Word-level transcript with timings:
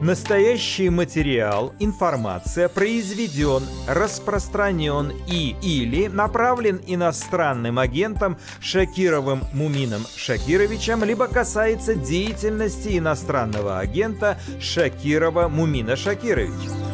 Настоящий 0.00 0.88
материал, 0.88 1.74
информация 1.78 2.70
произведен, 2.70 3.62
распространен 3.86 5.12
и 5.28 5.54
или 5.62 6.06
направлен 6.06 6.80
иностранным 6.86 7.78
агентом 7.78 8.38
Шакировым 8.62 9.42
Мумином 9.52 10.06
Шакировичем, 10.16 11.04
либо 11.04 11.28
касается 11.28 11.94
деятельности 11.94 12.96
иностранного 12.96 13.78
агента 13.78 14.38
Шакирова 14.58 15.48
Мумина 15.48 15.96
Шакировича. 15.96 16.89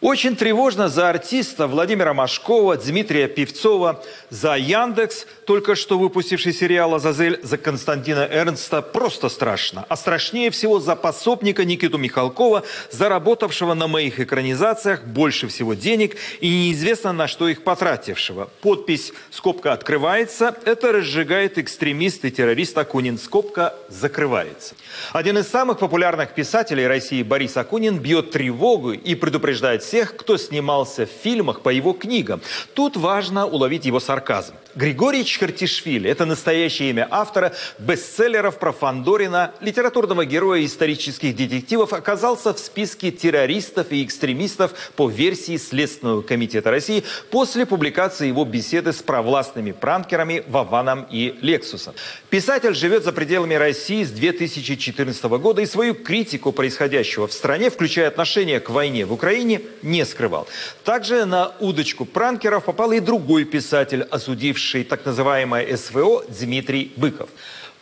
Очень 0.00 0.36
тревожно 0.36 0.88
за 0.88 1.10
артиста 1.10 1.66
Владимира 1.66 2.14
Машкова, 2.14 2.76
Дмитрия 2.76 3.26
Певцова, 3.26 4.04
за 4.30 4.54
Яндекс, 4.54 5.26
только 5.44 5.74
что 5.74 5.98
выпустивший 5.98 6.52
сериал 6.52 6.94
«Азазель», 6.94 7.40
за 7.42 7.58
Константина 7.58 8.20
Эрнста. 8.30 8.80
Просто 8.80 9.28
страшно. 9.28 9.84
А 9.88 9.96
страшнее 9.96 10.52
всего 10.52 10.78
за 10.78 10.94
пособника 10.94 11.64
Никиту 11.64 11.98
Михалкова, 11.98 12.62
заработавшего 12.92 13.74
на 13.74 13.88
моих 13.88 14.20
экранизациях 14.20 15.02
больше 15.02 15.48
всего 15.48 15.74
денег 15.74 16.16
и 16.40 16.48
неизвестно 16.48 17.12
на 17.12 17.26
что 17.26 17.48
их 17.48 17.64
потратившего. 17.64 18.50
Подпись 18.60 19.12
«Скобка 19.30 19.72
открывается»– 19.72 20.56
это 20.64 20.92
разжигает 20.92 21.58
экстремист 21.58 22.24
и 22.24 22.30
террорист 22.30 22.78
Акунин. 22.78 23.18
Скобка 23.18 23.74
закрывается. 23.88 24.76
Один 25.12 25.38
из 25.38 25.48
самых 25.48 25.80
популярных 25.80 26.36
писателей 26.36 26.86
России 26.86 27.24
Борис 27.24 27.56
Акунин 27.56 27.98
бьет 27.98 28.30
тревогу 28.30 28.92
и 28.92 29.16
предупреждает 29.16 29.87
всех, 29.88 30.16
кто 30.16 30.36
снимался 30.36 31.06
в 31.06 31.10
фильмах 31.10 31.62
по 31.62 31.70
его 31.70 31.94
книгам. 31.94 32.42
Тут 32.74 32.96
важно 32.96 33.46
уловить 33.46 33.86
его 33.86 34.00
сарказм. 34.00 34.54
Григорий 34.74 35.24
Чхартишвили– 35.24 36.08
это 36.10 36.26
настоящее 36.26 36.90
имя 36.90 37.08
автора 37.10 37.52
бестселлеров 37.78 38.58
про 38.58 38.70
Фандорина, 38.70 39.52
литературного 39.60 40.24
героя 40.24 40.64
исторических 40.64 41.34
детективов, 41.34 41.92
оказался 41.92 42.52
в 42.52 42.58
списке 42.58 43.10
террористов 43.10 43.90
и 43.90 44.04
экстремистов 44.04 44.72
по 44.94 45.08
версии 45.08 45.56
Следственного 45.56 46.22
комитета 46.22 46.70
России 46.70 47.02
после 47.30 47.66
публикации 47.66 48.28
его 48.28 48.44
беседы 48.44 48.92
с 48.92 49.02
провластными 49.02 49.72
пранкерами 49.72 50.44
Вованом 50.46 51.08
и 51.10 51.36
Лексусом. 51.40 51.94
Писатель 52.30 52.74
живет 52.74 53.02
за 53.04 53.12
пределами 53.12 53.54
России 53.54 54.04
с 54.04 54.10
2014 54.10 55.24
года 55.24 55.62
и 55.62 55.66
свою 55.66 55.94
критику 55.94 56.52
происходящего 56.52 57.26
в 57.26 57.32
стране, 57.32 57.70
включая 57.70 58.06
отношение 58.06 58.60
к 58.60 58.70
войне 58.70 59.06
в 59.06 59.12
Украине, 59.12 59.62
не 59.82 60.04
скрывал. 60.04 60.46
Также 60.84 61.24
на 61.24 61.52
удочку 61.60 62.04
пранкеров 62.04 62.64
попал 62.64 62.92
и 62.92 63.00
другой 63.00 63.44
писатель, 63.44 64.02
осудивший 64.02 64.84
так 64.84 65.04
называемое 65.04 65.76
СВО 65.76 66.24
Дмитрий 66.28 66.92
Быков. 66.96 67.30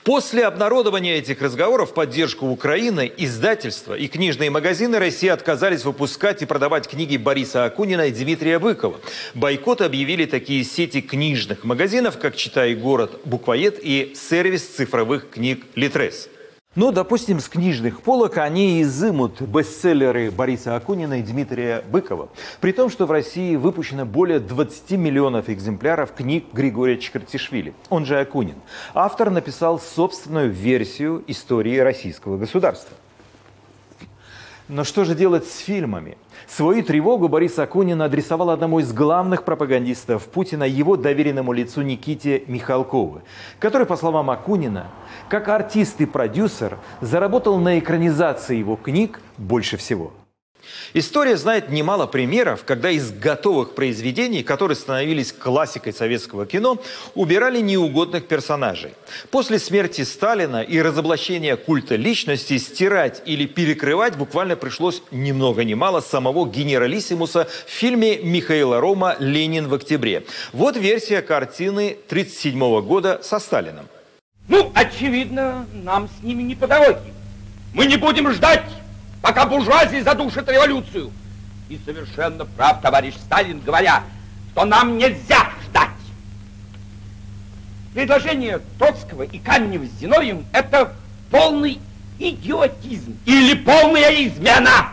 После 0.06 0.44
обнародования 0.44 1.16
этих 1.16 1.42
разговоров 1.42 1.90
в 1.90 1.94
поддержку 1.94 2.46
Украины 2.46 3.10
издательства 3.16 3.94
и 3.94 4.06
книжные 4.06 4.50
магазины 4.50 5.00
России 5.00 5.28
отказались 5.28 5.84
выпускать 5.84 6.42
и 6.42 6.46
продавать 6.46 6.86
книги 6.86 7.16
Бориса 7.16 7.64
Акунина 7.64 8.06
и 8.06 8.12
Дмитрия 8.12 8.60
Быкова. 8.60 9.00
Бойкот 9.34 9.80
объявили 9.80 10.24
такие 10.26 10.62
сети 10.62 11.00
книжных 11.00 11.64
магазинов, 11.64 12.18
как 12.20 12.36
«Читай 12.36 12.76
город», 12.76 13.20
«Буквоед» 13.24 13.80
и 13.82 14.14
сервис 14.14 14.68
цифровых 14.68 15.28
книг 15.28 15.64
«Литрес». 15.74 16.28
Ну, 16.76 16.92
допустим, 16.92 17.40
с 17.40 17.48
книжных 17.48 18.02
полок 18.02 18.36
они 18.36 18.82
изымут 18.82 19.40
бестселлеры 19.40 20.30
Бориса 20.30 20.76
Акунина 20.76 21.20
и 21.20 21.22
Дмитрия 21.22 21.82
Быкова. 21.90 22.28
При 22.60 22.72
том, 22.72 22.90
что 22.90 23.06
в 23.06 23.10
России 23.10 23.56
выпущено 23.56 24.04
более 24.04 24.40
20 24.40 24.90
миллионов 24.90 25.48
экземпляров 25.48 26.12
книг 26.12 26.44
Григория 26.52 26.98
Чкартишвили, 26.98 27.72
он 27.88 28.04
же 28.04 28.20
Акунин. 28.20 28.56
Автор 28.92 29.30
написал 29.30 29.80
собственную 29.80 30.50
версию 30.50 31.24
истории 31.26 31.78
российского 31.78 32.36
государства. 32.36 32.94
Но 34.68 34.82
что 34.82 35.04
же 35.04 35.14
делать 35.14 35.46
с 35.46 35.58
фильмами? 35.58 36.18
Свою 36.48 36.82
тревогу 36.82 37.28
Борис 37.28 37.56
Акунин 37.58 38.02
адресовал 38.02 38.50
одному 38.50 38.80
из 38.80 38.92
главных 38.92 39.44
пропагандистов 39.44 40.24
Путина, 40.24 40.64
его 40.64 40.96
доверенному 40.96 41.52
лицу 41.52 41.82
Никите 41.82 42.42
Михалкову, 42.48 43.22
который, 43.60 43.86
по 43.86 43.96
словам 43.96 44.28
Акунина, 44.28 44.88
как 45.28 45.48
артист 45.48 46.00
и 46.00 46.06
продюсер 46.06 46.78
заработал 47.00 47.58
на 47.58 47.78
экранизации 47.78 48.56
его 48.56 48.74
книг 48.74 49.20
больше 49.38 49.76
всего– 49.76 50.12
История 50.94 51.36
знает 51.36 51.70
немало 51.70 52.06
примеров, 52.06 52.64
когда 52.64 52.90
из 52.90 53.10
готовых 53.10 53.74
произведений, 53.74 54.42
которые 54.42 54.76
становились 54.76 55.32
классикой 55.32 55.92
советского 55.92 56.46
кино, 56.46 56.78
убирали 57.14 57.60
неугодных 57.60 58.26
персонажей. 58.26 58.94
После 59.30 59.58
смерти 59.58 60.02
Сталина 60.02 60.62
и 60.62 60.80
разоблачения 60.80 61.56
культа 61.56 61.96
личности 61.96 62.58
стирать 62.58 63.22
или 63.26 63.46
перекрывать 63.46 64.16
буквально 64.16 64.56
пришлось 64.56 65.02
ни 65.10 65.32
много 65.32 65.64
ни 65.64 65.74
мало 65.74 66.00
самого 66.00 66.48
генералиссимуса 66.48 67.48
в 67.66 67.70
фильме 67.70 68.18
Михаила 68.18 68.80
Рома 68.80 69.16
«Ленин 69.18 69.68
в 69.68 69.74
октябре». 69.74 70.24
Вот 70.52 70.76
версия 70.76 71.22
картины 71.22 71.96
1937 72.08 72.80
года 72.82 73.20
со 73.22 73.38
Сталином. 73.38 73.86
Ну, 74.48 74.70
очевидно, 74.74 75.66
нам 75.72 76.08
с 76.08 76.22
ними 76.22 76.42
не 76.42 76.54
по 76.54 76.66
дороге. 76.66 77.12
Мы 77.74 77.86
не 77.86 77.96
будем 77.96 78.30
ждать 78.32 78.64
пока 79.26 79.44
буржуазия 79.44 80.04
задушит 80.04 80.48
революцию. 80.48 81.10
И 81.68 81.80
совершенно 81.84 82.44
прав 82.44 82.80
товарищ 82.80 83.14
Сталин, 83.14 83.60
говоря, 83.60 84.04
что 84.52 84.64
нам 84.64 84.98
нельзя 84.98 85.50
ждать. 85.64 85.88
Предложение 87.92 88.60
Троцкого 88.78 89.24
и 89.24 89.40
Каменева 89.40 89.84
с 89.86 89.98
Зиновьем– 89.98 90.46
это 90.52 90.94
полный 91.28 91.80
идиотизм 92.20 93.18
или 93.26 93.54
полная 93.54 94.12
измена. 94.28 94.92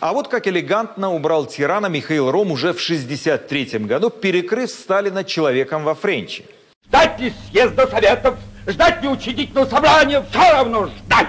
А 0.00 0.12
вот 0.12 0.28
как 0.28 0.46
элегантно 0.46 1.10
убрал 1.10 1.46
тирана 1.46 1.86
Михаил 1.86 2.30
Ром 2.30 2.50
уже 2.50 2.74
в 2.74 2.84
1963 2.84 3.86
году, 3.86 4.10
перекрыв 4.10 4.70
Сталина 4.70 5.24
человеком 5.24 5.84
во 5.84 5.94
Френче. 5.94 6.44
Ждать 6.86 7.18
ли 7.18 7.32
съезда 7.48 7.86
советов, 7.86 8.36
ждать 8.66 9.00
ли 9.02 9.08
учредительного 9.08 9.64
собрания, 9.64 10.22
все 10.30 10.52
равно 10.52 10.88
ждать. 10.88 11.28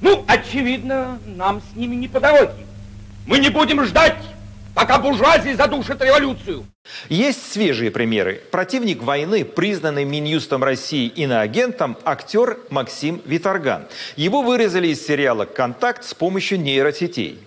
Ну, 0.00 0.24
очевидно, 0.26 1.18
нам 1.26 1.60
с 1.60 1.76
ними 1.76 1.94
не 1.94 2.08
по 2.08 2.20
дороге. 2.20 2.66
Мы 3.26 3.38
не 3.38 3.50
будем 3.50 3.84
ждать, 3.84 4.16
пока 4.74 4.98
буржуазия 4.98 5.54
задушит 5.54 6.02
революцию. 6.02 6.64
Есть 7.08 7.52
свежие 7.52 7.90
примеры. 7.90 8.40
Противник 8.50 9.02
войны, 9.02 9.44
признанный 9.44 10.04
Минюстом 10.04 10.64
России 10.64 11.06
иноагентом, 11.06 11.96
актер 12.04 12.58
Максим 12.70 13.20
Виторган. 13.24 13.86
Его 14.16 14.42
вырезали 14.42 14.88
из 14.88 15.06
сериала 15.06 15.44
«Контакт» 15.44 16.04
с 16.04 16.14
помощью 16.14 16.60
нейросетей. 16.60 17.38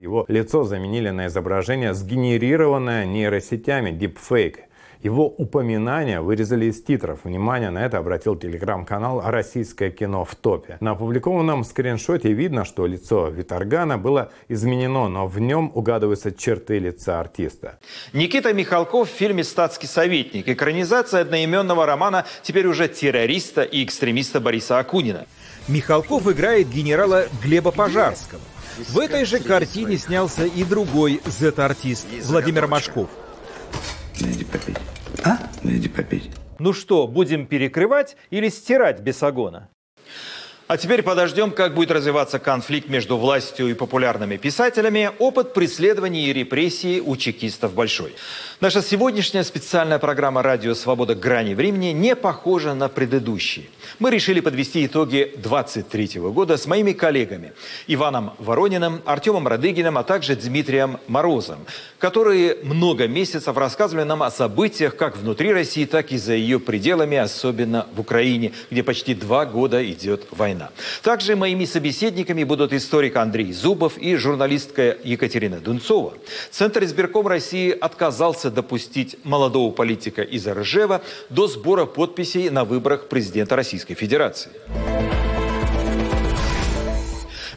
Его 0.00 0.24
лицо 0.28 0.62
заменили 0.62 1.10
на 1.10 1.26
изображение, 1.26 1.92
сгенерированное 1.92 3.04
нейросетями, 3.04 3.90
deepfake. 3.90 4.67
Его 5.02 5.28
упоминания 5.28 6.20
вырезали 6.20 6.66
из 6.66 6.82
титров. 6.82 7.20
Внимание 7.22 7.70
на 7.70 7.84
это 7.84 7.98
обратил 7.98 8.34
телеграм-канал 8.34 9.22
«Российское 9.24 9.90
кино 9.90 10.24
в 10.24 10.34
топе». 10.34 10.76
На 10.80 10.92
опубликованном 10.92 11.62
скриншоте 11.62 12.32
видно, 12.32 12.64
что 12.64 12.84
лицо 12.86 13.28
Виторгана 13.28 13.96
было 13.96 14.32
изменено, 14.48 15.08
но 15.08 15.26
в 15.28 15.38
нем 15.38 15.70
угадываются 15.72 16.32
черты 16.32 16.80
лица 16.80 17.20
артиста. 17.20 17.78
Никита 18.12 18.52
Михалков 18.52 19.08
в 19.08 19.12
фильме 19.12 19.44
«Статский 19.44 19.86
советник». 19.86 20.48
Экранизация 20.48 21.20
одноименного 21.20 21.86
романа 21.86 22.26
теперь 22.42 22.66
уже 22.66 22.88
террориста 22.88 23.62
и 23.62 23.84
экстремиста 23.84 24.40
Бориса 24.40 24.80
Акунина. 24.80 25.26
Михалков 25.68 26.26
играет 26.26 26.70
генерала 26.70 27.26
Глеба 27.44 27.70
Пожарского. 27.70 28.40
В 28.88 28.98
этой 28.98 29.24
же 29.24 29.38
картине 29.38 29.96
снялся 29.96 30.44
и 30.44 30.64
другой 30.64 31.20
Z-артист 31.24 32.06
Владимир 32.24 32.66
Машков. 32.66 33.08
Найди 34.20 34.44
попить. 34.44 34.78
А? 35.24 35.38
Найди 35.62 35.88
попить. 35.88 36.30
Ну 36.58 36.72
что, 36.72 37.06
будем 37.06 37.46
перекрывать 37.46 38.16
или 38.30 38.48
стирать 38.48 39.00
бесогона? 39.00 39.68
А 40.68 40.76
теперь 40.76 41.02
подождем, 41.02 41.50
как 41.50 41.72
будет 41.72 41.90
развиваться 41.90 42.38
конфликт 42.38 42.90
между 42.90 43.16
властью 43.16 43.70
и 43.70 43.74
популярными 43.74 44.36
писателями. 44.36 45.10
Опыт 45.18 45.54
преследований 45.54 46.26
и 46.26 46.32
репрессий 46.34 47.00
у 47.00 47.16
чекистов 47.16 47.72
большой. 47.72 48.14
Наша 48.60 48.82
сегодняшняя 48.82 49.44
специальная 49.44 49.98
программа 49.98 50.42
«Радио 50.42 50.74
Свобода. 50.74 51.14
Грани 51.14 51.54
времени» 51.54 51.92
не 51.92 52.14
похожа 52.14 52.74
на 52.74 52.90
предыдущие. 52.90 53.64
Мы 53.98 54.10
решили 54.10 54.40
подвести 54.40 54.84
итоги 54.84 55.32
23 55.38 56.20
года 56.20 56.58
с 56.58 56.66
моими 56.66 56.92
коллегами 56.92 57.54
Иваном 57.86 58.34
Ворониным, 58.38 59.00
Артемом 59.06 59.48
Радыгиным, 59.48 59.96
а 59.96 60.02
также 60.02 60.36
Дмитрием 60.36 60.98
Морозом, 61.06 61.60
которые 61.98 62.58
много 62.62 63.08
месяцев 63.08 63.56
рассказывали 63.56 64.04
нам 64.04 64.22
о 64.22 64.30
событиях 64.30 64.96
как 64.96 65.16
внутри 65.16 65.50
России, 65.50 65.86
так 65.86 66.12
и 66.12 66.18
за 66.18 66.34
ее 66.34 66.60
пределами, 66.60 67.16
особенно 67.16 67.86
в 67.94 68.00
Украине, 68.00 68.52
где 68.70 68.82
почти 68.82 69.14
два 69.14 69.46
года 69.46 69.82
идет 69.90 70.26
война. 70.30 70.57
Война. 70.58 70.70
Также 71.02 71.36
моими 71.36 71.64
собеседниками 71.64 72.44
будут 72.44 72.72
историк 72.72 73.16
Андрей 73.16 73.52
Зубов 73.52 73.98
и 73.98 74.16
журналистка 74.16 74.96
Екатерина 75.04 75.58
Дунцова. 75.58 76.14
Центр 76.50 76.84
избирком 76.84 77.26
России 77.26 77.70
отказался 77.70 78.50
допустить 78.50 79.16
молодого 79.24 79.72
политика 79.72 80.22
из 80.22 80.46
Ржева 80.46 81.00
до 81.30 81.46
сбора 81.46 81.86
подписей 81.86 82.50
на 82.50 82.64
выборах 82.64 83.08
президента 83.08 83.56
Российской 83.56 83.94
Федерации. 83.94 84.50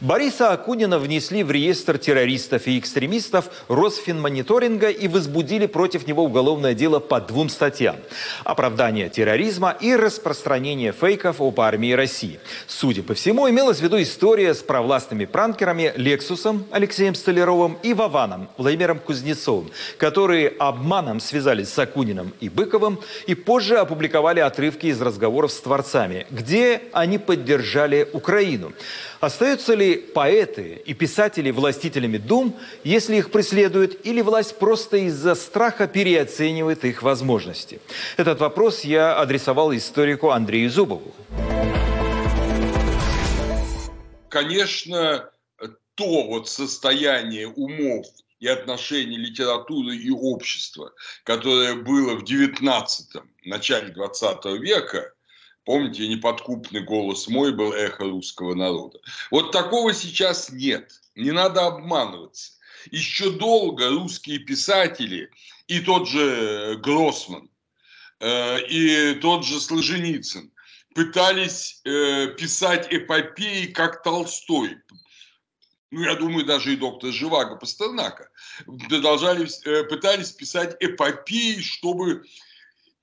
Бориса 0.02 0.52
Акунина 0.52 0.98
внесли 0.98 1.44
в 1.44 1.52
реестр 1.52 2.00
террористов 2.00 2.66
и 2.66 2.80
экстремистов 2.80 3.52
Росфинмониторинга 3.68 4.90
и 4.90 5.08
возбудили 5.08 5.68
против 5.68 6.08
него 6.08 6.24
уголовное 6.24 6.74
дело 6.74 6.98
по 6.98 7.22
двум 7.22 7.50
статьям. 7.50 7.98
Оправдание 8.44 9.10
терроризма 9.10 9.78
и 9.80 9.96
распространение 9.96 10.92
фейков 10.92 11.40
об 11.40 11.62
армии 11.62 11.92
России. 11.92 12.40
Судя 12.66 13.04
по 13.04 13.14
всему, 13.14 13.48
имелась 13.48 13.78
в 13.78 13.84
виду 13.84 14.02
история 14.02 14.56
с 14.56 14.64
провластными 14.64 15.26
пранкерами 15.26 15.94
Лексусом 15.96 16.66
Алексеем 16.72 17.14
Столяровым 17.14 17.78
и 17.84 17.94
Вованом 17.94 18.50
Владимиром 18.58 18.98
Кузнецовым, 18.98 19.70
которые 20.00 20.48
обманом 20.48 21.20
связались 21.20 21.70
с 21.70 21.78
Акуниным 21.78 22.34
и 22.40 22.50
Быковым 22.50 23.00
и 23.28 23.36
позже 23.36 23.78
опубликовали 23.78 24.40
отрывки 24.40 24.88
из 24.88 25.00
разговоров 25.00 25.52
с 25.52 25.62
творцами, 25.62 26.26
где 26.32 26.82
они 26.92 27.20
поддержали 27.20 28.10
Украину. 28.14 28.74
Остаются 29.20 29.76
ли 29.76 29.91
поэты 29.96 30.82
и 30.86 30.94
писатели 30.94 31.52
властителями 31.52 32.18
дум, 32.18 32.56
если 32.84 33.18
их 33.18 33.32
преследуют, 33.32 34.06
или 34.06 34.22
власть 34.22 34.58
просто 34.58 34.98
из-за 34.98 35.36
страха 35.36 35.88
переоценивает 35.88 36.86
их 36.86 37.04
возможности? 37.04 37.80
Этот 38.18 38.40
вопрос 38.40 38.82
я 38.82 39.18
адресовал 39.18 39.74
историку 39.76 40.32
Андрею 40.32 40.70
Зубову. 40.70 41.14
Конечно, 44.30 45.30
то 45.96 46.24
вот 46.24 46.50
состояние 46.50 47.48
умов 47.48 48.08
и 48.40 48.48
отношений 48.48 49.18
литературы 49.18 49.96
и 49.96 50.10
общества, 50.10 50.94
которое 51.24 51.76
было 51.76 52.16
в 52.16 52.24
19 52.24 53.22
начале 53.46 53.90
20 53.90 54.46
века, 54.60 55.14
Помните, 55.64 56.08
неподкупный 56.08 56.82
голос 56.82 57.28
мой 57.28 57.54
был 57.54 57.74
эхо 57.74 58.06
русского 58.06 58.56
народа. 58.56 59.00
Вот 59.30 59.52
такого 59.52 59.94
сейчас 59.94 60.50
нет. 60.52 61.00
Не 61.16 61.32
надо 61.32 61.68
обманываться. 61.68 62.54
Еще 62.90 63.32
долго 63.32 63.90
русские 63.90 64.40
писатели, 64.40 65.30
и 65.68 65.80
тот 65.82 66.08
же 66.08 66.80
Гроссман, 66.84 67.50
э, 68.20 68.66
и 68.68 69.16
тот 69.16 69.46
же 69.46 69.60
Сложеницын, 69.60 70.52
пытались 70.96 71.80
э, 71.86 72.34
писать 72.38 72.88
эпопеи, 72.90 73.68
как 73.68 74.02
Толстой. 74.02 74.78
Ну, 75.92 76.02
я 76.02 76.16
думаю, 76.16 76.46
даже 76.46 76.74
и 76.74 76.78
доктор 76.78 77.12
Живаго 77.12 77.58
Пастернака. 77.58 78.30
Продолжали, 78.90 79.48
э, 79.66 79.84
пытались 79.84 80.32
писать 80.32 80.76
эпопеи, 80.80 81.60
чтобы 81.60 82.24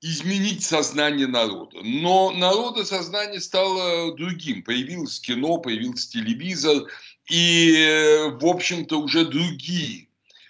изменить 0.00 0.62
сознание 0.62 1.26
народа. 1.26 1.78
Но 1.82 2.30
народа 2.30 2.84
сознание 2.84 3.40
стало 3.40 4.14
другим. 4.16 4.62
Появилось 4.62 5.20
кино, 5.20 5.58
появился 5.58 6.10
телевизор, 6.10 6.84
и, 7.28 8.30
в 8.40 8.46
общем-то, 8.46 9.00
уже 9.00 9.24
другие, 9.24 10.08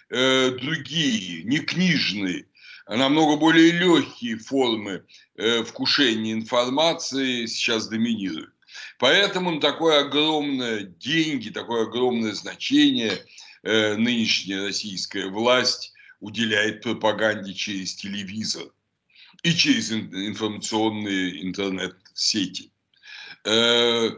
э, 0.09 0.51
другие, 0.51 1.43
не 1.43 1.59
книжные, 1.59 2.45
а 2.85 2.95
намного 2.95 3.37
более 3.37 3.71
легкие 3.71 4.37
формы 4.37 5.03
э, 5.35 5.63
вкушения 5.63 6.33
информации 6.33 7.47
сейчас 7.47 7.87
доминируют. 7.87 8.53
Поэтому 8.99 9.59
такое 9.59 10.01
огромное 10.01 10.81
деньги, 10.83 11.49
такое 11.49 11.87
огромное 11.87 12.33
значение 12.33 13.25
э, 13.63 13.95
нынешняя 13.95 14.67
российская 14.67 15.27
власть 15.27 15.93
уделяет 16.19 16.83
пропаганде 16.83 17.53
через 17.53 17.95
телевизор 17.95 18.71
и 19.43 19.53
через 19.53 19.91
информационные 19.91 21.43
интернет-сети. 21.45 22.71
Э, 23.45 24.09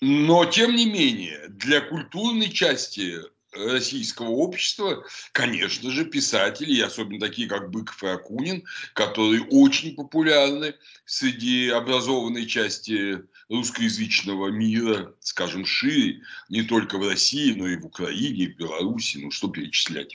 но, 0.00 0.44
тем 0.46 0.74
не 0.74 0.86
менее, 0.86 1.48
для 1.48 1.80
культурной 1.80 2.50
части 2.50 3.18
российского 3.52 4.28
общества, 4.28 5.04
конечно 5.32 5.90
же, 5.90 6.04
писатели, 6.04 6.80
особенно 6.80 7.20
такие, 7.20 7.48
как 7.48 7.70
Быков 7.70 8.02
и 8.02 8.08
Акунин, 8.08 8.64
которые 8.92 9.44
очень 9.44 9.94
популярны 9.94 10.74
среди 11.04 11.68
образованной 11.70 12.46
части 12.46 13.22
русскоязычного 13.48 14.48
мира, 14.48 15.14
скажем, 15.20 15.64
шире, 15.64 16.22
не 16.48 16.62
только 16.62 16.98
в 16.98 17.08
России, 17.08 17.52
но 17.52 17.68
и 17.68 17.76
в 17.76 17.86
Украине, 17.86 18.44
и 18.44 18.52
в 18.52 18.56
Беларуси, 18.56 19.18
ну 19.18 19.30
что 19.30 19.48
перечислять, 19.48 20.14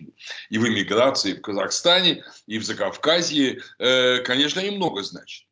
и 0.49 0.57
в 0.57 0.67
эмиграции, 0.67 1.31
и 1.31 1.35
в 1.35 1.41
Казахстане, 1.41 2.23
и 2.47 2.57
в 2.57 2.63
Закавказье, 2.63 3.61
э, 3.79 4.17
конечно, 4.19 4.59
немного 4.59 5.03
значит. 5.03 5.47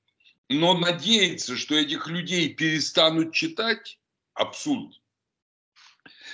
Но 0.50 0.74
надеяться, 0.74 1.56
что 1.56 1.76
этих 1.76 2.08
людей 2.08 2.54
перестанут 2.54 3.34
читать, 3.34 4.00
абсурд. 4.34 5.00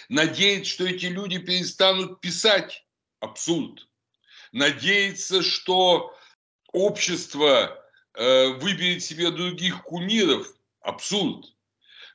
Надеяться, 0.09 0.71
что 0.71 0.85
эти 0.85 1.07
люди 1.07 1.37
перестанут 1.37 2.21
писать, 2.21 2.85
абсурд. 3.19 3.87
Надеяться, 4.51 5.43
что 5.43 6.17
общество 6.71 7.77
э, 8.13 8.47
выберет 8.53 9.03
себе 9.03 9.31
других 9.31 9.83
кумиров, 9.83 10.55
абсурд. 10.85 11.45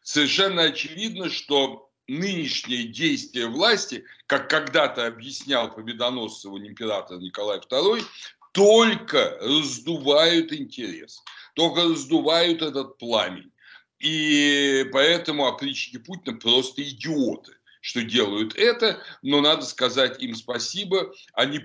Совершенно 0.03 0.63
очевидно, 0.63 1.29
что 1.29 1.91
нынешние 2.07 2.85
действия 2.85 3.47
власти, 3.47 4.05
как 4.27 4.49
когда-то 4.49 5.07
объяснял 5.07 5.73
победоносцевый 5.73 6.67
император 6.67 7.19
Николай 7.19 7.59
II, 7.59 8.05
только 8.53 9.39
раздувают 9.41 10.53
интерес, 10.53 11.23
только 11.55 11.83
раздувают 11.85 12.63
этот 12.63 12.99
пламень. 12.99 13.53
И 13.99 14.89
поэтому 14.93 15.47
опричники 15.47 16.03
Путина 16.03 16.39
просто 16.39 16.83
идиоты 16.83 17.53
что 17.83 18.03
делают 18.03 18.55
это, 18.57 19.03
но 19.23 19.41
надо 19.41 19.65
сказать 19.65 20.23
им 20.23 20.35
спасибо. 20.35 21.15
Они, 21.33 21.65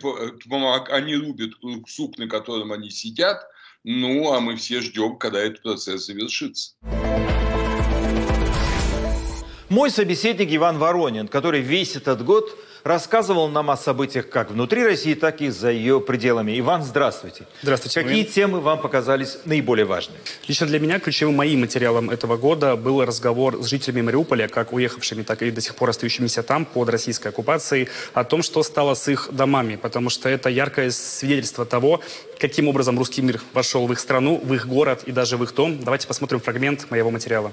они 0.89 1.15
рубят 1.15 1.51
сук, 1.87 2.17
на 2.17 2.27
котором 2.27 2.71
они 2.71 2.89
сидят, 2.89 3.45
ну, 3.85 4.33
а 4.33 4.39
мы 4.39 4.55
все 4.55 4.81
ждем, 4.81 5.17
когда 5.17 5.39
этот 5.39 5.61
процесс 5.61 6.07
завершится. 6.07 6.71
Мой 9.69 9.91
собеседник 9.91 10.53
Иван 10.53 10.77
Воронин, 10.77 11.27
который 11.27 11.61
весь 11.61 11.95
этот 11.95 12.23
год 12.23 12.49
рассказывал 12.85 13.49
нам 13.49 13.71
о 13.71 13.77
событиях 13.77 14.29
как 14.29 14.51
внутри 14.51 14.83
России, 14.83 15.15
так 15.15 15.41
и 15.41 15.49
за 15.49 15.71
ее 15.71 15.99
пределами. 15.99 16.57
Иван, 16.59 16.83
здравствуйте. 16.83 17.45
Здравствуйте. 17.63 18.01
Какие 18.01 18.21
Марин. 18.21 18.31
темы 18.31 18.59
вам 18.59 18.79
показались 18.79 19.39
наиболее 19.43 19.85
важными? 19.85 20.19
Лично 20.47 20.67
для 20.67 20.79
меня 20.79 20.99
ключевым 20.99 21.35
моим 21.35 21.61
материалом 21.61 22.11
этого 22.11 22.37
года 22.37 22.75
был 22.75 23.03
разговор 23.03 23.61
с 23.63 23.67
жителями 23.67 24.03
Мариуполя, 24.03 24.47
как 24.47 24.71
уехавшими, 24.71 25.23
так 25.23 25.41
и 25.41 25.49
до 25.49 25.61
сих 25.61 25.73
пор 25.75 25.89
остающимися 25.89 26.43
там 26.43 26.63
под 26.63 26.89
российской 26.89 27.29
оккупацией, 27.29 27.89
о 28.13 28.23
том, 28.23 28.43
что 28.43 28.61
стало 28.61 28.93
с 28.93 29.07
их 29.07 29.29
домами, 29.31 29.77
потому 29.77 30.11
что 30.11 30.29
это 30.29 30.49
яркое 30.49 30.91
свидетельство 30.91 31.65
того, 31.65 32.01
каким 32.39 32.67
образом 32.67 32.99
русский 32.99 33.23
мир 33.23 33.41
вошел 33.53 33.87
в 33.87 33.91
их 33.91 33.99
страну, 33.99 34.39
в 34.43 34.53
их 34.53 34.67
город 34.67 35.01
и 35.07 35.11
даже 35.11 35.37
в 35.37 35.43
их 35.43 35.55
дом. 35.55 35.79
Давайте 35.83 36.07
посмотрим 36.07 36.39
фрагмент 36.39 36.91
моего 36.91 37.09
материала. 37.09 37.51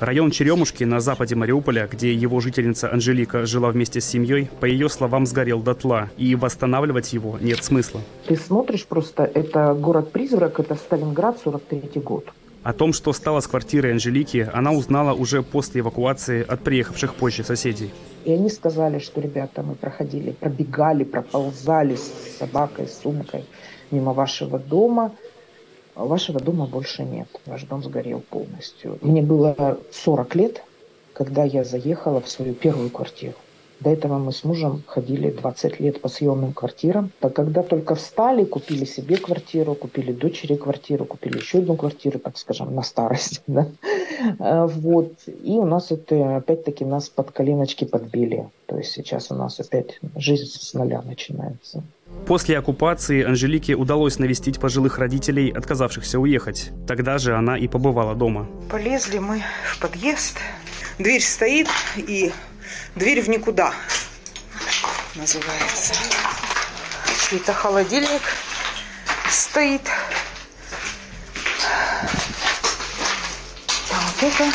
Район 0.00 0.30
Черемушки 0.30 0.84
на 0.84 1.00
западе 1.00 1.34
Мариуполя, 1.34 1.88
где 1.90 2.14
его 2.14 2.38
жительница 2.38 2.88
Анжелика 2.92 3.46
жила 3.46 3.70
вместе 3.70 4.00
с 4.00 4.04
семьей, 4.04 4.48
по 4.60 4.64
ее 4.64 4.88
словам, 4.88 5.26
сгорел 5.26 5.60
дотла, 5.60 6.08
и 6.16 6.36
восстанавливать 6.36 7.12
его 7.12 7.36
нет 7.40 7.64
смысла. 7.64 8.00
Ты 8.28 8.36
смотришь 8.36 8.86
просто, 8.86 9.24
это 9.24 9.74
город-призрак, 9.74 10.60
это 10.60 10.76
Сталинград, 10.76 11.40
43 11.42 12.00
год. 12.00 12.32
О 12.62 12.72
том, 12.72 12.92
что 12.92 13.12
стало 13.12 13.40
с 13.40 13.48
квартирой 13.48 13.92
Анжелики, 13.92 14.48
она 14.52 14.70
узнала 14.70 15.14
уже 15.14 15.42
после 15.42 15.80
эвакуации 15.80 16.44
от 16.46 16.60
приехавших 16.60 17.14
позже 17.14 17.42
соседей. 17.42 17.90
И 18.24 18.30
они 18.30 18.50
сказали, 18.50 19.00
что, 19.00 19.20
ребята, 19.20 19.64
мы 19.64 19.74
проходили, 19.74 20.30
пробегали, 20.30 21.02
проползали 21.02 21.96
с 21.96 22.38
собакой, 22.38 22.86
с 22.86 23.00
сумкой 23.02 23.46
мимо 23.90 24.12
вашего 24.12 24.60
дома– 24.60 25.10
Вашего 25.98 26.38
дома 26.38 26.66
больше 26.66 27.02
нет. 27.02 27.28
Ваш 27.44 27.64
дом 27.64 27.82
сгорел 27.82 28.20
полностью. 28.20 28.98
Мне 29.00 29.20
было 29.20 29.78
40 29.90 30.34
лет, 30.36 30.62
когда 31.12 31.42
я 31.42 31.64
заехала 31.64 32.20
в 32.20 32.28
свою 32.28 32.54
первую 32.54 32.90
квартиру. 32.90 33.34
До 33.80 33.90
этого 33.90 34.18
мы 34.18 34.32
с 34.32 34.44
мужем 34.44 34.84
ходили 34.86 35.30
20 35.30 35.80
лет 35.80 36.00
по 36.00 36.08
съемным 36.08 36.52
квартирам. 36.52 37.10
Так 37.18 37.34
когда 37.34 37.64
только 37.64 37.96
встали, 37.96 38.44
купили 38.44 38.84
себе 38.84 39.16
квартиру, 39.16 39.74
купили 39.74 40.12
дочери 40.12 40.54
квартиру, 40.54 41.04
купили 41.04 41.38
еще 41.38 41.58
одну 41.58 41.76
квартиру, 41.76 42.20
так 42.20 42.38
скажем, 42.38 42.74
на 42.74 42.82
старость. 42.82 43.42
Да? 43.48 43.66
А, 44.38 44.66
вот. 44.66 45.12
И 45.26 45.52
у 45.52 45.64
нас 45.64 45.90
это, 45.90 46.36
опять-таки, 46.36 46.84
нас 46.84 47.08
под 47.08 47.32
коленочки 47.32 47.84
подбили. 47.84 48.48
То 48.66 48.76
есть 48.78 48.92
сейчас 48.92 49.30
у 49.30 49.34
нас 49.34 49.58
опять 49.58 50.00
жизнь 50.16 50.46
с 50.46 50.74
нуля 50.74 51.02
начинается. 51.02 51.82
После 52.26 52.58
оккупации 52.58 53.24
Анжелике 53.24 53.74
удалось 53.74 54.18
навестить 54.18 54.60
пожилых 54.60 54.98
родителей, 54.98 55.50
отказавшихся 55.50 56.18
уехать. 56.18 56.70
Тогда 56.86 57.18
же 57.18 57.34
она 57.34 57.56
и 57.56 57.68
побывала 57.68 58.14
дома. 58.14 58.46
Полезли 58.70 59.18
мы 59.18 59.42
в 59.64 59.80
подъезд, 59.80 60.38
Дверь 60.98 61.22
стоит 61.22 61.68
и 61.96 62.32
дверь 62.96 63.22
в 63.22 63.28
никуда 63.28 63.72
называется. 65.14 65.94
Это 67.30 67.52
холодильник 67.52 68.22
стоит. 69.30 69.82
А 73.92 74.00
вот 74.00 74.22
это 74.24 74.52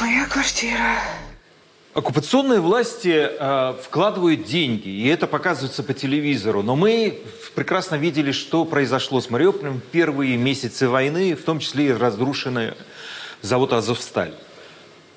моя 0.00 0.26
квартира. 0.26 0.96
Оккупационные 1.94 2.60
власти 2.60 3.28
э, 3.38 3.74
вкладывают 3.82 4.44
деньги, 4.44 4.88
и 4.88 5.08
это 5.08 5.26
показывается 5.26 5.82
по 5.82 5.92
телевизору. 5.92 6.62
Но 6.62 6.74
мы 6.74 7.18
прекрасно 7.54 7.96
видели, 7.96 8.32
что 8.32 8.64
произошло 8.64 9.20
с 9.20 9.28
Мариуполем 9.28 9.82
первые 9.92 10.38
месяцы 10.38 10.88
войны, 10.88 11.34
в 11.34 11.42
том 11.42 11.58
числе 11.58 11.88
и 11.88 11.92
разрушенный 11.92 12.72
завод 13.42 13.74
«Азовсталь». 13.74 14.32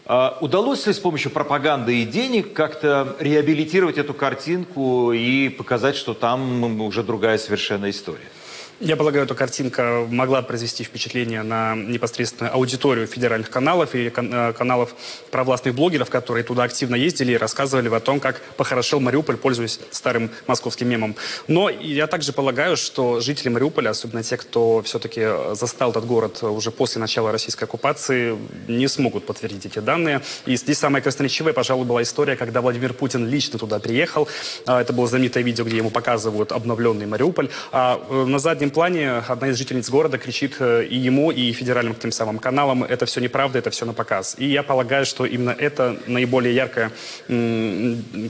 Э, 0.05 0.31
удалось 0.41 0.85
ли 0.85 0.91
с 0.91 0.99
помощью 0.99 1.31
пропаганды 1.31 2.01
и 2.01 2.05
денег 2.05 2.51
как-то 2.51 3.15
реабилитировать 3.21 3.97
эту 3.97 4.13
картинку 4.13 5.13
и 5.13 5.47
показать, 5.47 5.95
что 5.95 6.13
там 6.13 6.81
уже 6.81 7.03
другая 7.03 7.37
совершенно 7.37 7.89
история? 7.89 8.27
Я 8.81 8.97
полагаю, 8.97 9.23
эта 9.23 9.35
картинка 9.35 10.05
могла 10.09 10.41
произвести 10.41 10.83
впечатление 10.83 11.43
на 11.43 11.75
непосредственно 11.75 12.49
аудиторию 12.49 13.07
федеральных 13.07 13.49
каналов 13.49 13.95
и 13.95 14.11
э, 14.13 14.53
каналов 14.53 14.93
провластных 15.31 15.73
блогеров, 15.75 16.09
которые 16.09 16.43
туда 16.43 16.63
активно 16.63 16.95
ездили 16.95 17.31
и 17.31 17.37
рассказывали 17.37 17.87
о 17.87 18.01
том, 18.01 18.19
как 18.19 18.41
похорошел 18.57 18.99
Мариуполь, 18.99 19.37
пользуясь 19.37 19.79
старым 19.91 20.29
московским 20.45 20.89
мемом. 20.89 21.15
Но 21.47 21.69
я 21.69 22.07
также 22.07 22.33
полагаю, 22.33 22.75
что 22.75 23.21
жители 23.21 23.47
Мариуполя, 23.47 23.91
особенно 23.91 24.23
те, 24.23 24.35
кто 24.35 24.81
все-таки 24.81 25.25
застал 25.53 25.91
этот 25.91 26.05
город 26.05 26.43
уже 26.43 26.69
после 26.69 26.99
начала 26.99 27.31
российской 27.31 27.63
оккупации, 27.63 28.37
не 28.67 28.89
смогут 28.89 29.25
подтвердить 29.25 29.67
эти 29.67 29.79
данные. 29.79 30.21
И 30.45 30.57
здесь 30.57 30.79
самая 30.79 31.01
красноречивая, 31.01 31.53
пожалуй, 31.53 31.85
была 31.85 32.03
история, 32.03 32.35
когда 32.35 32.59
Владимир 32.59 32.93
Путин 32.93 33.25
лично 33.25 33.57
туда 33.57 33.79
приехал. 33.79 34.27
А, 34.65 34.81
это 34.81 34.91
было 34.91 35.07
знаменитое 35.07 35.45
видео, 35.45 35.63
где 35.63 35.77
ему 35.77 35.91
показывают 35.91 36.51
обновленный 36.51 37.05
Мариуполь. 37.05 37.49
А 37.71 38.05
э, 38.09 38.25
на 38.25 38.39
заднем 38.39 38.64
заднем 38.65 38.73
плане 38.73 39.11
одна 39.27 39.49
из 39.49 39.57
жительниц 39.57 39.89
города 39.89 40.17
кричит 40.17 40.55
э, 40.59 40.85
и 40.85 40.95
ему, 40.95 41.31
и 41.31 41.53
федеральным 41.53 41.93
тем 41.93 42.11
самым 42.11 42.39
каналам, 42.39 42.83
это 42.83 43.05
все 43.05 43.21
неправда, 43.21 43.59
это 43.59 43.69
все 43.69 43.85
на 43.85 43.93
показ. 43.93 44.35
И 44.39 44.45
я 44.45 44.63
полагаю, 44.63 45.05
что 45.05 45.25
именно 45.25 45.51
это 45.51 45.95
наиболее 46.07 46.55
яркая 46.55 46.91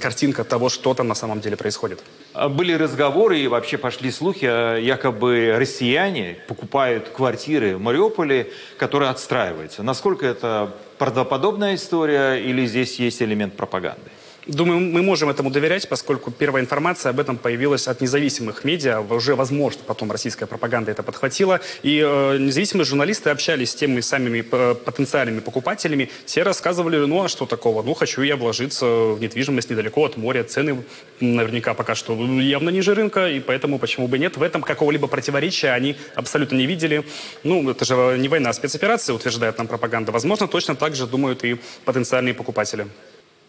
картинка 0.01 0.43
того, 0.43 0.69
что 0.69 0.93
там 0.93 1.07
на 1.07 1.15
самом 1.15 1.39
деле 1.39 1.55
происходит. 1.55 2.03
А 2.33 2.49
были 2.49 2.73
разговоры 2.73 3.39
и 3.39 3.47
вообще 3.47 3.77
пошли 3.77 4.11
слухи, 4.11 4.45
якобы 4.81 5.55
россияне 5.57 6.37
покупают 6.47 7.09
квартиры 7.09 7.77
в 7.77 7.81
Мариуполе, 7.81 8.47
которые 8.77 9.11
отстраиваются. 9.11 9.83
Насколько 9.83 10.25
это 10.25 10.69
правдоподобная 10.97 11.75
история 11.75 12.35
или 12.35 12.65
здесь 12.65 12.99
есть 12.99 13.21
элемент 13.21 13.55
пропаганды? 13.55 14.11
Думаю, 14.47 14.79
мы 14.79 15.01
можем 15.01 15.29
этому 15.29 15.49
доверять, 15.49 15.89
поскольку 15.89 16.29
первая 16.29 16.61
информация 16.61 17.09
об 17.09 17.19
этом 17.19 17.35
появилась 17.35 17.87
от 17.87 18.01
независимых 18.01 18.63
медиа. 18.63 18.99
Уже, 18.99 19.33
возможно, 19.33 19.81
потом 19.87 20.11
российская 20.11 20.45
пропаганда 20.45 20.91
это 20.91 21.01
подхватила. 21.01 21.61
И 21.81 21.99
э, 22.05 22.37
независимые 22.37 22.85
журналисты 22.85 23.31
общались 23.31 23.71
с 23.71 23.75
теми 23.75 24.01
самыми 24.01 24.45
э, 24.49 24.75
потенциальными 24.75 25.39
покупателями. 25.39 26.11
Те 26.27 26.43
рассказывали, 26.43 26.97
ну 26.97 27.23
а 27.23 27.27
что 27.27 27.47
такого? 27.47 27.81
Ну, 27.81 27.95
хочу 27.95 28.21
я 28.21 28.35
вложиться 28.35 28.85
в 28.85 29.19
недвижимость 29.19 29.71
недалеко 29.71 30.05
от 30.05 30.15
моря. 30.15 30.43
Цены 30.43 30.83
наверняка 31.19 31.73
пока 31.73 31.95
что 31.95 32.13
явно 32.39 32.69
ниже 32.69 32.93
рынка, 32.93 33.27
и 33.27 33.39
поэтому 33.39 33.79
почему 33.79 34.07
бы 34.07 34.19
нет. 34.19 34.37
В 34.37 34.43
этом 34.43 34.61
какого-либо 34.61 35.07
противоречия 35.07 35.71
они 35.71 35.95
абсолютно 36.13 36.55
не 36.55 36.67
видели. 36.67 37.03
Ну, 37.43 37.67
это 37.67 37.83
же 37.83 38.15
не 38.19 38.27
война, 38.27 38.51
а 38.51 38.53
спецоперация, 38.53 39.15
утверждает 39.15 39.57
нам 39.57 39.65
пропаганда. 39.65 40.11
Возможно, 40.11 40.47
точно 40.47 40.75
так 40.75 40.93
же 40.93 41.07
думают 41.07 41.43
и 41.43 41.57
потенциальные 41.83 42.35
покупатели. 42.35 42.85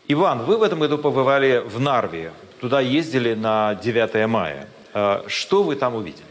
Иван, 0.08 0.44
вы 0.44 0.56
в 0.56 0.62
этом 0.62 0.78
году 0.78 0.98
побывали 0.98 1.64
в 1.66 1.80
Нарве. 1.80 2.32
Туда 2.60 2.80
ездили 2.80 3.34
на 3.34 3.74
9 3.74 4.28
мая. 4.28 4.68
Э, 4.94 5.22
что 5.26 5.64
вы 5.64 5.74
там 5.74 5.96
увидели? 5.96 6.25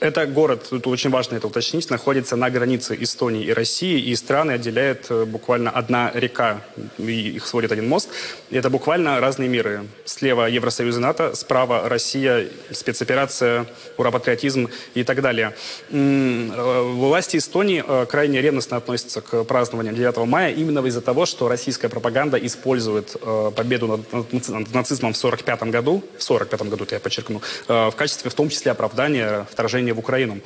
Это 0.00 0.24
город, 0.24 0.66
тут 0.70 0.86
очень 0.86 1.10
важно 1.10 1.36
это 1.36 1.46
уточнить, 1.46 1.90
находится 1.90 2.34
на 2.34 2.48
границе 2.48 2.96
Эстонии 2.98 3.44
и 3.44 3.52
России, 3.52 4.00
и 4.00 4.16
страны 4.16 4.52
отделяет 4.52 5.06
э, 5.10 5.26
буквально 5.26 5.70
одна 5.70 6.10
река, 6.14 6.62
и 6.96 7.32
их 7.32 7.46
сводит 7.46 7.70
один 7.70 7.86
мост. 7.86 8.08
И 8.48 8.56
это 8.56 8.70
буквально 8.70 9.20
разные 9.20 9.50
миры. 9.50 9.86
Слева 10.06 10.46
Евросоюз 10.46 10.96
и 10.96 11.00
НАТО, 11.00 11.34
справа 11.34 11.86
Россия, 11.86 12.48
спецоперация, 12.70 13.66
ура-патриотизм 13.98 14.70
и 14.94 15.04
так 15.04 15.20
далее. 15.20 15.54
Э, 15.90 16.80
власти 16.82 17.36
Эстонии 17.36 17.84
э, 17.86 18.06
крайне 18.06 18.40
ревностно 18.40 18.78
относятся 18.78 19.20
к 19.20 19.44
празднованию 19.44 19.92
9 19.92 20.16
мая 20.26 20.50
именно 20.50 20.80
из-за 20.86 21.02
того, 21.02 21.26
что 21.26 21.46
российская 21.46 21.90
пропаганда 21.90 22.38
использует 22.38 23.16
победу 23.54 23.86
над 23.86 24.72
нацизмом 24.72 25.12
в 25.12 25.18
1945 25.18 25.62
году, 25.64 26.02
в 26.16 26.24
1945 26.24 26.62
году, 26.70 26.84
это 26.84 26.94
я 26.94 27.00
подчеркну, 27.00 27.42
в 27.68 27.92
качестве 27.94 28.30
в 28.30 28.34
том 28.34 28.48
числе 28.48 28.72
оправдания 28.72 29.46
вторжения 29.50 29.89
вторжения 29.90 29.94
в 29.94 29.98
Украину. 29.98 30.38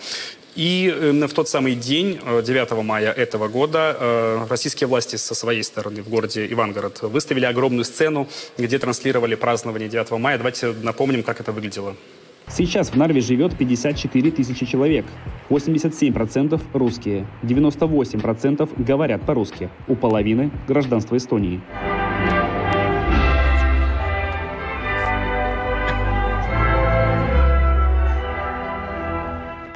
И 0.57 0.95
в 1.27 1.33
тот 1.35 1.49
самый 1.49 1.75
день, 1.75 2.19
9 2.43 2.73
э, 2.73 2.83
мая 2.83 3.13
этого 3.13 3.49
года, 3.49 3.97
э, 3.99 4.47
российские 4.49 4.87
власти 4.87 5.17
со 5.17 5.35
своей 5.35 5.65
стороны 5.65 6.01
в 6.03 6.09
городе 6.09 6.47
Ивангород 6.47 7.03
выставили 7.03 7.47
огромную 7.47 7.85
сцену, 7.85 8.29
где 8.59 8.79
транслировали 8.79 9.37
празднование 9.37 9.89
9 9.89 10.19
мая. 10.19 10.37
Давайте 10.39 10.73
напомним, 10.83 11.23
как 11.23 11.41
это 11.41 11.53
выглядело. 11.53 11.95
Сейчас 12.49 12.91
в 12.91 12.97
Нарве 12.97 13.21
живет 13.21 13.57
54 13.59 14.31
тысячи 14.31 14.67
человек. 14.67 15.07
87% 15.51 16.61
русские, 16.75 17.27
98% 17.43 18.69
говорят 18.87 19.27
по-русски. 19.27 19.71
У 19.89 19.97
половины 19.97 20.51
гражданство 20.69 21.17
Эстонии. 21.17 21.61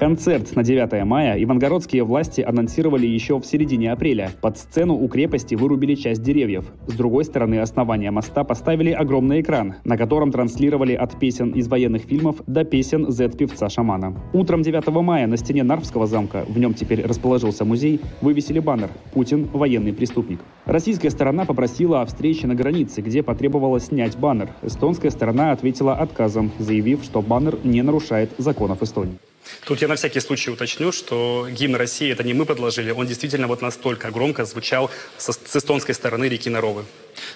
Концерт 0.08 0.56
на 0.56 0.64
9 0.64 1.04
мая 1.04 1.36
ивангородские 1.36 2.02
власти 2.02 2.40
анонсировали 2.40 3.06
еще 3.06 3.38
в 3.38 3.44
середине 3.44 3.92
апреля. 3.92 4.30
Под 4.40 4.56
сцену 4.56 4.94
у 4.94 5.06
крепости 5.06 5.54
вырубили 5.54 5.96
часть 5.96 6.22
деревьев. 6.22 6.64
С 6.86 6.94
другой 6.94 7.26
стороны 7.26 7.58
основания 7.58 8.10
моста 8.10 8.42
поставили 8.42 8.90
огромный 8.90 9.42
экран, 9.42 9.74
на 9.84 9.98
котором 9.98 10.32
транслировали 10.32 10.94
от 10.94 11.20
песен 11.20 11.50
из 11.50 11.68
военных 11.68 12.04
фильмов 12.04 12.36
до 12.46 12.64
песен 12.64 13.10
Z-певца-шамана. 13.10 14.16
Утром 14.32 14.62
9 14.62 14.88
мая 15.02 15.26
на 15.26 15.36
стене 15.36 15.62
Нарвского 15.62 16.06
замка, 16.06 16.46
в 16.48 16.58
нем 16.58 16.72
теперь 16.72 17.04
расположился 17.04 17.66
музей, 17.66 18.00
вывесили 18.22 18.60
баннер 18.60 18.88
«Путин– 19.12 19.46
военный 19.52 19.92
преступник». 19.92 20.40
Российская 20.64 21.10
сторона 21.10 21.44
попросила 21.44 22.00
о 22.00 22.06
встрече 22.06 22.46
на 22.46 22.54
границе, 22.54 23.02
где 23.02 23.22
потребовала 23.22 23.78
снять 23.78 24.16
баннер. 24.16 24.48
Эстонская 24.62 25.10
сторона 25.10 25.52
ответила 25.52 25.92
отказом, 25.92 26.50
заявив, 26.58 27.04
что 27.04 27.20
баннер 27.20 27.58
не 27.62 27.82
нарушает 27.82 28.30
законов 28.38 28.82
Эстонии. 28.82 29.18
Тут 29.64 29.82
я 29.82 29.88
на 29.88 29.94
всякий 29.94 30.20
случай 30.20 30.50
уточню, 30.50 30.92
что 30.92 31.48
гимн 31.50 31.76
России 31.76 32.12
это 32.12 32.24
не 32.24 32.34
мы 32.34 32.44
подложили, 32.44 32.90
он 32.90 33.06
действительно 33.06 33.46
вот 33.46 33.62
настолько 33.62 34.10
громко 34.10 34.44
звучал 34.44 34.90
со, 35.16 35.32
с 35.32 35.56
эстонской 35.56 35.94
стороны 35.94 36.28
реки 36.28 36.50
Наровы. 36.50 36.84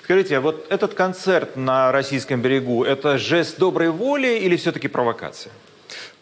Скажите, 0.04 0.36
а 0.36 0.40
вот 0.40 0.66
этот 0.70 0.94
концерт 0.94 1.56
на 1.56 1.92
российском 1.92 2.40
берегу, 2.40 2.84
это 2.84 3.18
жест 3.18 3.58
доброй 3.58 3.90
воли 3.90 4.38
или 4.38 4.56
все-таки 4.56 4.88
провокация? 4.88 5.52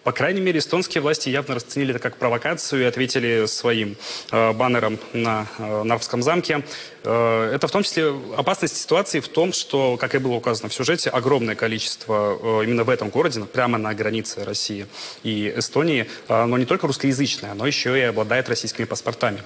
По 0.02 0.12
крайней 0.12 0.40
мере, 0.40 0.60
эстонские 0.60 1.02
власти 1.02 1.28
явно 1.28 1.56
расценили 1.56 1.90
это 1.90 1.98
как 1.98 2.16
провокацию 2.16 2.82
и 2.82 2.84
ответили 2.86 3.44
своим 3.44 3.96
э, 4.32 4.52
баннером 4.54 4.98
на 5.12 5.46
э, 5.58 5.82
Нарвском 5.82 6.22
замке. 6.22 6.64
Э, 7.04 7.52
это 7.54 7.68
в 7.68 7.70
том 7.70 7.82
числе 7.82 8.10
опасность 8.34 8.78
ситуации 8.78 9.20
в 9.20 9.28
том, 9.28 9.52
что, 9.52 9.98
как 9.98 10.14
и 10.14 10.18
было 10.18 10.32
указано 10.36 10.70
в 10.70 10.74
сюжете, 10.74 11.10
огромное 11.10 11.54
количество 11.54 12.38
э, 12.62 12.64
именно 12.64 12.84
в 12.84 12.88
этом 12.88 13.10
городе, 13.10 13.42
прямо 13.42 13.76
на 13.76 13.92
границе 13.92 14.42
России 14.42 14.86
и 15.22 15.52
Эстонии, 15.54 16.06
э, 16.28 16.34
оно 16.34 16.56
не 16.56 16.64
только 16.64 16.86
русскоязычное, 16.86 17.52
оно 17.52 17.66
еще 17.66 17.98
и 17.98 18.00
обладает 18.00 18.48
российскими 18.48 18.86
паспортами. 18.86 19.42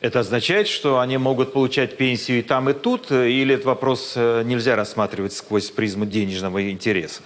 Это 0.00 0.20
означает, 0.20 0.66
что 0.66 0.98
они 1.00 1.18
могут 1.18 1.52
получать 1.52 1.98
пенсию 1.98 2.38
и 2.38 2.42
там, 2.42 2.70
и 2.70 2.72
тут, 2.72 3.10
или 3.10 3.54
этот 3.54 3.66
вопрос 3.66 4.14
э, 4.16 4.44
нельзя 4.46 4.76
рассматривать 4.76 5.34
сквозь 5.34 5.70
призму 5.70 6.06
денежного 6.06 6.70
интереса? 6.70 7.20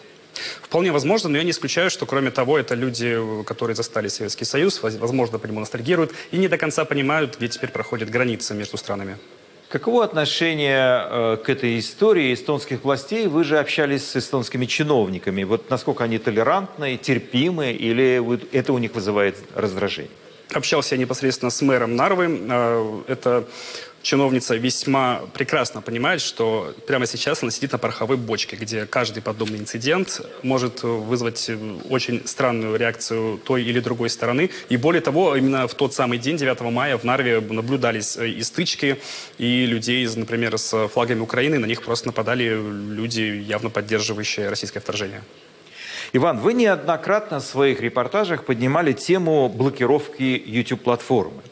Вполне 0.63 0.93
возможно, 0.93 1.29
но 1.29 1.39
я 1.39 1.45
не 1.45 1.51
исключаю, 1.51 1.91
что 1.91 2.07
кроме 2.07 2.31
того, 2.31 2.59
это 2.59 2.75
люди, 2.75 3.19
которые 3.45 3.75
застали 3.75 4.09
Советский 4.09 4.45
Союз, 4.45 4.83
возможно, 4.83 5.39
по 5.39 5.47
нему 5.47 5.61
ностальгируют 5.61 6.13
и 6.31 6.39
не 6.39 6.49
до 6.49 6.59
конца 6.59 6.85
понимают, 6.85 7.37
где 7.39 7.49
теперь 7.49 7.71
проходит 7.71 8.11
граница 8.11 8.55
между 8.55 8.77
странами. 8.77 9.19
Каково 9.73 10.05
отношение 10.05 11.07
э, 11.09 11.37
к 11.43 11.49
этой 11.49 11.79
истории 11.79 12.35
эстонских 12.35 12.85
властей? 12.85 13.27
Вы 13.27 13.43
же 13.43 13.59
общались 13.59 14.07
с 14.07 14.17
эстонскими 14.17 14.67
чиновниками. 14.67 15.45
Вот 15.45 15.71
насколько 15.71 16.05
они 16.05 16.19
толерантны, 16.19 16.99
терпимы, 16.99 17.73
или 17.73 18.23
это 18.53 18.75
у 18.75 18.79
них 18.79 18.95
вызывает 18.95 19.37
раздражение? 19.55 20.11
Общался 20.53 20.95
я 20.95 21.01
непосредственно 21.01 21.51
с 21.51 21.63
мэром 21.63 21.97
Нарвы. 21.97 22.39
Э, 22.51 23.03
это 23.09 23.49
чиновница 24.03 24.57
весьма 24.57 25.23
прекрасно 25.33 25.81
понимает, 25.81 26.21
что 26.21 26.75
прямо 26.87 27.07
сейчас 27.07 27.43
она 27.43 27.51
сидит 27.51 27.73
на 27.73 27.79
пороховой 27.79 28.17
бочке, 28.17 28.57
где 28.57 28.87
каждый 28.87 29.23
подобный 29.23 29.59
инцидент 29.59 30.21
может 30.43 30.83
вызвать 30.83 31.51
очень 31.89 32.27
странную 32.27 32.77
реакцию 32.77 33.39
той 33.39 33.63
или 33.63 33.81
другой 33.81 34.11
стороны. 34.11 34.51
И 34.69 34.77
более 34.77 35.01
того, 35.01 35.37
именно 35.37 35.67
в 35.67 35.75
тот 35.75 35.95
самый 35.95 36.19
день, 36.19 36.37
9 36.37 36.61
мая, 36.73 36.99
в 36.99 37.05
Нарве 37.05 37.41
наблюдались 37.41 38.17
и 38.17 38.43
стычки, 38.43 38.99
и 39.39 39.67
людей, 39.67 40.09
например, 40.15 40.59
с 40.59 40.89
флагами 40.89 41.21
Украины, 41.21 41.59
на 41.59 41.67
них 41.67 41.83
просто 41.83 42.09
нападали 42.09 42.49
люди, 42.49 43.21
явно 43.21 43.71
поддерживающие 43.71 44.49
российское 44.49 44.81
вторжение. 44.81 45.23
Иван, 46.15 46.41
вы 46.41 46.53
неоднократно 46.53 47.41
в 47.41 47.45
своих 47.45 47.81
репортажах 47.81 48.45
поднимали 48.45 48.93
тему 48.93 49.49
блокировки 49.49 50.43
YouTube-платформы. 50.45 51.43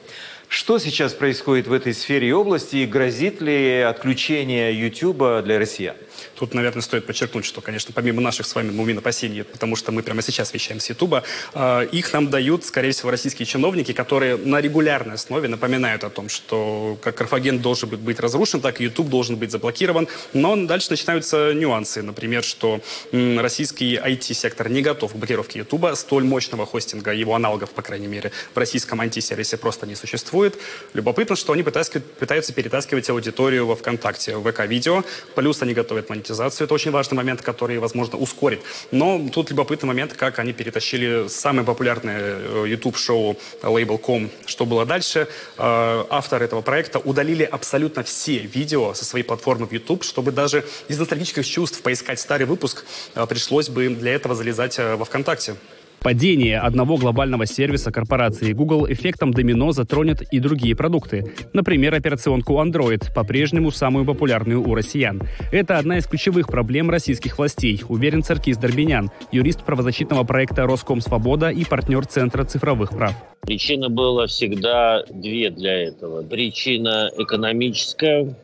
Что 0.50 0.80
сейчас 0.80 1.14
происходит 1.14 1.69
в 1.69 1.73
этой 1.73 1.95
сфере 1.95 2.30
и 2.30 2.33
области 2.33 2.78
и 2.78 2.87
грозит 2.87 3.40
ли 3.40 3.83
отключение 3.83 4.75
YouTube 4.75 5.45
для 5.45 5.61
россиян? 5.61 5.95
Тут, 6.35 6.55
наверное, 6.55 6.83
стоит 6.83 7.07
подчеркнуть, 7.07 7.45
что, 7.45 7.61
конечно, 7.61 7.93
помимо 7.95 8.21
наших 8.21 8.47
с 8.47 8.55
вами 8.55 8.71
мумин 8.71 8.99
опасений, 8.99 9.45
потому 9.45 9.77
что 9.77 9.93
мы 9.93 10.03
прямо 10.03 10.23
сейчас 10.23 10.53
вещаем 10.55 10.81
с 10.81 10.89
Ютуба, 10.89 11.23
э, 11.55 11.89
их 11.93 12.12
нам 12.12 12.31
дают, 12.31 12.65
скорее 12.65 12.93
всего, 12.93 13.11
российские 13.11 13.47
чиновники, 13.47 13.93
которые 13.93 14.37
на 14.37 14.61
регулярной 14.61 15.15
основе 15.15 15.49
напоминают 15.49 16.05
о 16.05 16.11
том, 16.11 16.29
что 16.29 16.99
как 17.03 17.17
Карфаген 17.17 17.59
должен 17.61 17.89
быть 17.89 18.21
разрушен, 18.21 18.61
так 18.61 18.81
и 18.81 18.85
YouTube 18.85 19.09
должен 19.09 19.37
быть 19.37 19.50
заблокирован. 19.50 20.09
Но 20.33 20.57
дальше 20.57 20.91
начинаются 20.91 21.53
нюансы. 21.55 22.03
Например, 22.03 22.43
что 22.45 22.81
м, 23.12 23.41
российский 23.41 23.97
IT-сектор 23.97 24.69
не 24.69 24.83
готов 24.83 25.12
к 25.12 25.17
блокировке 25.17 25.61
YouTube, 25.61 25.87
столь 25.95 26.25
мощного 26.25 26.67
хостинга, 26.67 27.12
его 27.12 27.35
аналогов, 27.35 27.71
по 27.71 27.83
крайней 27.83 28.07
мере, 28.07 28.33
в 28.55 28.59
российском 28.59 29.00
IT-сервисе 29.00 29.57
просто 29.57 29.87
не 29.87 29.95
существует. 29.95 30.59
Любопытно, 30.95 31.37
что 31.37 31.53
они 31.53 31.62
пытаются 31.62 32.53
перетаскивать 32.53 33.09
аудиторию 33.11 33.67
во 33.67 33.77
ВКонтакте, 33.77 34.37
в 34.37 34.50
ВК-видео, 34.50 35.05
плюс 35.35 35.62
они 35.62 35.75
готовят 35.75 36.10
монетизацию. 36.11 36.67
Это 36.67 36.75
очень 36.75 36.90
важный 36.90 37.17
момент, 37.17 37.43
который, 37.43 37.79
возможно, 37.79 38.19
ускорит. 38.19 38.61
Но 38.90 39.29
тут 39.33 39.50
любопытный 39.50 39.87
момент, 39.87 40.12
как 40.12 40.38
они 40.38 40.52
перетащили 40.52 41.29
самое 41.29 41.64
популярное 41.64 42.19
э, 42.21 42.64
YouTube-шоу 42.69 43.37
Label.com 43.62 44.31
«Что 44.47 44.67
было 44.67 44.85
дальше?». 44.85 45.29
Э, 45.57 46.05
Авторы 46.11 46.45
этого 46.45 46.61
проекта 46.61 46.99
удалили 46.99 47.45
абсолютно 47.45 48.02
все 48.02 48.38
видео 48.38 48.95
со 48.95 49.05
своей 49.05 49.25
платформы 49.25 49.67
в 49.67 49.73
YouTube, 49.73 50.05
чтобы 50.05 50.33
даже 50.33 50.64
из 50.88 50.99
ностальгических 50.99 51.47
чувств 51.47 51.81
поискать 51.83 52.21
старый 52.21 52.47
выпуск 52.47 52.85
э, 53.14 53.26
пришлось 53.26 53.69
бы 53.69 53.88
для 53.88 54.12
этого 54.14 54.35
залезать 54.35 54.79
во 54.79 55.05
ВКонтакте. 55.05 55.57
Падение 56.02 56.59
одного 56.59 56.97
глобального 56.97 57.45
сервиса 57.45 57.92
корпорации 57.92 58.54
Google 58.54 58.90
эффектом 58.90 59.33
домино 59.33 59.73
затронет 59.73 60.23
и 60.23 60.38
другие 60.38 60.75
продукты. 60.75 61.30
Например, 61.52 61.95
операционку 61.95 62.54
Android, 62.54 63.12
по-прежнему 63.14 63.71
самую 63.71 64.07
популярную 64.07 64.66
у 64.66 64.75
россиян. 64.75 65.21
Это 65.52 65.76
одна 65.76 65.99
из 65.99 66.07
ключевых 66.07 66.49
проблем 66.49 66.88
российских 66.88 67.37
властей, 67.37 67.83
уверен 67.87 68.23
Царкис 68.23 68.57
Дорбинян, 68.57 69.11
юрист 69.30 69.62
правозащитного 69.62 70.25
проекта 70.25 70.62
«Роском 70.62 71.02
Свобода» 71.02 71.50
и 71.50 71.66
партнер 71.66 72.07
Центра 72.07 72.45
цифровых 72.45 72.90
прав. 72.90 73.14
Причина 73.42 73.90
была 73.90 74.26
всегда 74.26 75.04
две 75.11 75.50
для 75.50 75.88
этого. 75.88 76.23
Причина 76.23 77.11
экономическая, 77.19 78.35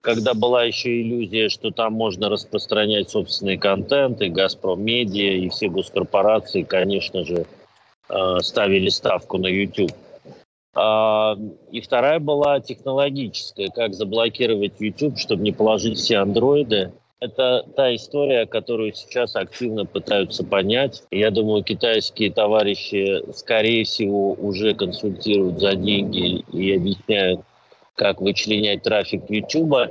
когда 0.00 0.34
была 0.34 0.64
еще 0.64 1.00
иллюзия, 1.02 1.48
что 1.48 1.70
там 1.70 1.94
можно 1.94 2.28
распространять 2.28 3.10
собственный 3.10 3.58
контент, 3.58 4.20
и 4.22 4.28
«Газпром 4.28 4.82
Медиа», 4.82 5.32
и 5.32 5.48
все 5.48 5.68
госкорпорации, 5.68 6.62
конечно 6.62 7.24
же, 7.24 7.46
э, 8.08 8.38
ставили 8.40 8.88
ставку 8.88 9.38
на 9.38 9.48
YouTube. 9.48 9.92
А, 10.74 11.36
и 11.72 11.80
вторая 11.80 12.20
была 12.20 12.60
технологическая, 12.60 13.68
как 13.68 13.94
заблокировать 13.94 14.74
YouTube, 14.78 15.18
чтобы 15.18 15.42
не 15.42 15.52
положить 15.52 15.98
все 15.98 16.18
андроиды. 16.18 16.92
Это 17.20 17.66
та 17.74 17.92
история, 17.96 18.46
которую 18.46 18.92
сейчас 18.94 19.34
активно 19.34 19.84
пытаются 19.84 20.44
понять. 20.44 21.02
Я 21.10 21.32
думаю, 21.32 21.64
китайские 21.64 22.30
товарищи, 22.30 23.24
скорее 23.34 23.82
всего, 23.82 24.34
уже 24.34 24.74
консультируют 24.74 25.58
за 25.58 25.74
деньги 25.74 26.44
и 26.52 26.76
объясняют, 26.76 27.40
как 27.98 28.20
вычленять 28.20 28.82
трафик 28.82 29.24
YouTube. 29.28 29.90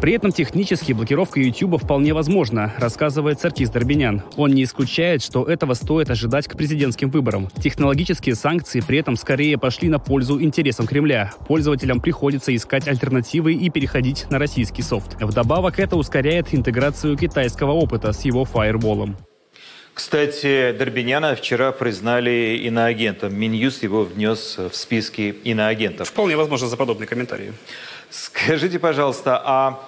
При 0.00 0.12
этом 0.12 0.32
технически 0.32 0.92
блокировка 0.92 1.40
YouTube 1.40 1.82
вполне 1.82 2.12
возможна, 2.12 2.72
рассказывает 2.78 3.40
Саркис 3.40 3.70
Дорбинян. 3.70 4.22
Он 4.36 4.52
не 4.52 4.64
исключает, 4.64 5.22
что 5.22 5.44
этого 5.44 5.74
стоит 5.74 6.10
ожидать 6.10 6.48
к 6.48 6.56
президентским 6.56 7.10
выборам. 7.10 7.48
Технологические 7.62 8.34
санкции 8.34 8.80
при 8.80 8.98
этом 8.98 9.16
скорее 9.16 9.58
пошли 9.58 9.88
на 9.88 9.98
пользу 9.98 10.40
интересам 10.40 10.86
Кремля. 10.86 11.32
Пользователям 11.46 12.00
приходится 12.00 12.54
искать 12.54 12.88
альтернативы 12.88 13.54
и 13.54 13.70
переходить 13.70 14.26
на 14.30 14.38
российский 14.38 14.82
софт. 14.82 15.20
Вдобавок 15.20 15.78
это 15.78 15.96
ускоряет 15.96 16.54
интеграцию 16.54 17.16
китайского 17.16 17.72
опыта 17.72 18.12
с 18.12 18.24
его 18.24 18.44
фаерволом. 18.44 19.16
Кстати, 19.96 20.72
Дорбиняна 20.72 21.34
вчера 21.34 21.72
признали 21.72 22.60
иноагентом. 22.62 23.34
Минюст 23.34 23.82
его 23.82 24.04
внес 24.04 24.58
в 24.58 24.74
списки 24.74 25.34
иноагентов. 25.42 26.08
Вполне 26.10 26.36
возможно 26.36 26.68
за 26.68 26.76
подобные 26.76 27.06
комментарии. 27.06 27.54
Скажите, 28.10 28.78
пожалуйста, 28.78 29.40
а 29.42 29.82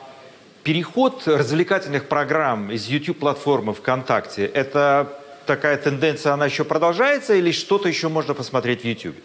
переход 0.62 1.24
развлекательных 1.26 2.08
программ 2.08 2.70
из 2.72 2.86
YouTube-платформы 2.86 3.74
ВКонтакте, 3.74 4.46
это 4.46 5.12
такая 5.44 5.76
тенденция, 5.76 6.32
она 6.32 6.46
еще 6.46 6.64
продолжается 6.64 7.34
или 7.34 7.52
что-то 7.52 7.86
еще 7.86 8.08
можно 8.08 8.32
посмотреть 8.32 8.80
в 8.80 8.84
YouTube? 8.84 9.16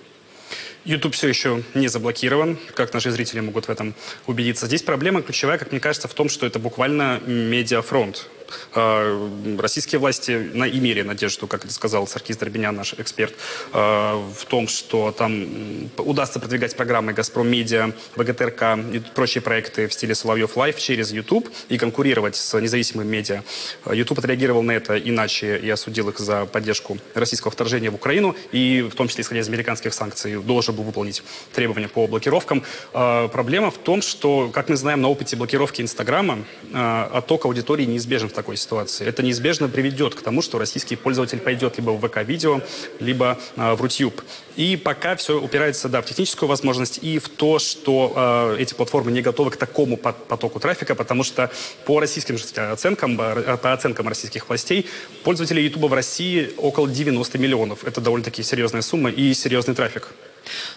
YouTube 0.83 1.13
все 1.13 1.29
еще 1.29 1.63
не 1.75 1.87
заблокирован, 1.87 2.57
как 2.75 2.93
наши 2.93 3.09
зрители 3.09 3.39
могут 3.39 3.69
в 3.69 3.69
этом 3.69 3.93
убедиться. 4.27 4.65
Здесь 4.65 4.83
проблема 4.83 5.21
ключевая, 5.21 5.57
как 5.57 5.71
мне 5.71 5.79
кажется, 5.79 6.09
в 6.09 6.13
том, 6.13 6.27
что 6.27 6.45
это 6.45 6.59
буквально 6.59 7.21
медиафронт. 7.25 8.27
А, 8.73 9.57
российские 9.59 9.99
власти 9.99 10.49
на, 10.53 10.67
имели 10.67 11.01
надежду, 11.01 11.47
как 11.47 11.65
это 11.65 11.73
сказал 11.73 12.07
Саркис 12.07 12.37
Дорбинян, 12.37 12.75
наш 12.75 12.93
эксперт, 12.93 13.33
а, 13.71 14.15
в 14.33 14.45
том, 14.45 14.67
что 14.67 15.11
там 15.11 15.89
удастся 15.97 16.39
продвигать 16.39 16.75
программы 16.75 17.13
«Газпром 17.13 17.47
Медиа», 17.47 17.91
ВГТРК 18.15 18.63
и 18.93 18.99
прочие 19.13 19.41
проекты 19.41 19.87
в 19.87 19.93
стиле 19.93 20.15
Соловьев 20.15 20.55
Live 20.57 20.79
через 20.79 21.11
YouTube 21.11 21.49
и 21.69 21.77
конкурировать 21.77 22.35
с 22.35 22.59
независимым 22.59 23.07
медиа. 23.07 23.43
YouTube 23.91 24.19
отреагировал 24.19 24.63
на 24.63 24.71
это 24.71 24.97
иначе 24.97 25.57
и 25.57 25.69
осудил 25.69 26.09
их 26.09 26.19
за 26.19 26.45
поддержку 26.45 26.97
российского 27.13 27.51
вторжения 27.51 27.89
в 27.89 27.95
Украину 27.95 28.35
и 28.51 28.81
в 28.81 28.95
том 28.95 29.07
числе, 29.07 29.23
исходя 29.23 29.41
из 29.41 29.47
американских 29.47 29.93
санкций, 29.93 30.41
должен 30.41 30.75
был 30.75 30.83
выполнить 30.83 31.23
требования 31.53 31.87
по 31.87 32.07
блокировкам. 32.07 32.63
Проблема 32.91 33.71
в 33.71 33.77
том, 33.77 34.01
что, 34.01 34.49
как 34.53 34.69
мы 34.69 34.75
знаем 34.75 35.01
на 35.01 35.09
опыте 35.09 35.35
блокировки 35.35 35.81
Инстаграма, 35.81 36.39
отток 36.73 37.45
аудитории 37.45 37.85
неизбежен 37.85 38.29
в 38.29 38.33
такой 38.43 38.57
ситуации. 38.57 39.07
Это 39.07 39.23
неизбежно 39.23 39.69
приведет 39.69 40.15
к 40.15 40.21
тому, 40.21 40.41
что 40.41 40.59
российский 40.59 40.97
пользователь 40.97 41.39
пойдет 41.39 41.77
либо 41.77 41.91
в 41.91 42.05
ВК-видео, 42.05 42.59
либо 42.99 43.39
э, 43.55 43.73
в 43.73 43.81
Рутюб. 43.81 44.21
И 44.57 44.75
пока 44.75 45.15
все 45.15 45.39
упирается 45.39 45.87
да, 45.87 46.01
в 46.01 46.05
техническую 46.05 46.49
возможность 46.49 46.99
и 47.01 47.19
в 47.19 47.29
то, 47.29 47.57
что 47.57 48.11
э, 48.57 48.61
эти 48.61 48.73
платформы 48.73 49.13
не 49.13 49.21
готовы 49.21 49.51
к 49.51 49.55
такому 49.55 49.95
потоку 49.95 50.59
трафика, 50.59 50.93
потому 50.93 51.23
что 51.23 51.49
по 51.85 52.01
российским 52.01 52.35
оценкам, 52.73 53.15
по 53.15 53.71
оценкам 53.71 54.09
российских 54.09 54.49
властей, 54.49 54.87
пользователей 55.23 55.63
YouTube 55.63 55.89
в 55.89 55.93
России 55.93 56.51
около 56.57 56.89
90 56.89 57.37
миллионов. 57.37 57.85
Это 57.85 58.01
довольно-таки 58.01 58.43
серьезная 58.43 58.81
сумма 58.81 59.09
и 59.09 59.33
серьезный 59.33 59.73
трафик. 59.73 60.09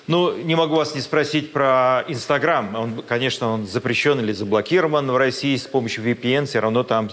Ну, 0.07 0.37
не 0.37 0.55
могу 0.55 0.77
вас 0.77 0.95
не 0.95 1.01
спросить 1.01 1.53
про 1.53 2.05
Инстаграм. 2.09 2.75
Он, 2.75 3.03
конечно, 3.03 3.49
он 3.53 3.67
запрещен 3.67 4.21
или 4.21 4.33
заблокирован 4.33 5.11
в 5.11 5.17
России 5.17 5.57
с 5.57 5.67
помощью 5.67 6.05
VPN, 6.05 6.47
все 6.47 6.61
равно 6.61 6.83
там 6.85 7.11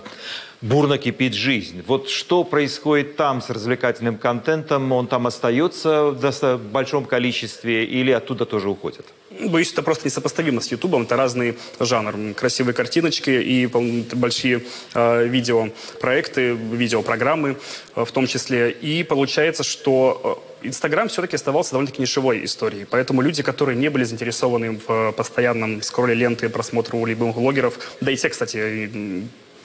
бурно 0.63 0.97
кипит 0.97 1.33
жизнь. 1.33 1.83
Вот 1.85 2.09
что 2.09 2.43
происходит 2.43 3.17
там 3.17 3.41
с 3.41 3.49
развлекательным 3.49 4.17
контентом? 4.17 4.91
Он 4.91 5.07
там 5.07 5.27
остается 5.27 6.11
в 6.11 6.57
большом 6.71 7.05
количестве 7.05 7.85
или 7.85 8.11
оттуда 8.11 8.45
тоже 8.45 8.69
уходит? 8.69 9.05
Боюсь, 9.39 9.73
это 9.73 9.81
просто 9.81 10.07
несопоставимо 10.07 10.61
с 10.61 10.71
Ютубом. 10.71 11.03
Это 11.03 11.17
разный 11.17 11.57
жанр. 11.79 12.33
Красивые 12.35 12.73
картиночки 12.73 13.31
и 13.31 13.65
большие 13.67 14.63
э, 14.93 15.27
видеопроекты, 15.27 16.51
видеопрограммы 16.53 17.57
э, 17.95 18.05
в 18.05 18.11
том 18.11 18.27
числе. 18.27 18.71
И 18.71 19.03
получается, 19.03 19.63
что 19.63 20.39
э, 20.49 20.52
Инстаграм 20.63 21.07
все-таки 21.07 21.35
оставался 21.35 21.71
довольно-таки 21.71 22.01
нишевой 22.01 22.45
историей. 22.45 22.85
Поэтому 22.89 23.21
люди, 23.21 23.43
которые 23.43 23.75
не 23.75 23.89
были 23.89 24.03
заинтересованы 24.03 24.79
в 24.87 24.91
э, 24.91 25.11
постоянном 25.11 25.81
скролле 25.81 26.13
ленты, 26.13 26.49
просмотру 26.49 27.05
любых 27.05 27.35
блогеров, 27.35 27.77
да 28.01 28.11
и 28.11 28.15
те, 28.15 28.29
кстати, 28.29 28.91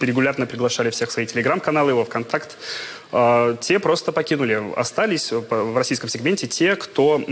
регулярно 0.00 0.46
приглашали 0.46 0.90
всех 0.90 1.08
в 1.08 1.12
свои 1.12 1.26
телеграм-каналы, 1.26 1.92
его 1.92 2.04
ВКонтакт, 2.04 2.56
те 3.10 3.78
просто 3.78 4.12
покинули. 4.12 4.62
Остались 4.76 5.32
в 5.32 5.76
российском 5.76 6.10
сегменте 6.10 6.46
те, 6.46 6.76
кто, 6.76 7.22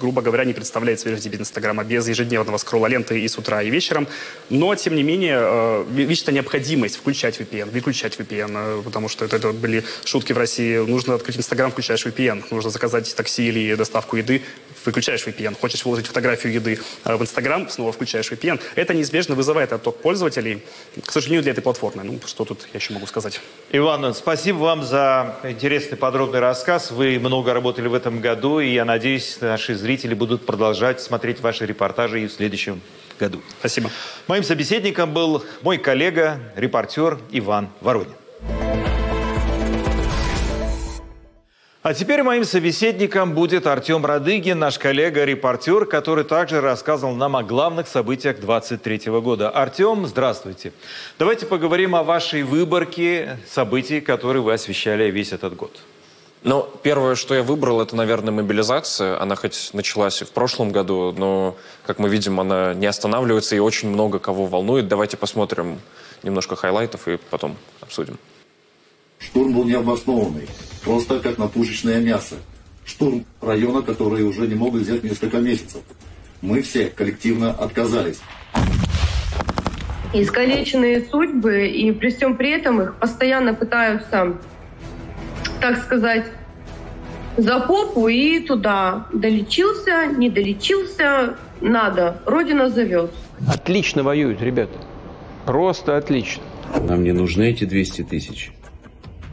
грубо 0.00 0.20
говоря, 0.22 0.44
не 0.44 0.52
представляет 0.52 1.02
жизни 1.02 1.28
без 1.28 1.40
Инстаграма, 1.40 1.84
без 1.84 2.08
ежедневного 2.08 2.56
скролла 2.58 2.88
ленты 2.88 3.20
и 3.20 3.28
с 3.28 3.38
утра, 3.38 3.62
и 3.62 3.70
вечером. 3.70 4.08
Но, 4.50 4.74
тем 4.74 4.96
не 4.96 5.02
менее, 5.02 5.38
э, 5.40 5.84
видит 5.90 6.26
необходимость 6.32 6.96
включать 6.96 7.38
VPN, 7.40 7.70
выключать 7.70 8.18
VPN, 8.18 8.52
э, 8.54 8.82
потому 8.82 9.08
что 9.08 9.24
это, 9.24 9.36
это 9.36 9.52
были 9.52 9.84
шутки 10.04 10.32
в 10.32 10.38
России. 10.38 10.78
Нужно 10.78 11.14
открыть 11.14 11.36
Инстаграм, 11.36 11.70
включаешь 11.70 12.04
VPN. 12.04 12.44
Нужно 12.50 12.70
заказать 12.70 13.14
такси 13.14 13.48
или 13.48 13.74
доставку 13.74 14.16
еды, 14.16 14.42
выключаешь 14.84 15.26
VPN. 15.26 15.56
Хочешь 15.60 15.84
выложить 15.84 16.06
фотографию 16.06 16.52
еды 16.52 16.80
э, 17.04 17.16
в 17.16 17.22
Инстаграм, 17.22 17.68
снова 17.68 17.92
включаешь 17.92 18.30
VPN. 18.32 18.60
Это 18.74 18.94
неизбежно 18.94 19.34
вызывает 19.34 19.72
отток 19.72 19.98
пользователей, 20.02 20.62
к 21.04 21.12
сожалению, 21.12 21.42
для 21.42 21.52
этой 21.52 21.60
платформы. 21.60 22.02
Ну, 22.02 22.18
что 22.26 22.44
тут 22.44 22.66
я 22.72 22.78
еще 22.78 22.92
могу 22.92 23.06
сказать? 23.06 23.40
Иван, 23.72 24.14
спасибо 24.14 24.58
вам 24.58 24.82
за 24.82 24.95
интересный 25.44 25.96
подробный 25.96 26.40
рассказ. 26.40 26.90
Вы 26.90 27.18
много 27.18 27.52
работали 27.52 27.88
в 27.88 27.94
этом 27.94 28.20
году, 28.20 28.60
и 28.60 28.68
я 28.68 28.84
надеюсь, 28.84 29.38
наши 29.40 29.74
зрители 29.74 30.14
будут 30.14 30.46
продолжать 30.46 31.00
смотреть 31.00 31.40
ваши 31.40 31.66
репортажи 31.66 32.22
и 32.22 32.26
в 32.26 32.32
следующем 32.32 32.80
году. 33.18 33.42
Спасибо. 33.58 33.90
Моим 34.26 34.42
собеседником 34.42 35.12
был 35.12 35.44
мой 35.62 35.78
коллега, 35.78 36.40
репортер 36.56 37.18
Иван 37.30 37.68
Воронин. 37.80 38.14
А 41.86 41.94
теперь 41.94 42.24
моим 42.24 42.42
собеседником 42.42 43.32
будет 43.32 43.64
Артем 43.68 44.04
Радыгин, 44.04 44.58
наш 44.58 44.76
коллега-репортер, 44.76 45.84
который 45.86 46.24
также 46.24 46.60
рассказывал 46.60 47.14
нам 47.14 47.36
о 47.36 47.44
главных 47.44 47.86
событиях 47.86 48.40
23 48.40 49.02
года. 49.20 49.50
Артем, 49.50 50.04
здравствуйте. 50.04 50.72
Давайте 51.16 51.46
поговорим 51.46 51.94
о 51.94 52.02
вашей 52.02 52.42
выборке 52.42 53.38
событий, 53.48 54.00
которые 54.00 54.42
вы 54.42 54.54
освещали 54.54 55.12
весь 55.12 55.30
этот 55.30 55.54
год. 55.54 55.78
Ну, 56.42 56.68
первое, 56.82 57.14
что 57.14 57.36
я 57.36 57.44
выбрал, 57.44 57.80
это, 57.80 57.94
наверное, 57.94 58.32
мобилизация. 58.32 59.22
Она 59.22 59.36
хоть 59.36 59.70
началась 59.72 60.20
и 60.22 60.24
в 60.24 60.32
прошлом 60.32 60.72
году, 60.72 61.14
но, 61.16 61.56
как 61.86 62.00
мы 62.00 62.08
видим, 62.08 62.40
она 62.40 62.74
не 62.74 62.86
останавливается 62.86 63.54
и 63.54 63.60
очень 63.60 63.90
много 63.90 64.18
кого 64.18 64.46
волнует. 64.46 64.88
Давайте 64.88 65.16
посмотрим 65.16 65.78
немножко 66.24 66.56
хайлайтов 66.56 67.06
и 67.06 67.16
потом 67.30 67.56
обсудим. 67.80 68.18
Штурм 69.18 69.54
был 69.54 69.64
необоснованный, 69.64 70.48
просто 70.84 71.20
как 71.20 71.38
на 71.38 71.48
пушечное 71.48 72.00
мясо. 72.00 72.36
Штурм 72.84 73.24
района, 73.40 73.82
который 73.82 74.22
уже 74.22 74.46
не 74.46 74.54
могут 74.54 74.82
взять 74.82 75.02
несколько 75.02 75.38
месяцев. 75.38 75.82
Мы 76.42 76.62
все 76.62 76.86
коллективно 76.86 77.50
отказались. 77.50 78.20
Искалеченные 80.12 81.04
судьбы, 81.10 81.66
и 81.66 81.90
при 81.92 82.10
всем 82.10 82.36
при 82.36 82.50
этом 82.50 82.80
их 82.80 82.94
постоянно 82.96 83.54
пытаются, 83.54 84.36
так 85.60 85.82
сказать, 85.82 86.26
за 87.36 87.60
попу 87.60 88.08
и 88.08 88.40
туда. 88.40 89.06
Долечился, 89.12 90.06
не 90.16 90.30
долечился, 90.30 91.36
надо. 91.60 92.20
Родина 92.24 92.70
зовет. 92.70 93.10
Отлично 93.48 94.02
воюют, 94.02 94.40
ребята. 94.40 94.78
Просто 95.44 95.96
отлично. 95.96 96.42
Нам 96.88 97.02
не 97.02 97.12
нужны 97.12 97.50
эти 97.50 97.64
200 97.64 98.02
тысяч 98.04 98.52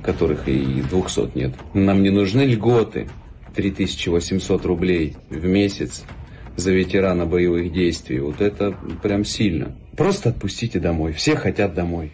которых 0.04 0.48
и 0.48 0.82
200 0.82 1.38
нет. 1.38 1.54
Нам 1.74 2.04
не 2.04 2.10
нужны 2.10 2.42
льготы 2.42 3.10
3800 3.56 4.66
рублей 4.66 5.16
в 5.30 5.46
месяц 5.46 6.04
за 6.56 6.72
ветерана 6.72 7.26
боевых 7.26 7.72
действий. 7.72 8.20
Вот 8.20 8.42
это 8.42 8.76
прям 9.02 9.26
сильно. 9.26 9.76
Просто 9.98 10.30
отпустите 10.30 10.80
домой. 10.80 11.14
Все 11.14 11.36
хотят 11.36 11.74
домой. 11.74 12.14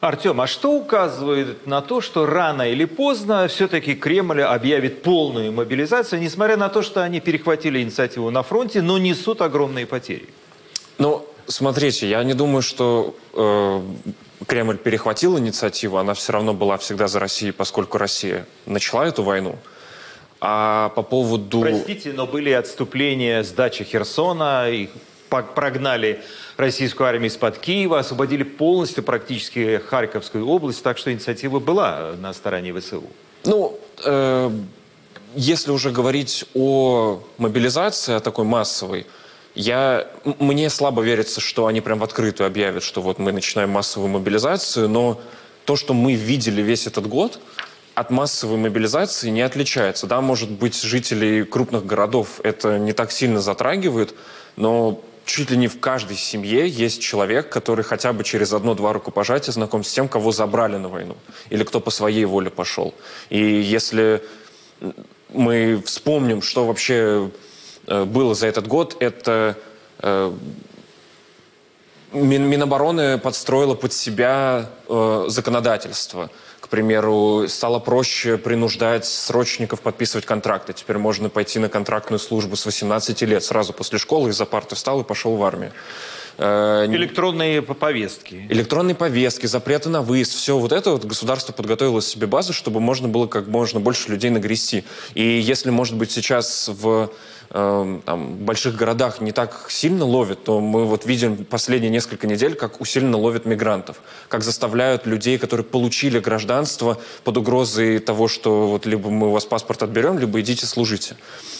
Артем, 0.00 0.40
а 0.40 0.48
что 0.48 0.72
указывает 0.72 1.64
на 1.64 1.80
то, 1.80 2.00
что 2.00 2.26
рано 2.26 2.62
или 2.62 2.86
поздно 2.86 3.46
все-таки 3.46 3.94
Кремль 3.94 4.42
объявит 4.42 5.02
полную 5.02 5.52
мобилизацию, 5.52 6.20
несмотря 6.20 6.56
на 6.56 6.68
то, 6.68 6.82
что 6.82 7.04
они 7.04 7.20
перехватили 7.20 7.80
инициативу 7.80 8.30
на 8.30 8.42
фронте, 8.42 8.82
но 8.82 8.98
несут 8.98 9.42
огромные 9.42 9.86
потери? 9.86 10.28
Ну, 10.98 11.24
смотрите, 11.46 12.10
я 12.10 12.24
не 12.24 12.34
думаю, 12.34 12.62
что 12.62 13.14
э, 13.32 13.80
Кремль 14.46 14.76
перехватил 14.76 15.38
инициативу, 15.38 15.98
она 15.98 16.14
все 16.14 16.32
равно 16.32 16.54
была 16.54 16.76
всегда 16.78 17.08
за 17.08 17.20
Россией, 17.20 17.52
поскольку 17.52 17.98
Россия 17.98 18.46
начала 18.66 19.06
эту 19.06 19.22
войну. 19.22 19.58
А 20.40 20.88
по 20.90 21.02
поводу... 21.02 21.60
Простите, 21.60 22.12
но 22.12 22.26
были 22.26 22.50
отступления 22.50 23.42
сдачи 23.42 23.84
Херсона, 23.84 24.70
и 24.70 24.88
прогнали 25.28 26.20
российскую 26.56 27.08
армию 27.08 27.28
из-под 27.28 27.58
Киева, 27.58 27.98
освободили 27.98 28.42
полностью 28.42 29.02
практически 29.02 29.80
Харьковскую 29.88 30.46
область, 30.46 30.82
так 30.82 30.98
что 30.98 31.12
инициатива 31.12 31.58
была 31.58 32.12
на 32.20 32.32
стороне 32.32 32.74
ВСУ. 32.74 33.04
Ну, 33.44 33.78
э, 34.04 34.50
если 35.34 35.70
уже 35.70 35.90
говорить 35.90 36.44
о 36.54 37.22
мобилизации, 37.38 38.14
о 38.14 38.20
такой 38.20 38.44
массовой, 38.44 39.06
я, 39.54 40.08
мне 40.38 40.70
слабо 40.70 41.02
верится, 41.02 41.40
что 41.40 41.66
они 41.66 41.80
прям 41.80 41.98
в 41.98 42.04
открытую 42.04 42.46
объявят, 42.46 42.82
что 42.82 43.02
вот 43.02 43.18
мы 43.18 43.32
начинаем 43.32 43.70
массовую 43.70 44.10
мобилизацию, 44.10 44.88
но 44.88 45.20
то, 45.64 45.76
что 45.76 45.94
мы 45.94 46.14
видели 46.14 46.62
весь 46.62 46.86
этот 46.86 47.06
год, 47.06 47.38
от 47.94 48.10
массовой 48.10 48.56
мобилизации 48.56 49.28
не 49.28 49.42
отличается. 49.42 50.06
Да, 50.06 50.20
может 50.20 50.50
быть, 50.50 50.80
жителей 50.80 51.44
крупных 51.44 51.84
городов 51.84 52.40
это 52.42 52.78
не 52.78 52.92
так 52.92 53.12
сильно 53.12 53.40
затрагивает, 53.40 54.14
но 54.56 55.00
чуть 55.24 55.50
ли 55.50 55.56
не 55.56 55.68
в 55.68 55.78
каждой 55.78 56.16
семье 56.16 56.66
есть 56.66 57.02
человек, 57.02 57.50
который 57.50 57.84
хотя 57.84 58.12
бы 58.12 58.24
через 58.24 58.52
одно-два 58.52 58.92
рукопожатия 58.92 59.52
знаком 59.52 59.84
с 59.84 59.92
тем, 59.92 60.08
кого 60.08 60.32
забрали 60.32 60.76
на 60.78 60.88
войну, 60.88 61.16
или 61.50 61.64
кто 61.64 61.80
по 61.80 61.90
своей 61.90 62.24
воле 62.24 62.50
пошел. 62.50 62.94
И 63.28 63.38
если 63.38 64.22
мы 65.28 65.82
вспомним, 65.84 66.42
что 66.42 66.64
вообще 66.64 67.30
было 67.86 68.34
за 68.34 68.46
этот 68.46 68.66
год, 68.66 68.96
это 69.00 69.56
э, 69.98 70.32
Минобороны 72.12 73.18
подстроила 73.18 73.74
под 73.74 73.92
себя 73.92 74.70
э, 74.88 75.24
законодательство. 75.28 76.30
К 76.60 76.68
примеру, 76.68 77.46
стало 77.48 77.78
проще 77.78 78.36
принуждать 78.36 79.06
срочников 79.06 79.80
подписывать 79.80 80.26
контракты. 80.26 80.74
Теперь 80.74 80.98
можно 80.98 81.28
пойти 81.28 81.58
на 81.58 81.68
контрактную 81.68 82.18
службу 82.20 82.56
с 82.56 82.66
18 82.66 83.22
лет, 83.22 83.42
сразу 83.42 83.72
после 83.72 83.98
школы 83.98 84.30
из-за 84.30 84.44
парты 84.44 84.74
встал 84.74 85.00
и 85.00 85.04
пошел 85.04 85.36
в 85.36 85.42
армию. 85.42 85.72
Электронные 86.38 87.62
повестки. 87.62 88.46
Электронные 88.48 88.94
повестки, 88.94 89.46
запреты 89.46 89.88
на 89.88 90.02
выезд. 90.02 90.32
Все 90.32 90.58
вот 90.58 90.72
это 90.72 90.92
вот 90.92 91.04
государство 91.04 91.52
подготовило 91.52 92.00
себе 92.00 92.26
базу, 92.26 92.52
чтобы 92.52 92.80
можно 92.80 93.08
было 93.08 93.26
как 93.26 93.46
можно 93.46 93.80
больше 93.80 94.10
людей 94.10 94.30
нагрести. 94.30 94.84
И 95.14 95.22
если, 95.22 95.70
может 95.70 95.96
быть, 95.96 96.10
сейчас 96.10 96.68
в 96.68 97.10
э, 97.50 98.00
там, 98.04 98.36
больших 98.36 98.76
городах 98.76 99.20
не 99.20 99.32
так 99.32 99.66
сильно 99.68 100.04
ловят, 100.04 100.44
то 100.44 100.60
мы 100.60 100.84
вот 100.86 101.04
видим 101.06 101.44
последние 101.44 101.90
несколько 101.90 102.26
недель, 102.26 102.54
как 102.54 102.80
усиленно 102.80 103.18
ловят 103.18 103.44
мигрантов, 103.44 104.00
как 104.28 104.42
заставляют 104.42 105.06
людей, 105.06 105.38
которые 105.38 105.64
получили 105.64 106.18
гражданство 106.18 106.98
под 107.24 107.36
угрозой 107.36 107.98
того, 107.98 108.28
что 108.28 108.68
вот 108.68 108.86
либо 108.86 109.10
мы 109.10 109.28
у 109.28 109.30
вас 109.30 109.44
паспорт 109.44 109.82
отберем, 109.82 110.18
либо 110.18 110.40
идите 110.40 110.66
служите. 110.66 111.16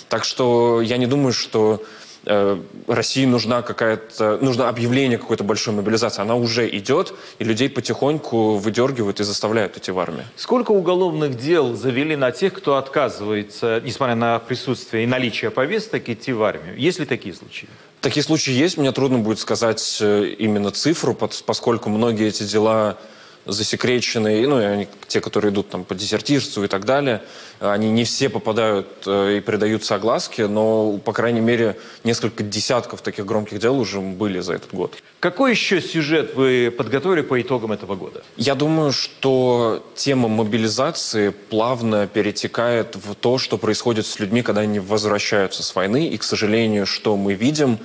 Так 0.08 0.24
что 0.24 0.80
я 0.80 0.96
не 0.96 1.06
думаю, 1.06 1.32
что 1.32 1.82
Э, 1.82 2.11
России 2.24 3.24
нужна 3.24 3.62
какая-то, 3.62 4.38
нужно 4.40 4.68
объявление 4.68 5.18
какой-то 5.18 5.44
большой 5.44 5.74
мобилизации. 5.74 6.22
Она 6.22 6.36
уже 6.36 6.68
идет, 6.68 7.14
и 7.38 7.44
людей 7.44 7.68
потихоньку 7.68 8.56
выдергивают 8.56 9.20
и 9.20 9.24
заставляют 9.24 9.76
идти 9.76 9.90
в 9.90 9.98
армию. 9.98 10.24
Сколько 10.36 10.70
уголовных 10.70 11.36
дел 11.36 11.74
завели 11.74 12.16
на 12.16 12.30
тех, 12.30 12.52
кто 12.52 12.76
отказывается, 12.76 13.80
несмотря 13.84 14.14
на 14.14 14.38
присутствие 14.38 15.04
и 15.04 15.06
наличие 15.06 15.50
повесток, 15.50 16.08
идти 16.08 16.32
в 16.32 16.42
армию? 16.42 16.76
Есть 16.78 17.00
ли 17.00 17.06
такие 17.06 17.34
случаи? 17.34 17.68
Такие 18.00 18.22
случаи 18.22 18.52
есть. 18.52 18.78
Мне 18.78 18.92
трудно 18.92 19.18
будет 19.18 19.38
сказать 19.38 19.98
э, 20.00 20.34
именно 20.38 20.70
цифру, 20.70 21.14
поскольку 21.14 21.88
многие 21.88 22.28
эти 22.28 22.42
дела 22.42 22.98
засекреченные, 23.44 24.46
ну, 24.46 24.60
и 24.60 24.64
они, 24.64 24.88
те, 25.08 25.20
которые 25.20 25.52
идут 25.52 25.68
там 25.68 25.84
по 25.84 25.94
дезертирству 25.94 26.64
и 26.64 26.68
так 26.68 26.84
далее, 26.84 27.22
они 27.60 27.90
не 27.90 28.04
все 28.04 28.28
попадают 28.28 28.88
э, 29.06 29.38
и 29.38 29.40
предаются 29.40 29.94
огласке, 29.94 30.46
но, 30.46 30.98
по 30.98 31.12
крайней 31.12 31.40
мере, 31.40 31.76
несколько 32.04 32.42
десятков 32.42 33.02
таких 33.02 33.26
громких 33.26 33.58
дел 33.58 33.78
уже 33.78 34.00
были 34.00 34.40
за 34.40 34.54
этот 34.54 34.72
год. 34.72 34.94
Какой 35.20 35.52
еще 35.52 35.80
сюжет 35.80 36.34
вы 36.34 36.72
подготовили 36.76 37.22
по 37.22 37.40
итогам 37.40 37.72
этого 37.72 37.94
года? 37.94 38.22
Я 38.36 38.54
думаю, 38.54 38.92
что 38.92 39.84
тема 39.94 40.28
мобилизации 40.28 41.30
плавно 41.30 42.06
перетекает 42.06 42.96
в 42.96 43.14
то, 43.14 43.38
что 43.38 43.58
происходит 43.58 44.06
с 44.06 44.18
людьми, 44.18 44.42
когда 44.42 44.62
они 44.62 44.80
возвращаются 44.80 45.62
с 45.62 45.74
войны, 45.74 46.08
и, 46.08 46.16
к 46.16 46.22
сожалению, 46.22 46.86
что 46.86 47.16
мы 47.16 47.34
видим, 47.34 47.78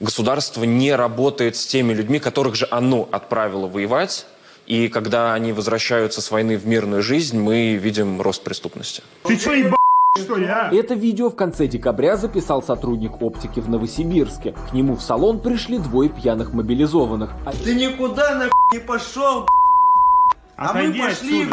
государство 0.00 0.64
не 0.64 0.94
работает 0.94 1.56
с 1.56 1.66
теми 1.66 1.92
людьми, 1.92 2.18
которых 2.18 2.54
же 2.56 2.66
оно 2.70 3.08
отправило 3.10 3.66
воевать, 3.66 4.26
и 4.66 4.88
когда 4.88 5.34
они 5.34 5.52
возвращаются 5.52 6.20
с 6.20 6.30
войны 6.30 6.56
в 6.56 6.66
мирную 6.66 7.02
жизнь, 7.02 7.38
мы 7.38 7.74
видим 7.74 8.20
рост 8.20 8.42
преступности. 8.42 9.02
Ты 9.24 9.36
что, 9.36 9.52
ебал? 9.52 9.78
Что 10.16 10.36
я? 10.36 10.70
Это 10.70 10.94
видео 10.94 11.30
в 11.30 11.36
конце 11.36 11.66
декабря 11.66 12.16
записал 12.16 12.62
сотрудник 12.62 13.22
оптики 13.22 13.60
в 13.60 13.70
Новосибирске. 13.70 14.54
К 14.70 14.74
нему 14.74 14.96
в 14.96 15.02
салон 15.02 15.40
пришли 15.40 15.78
двое 15.78 16.10
пьяных 16.10 16.52
мобилизованных. 16.52 17.30
Ты 17.64 17.74
никуда 17.74 18.34
нахуй 18.34 18.52
не 18.72 18.78
пошел, 18.80 19.46
а 20.56 20.74
мы 20.74 20.92
пошли 20.92 21.48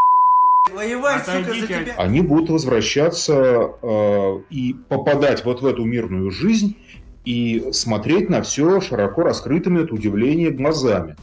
Воевать, 0.73 1.25
сука, 1.25 1.53
за 1.53 1.67
тебя. 1.67 1.95
Они 1.97 2.21
будут 2.21 2.49
возвращаться 2.49 3.71
э, 3.81 4.39
и 4.49 4.75
попадать 4.87 5.43
вот 5.45 5.61
в 5.61 5.65
эту 5.65 5.83
мирную 5.83 6.31
жизнь 6.31 6.77
и 7.25 7.69
смотреть 7.71 8.29
на 8.29 8.41
все 8.41 8.79
широко 8.81 9.23
раскрытыми 9.23 9.83
от 9.83 9.91
удивления 9.91 10.51
глазами. 10.51 11.15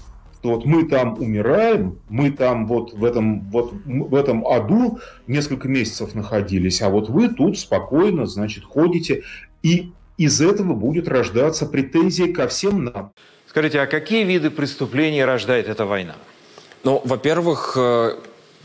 Что 0.47 0.55
вот 0.55 0.65
мы 0.65 0.85
там 0.85 1.21
умираем, 1.21 1.99
мы 2.09 2.31
там 2.31 2.69
вот 2.69 2.93
в 2.93 3.05
этом, 3.05 3.51
вот 3.51 3.73
в 3.85 4.15
этом 4.15 4.47
аду 4.47 5.01
несколько 5.27 5.67
месяцев 5.67 6.15
находились, 6.15 6.83
а 6.83 6.89
вот 6.89 7.09
вы 7.09 7.27
тут 7.31 7.59
спокойно, 7.59 8.27
значит, 8.27 8.63
ходите. 8.63 9.25
И 9.65 9.91
из 10.19 10.41
этого 10.41 10.75
будет 10.75 11.09
рождаться 11.09 11.67
претензия 11.67 12.33
ко 12.33 12.47
всем 12.47 12.85
нам. 12.85 13.11
Скажите, 13.49 13.81
а 13.81 13.87
какие 13.87 14.23
виды 14.23 14.51
преступлений 14.51 15.25
рождает 15.25 15.67
эта 15.67 15.85
война? 15.85 16.15
Ну, 16.85 17.03
во-первых, 17.05 17.77
э, 17.77 18.15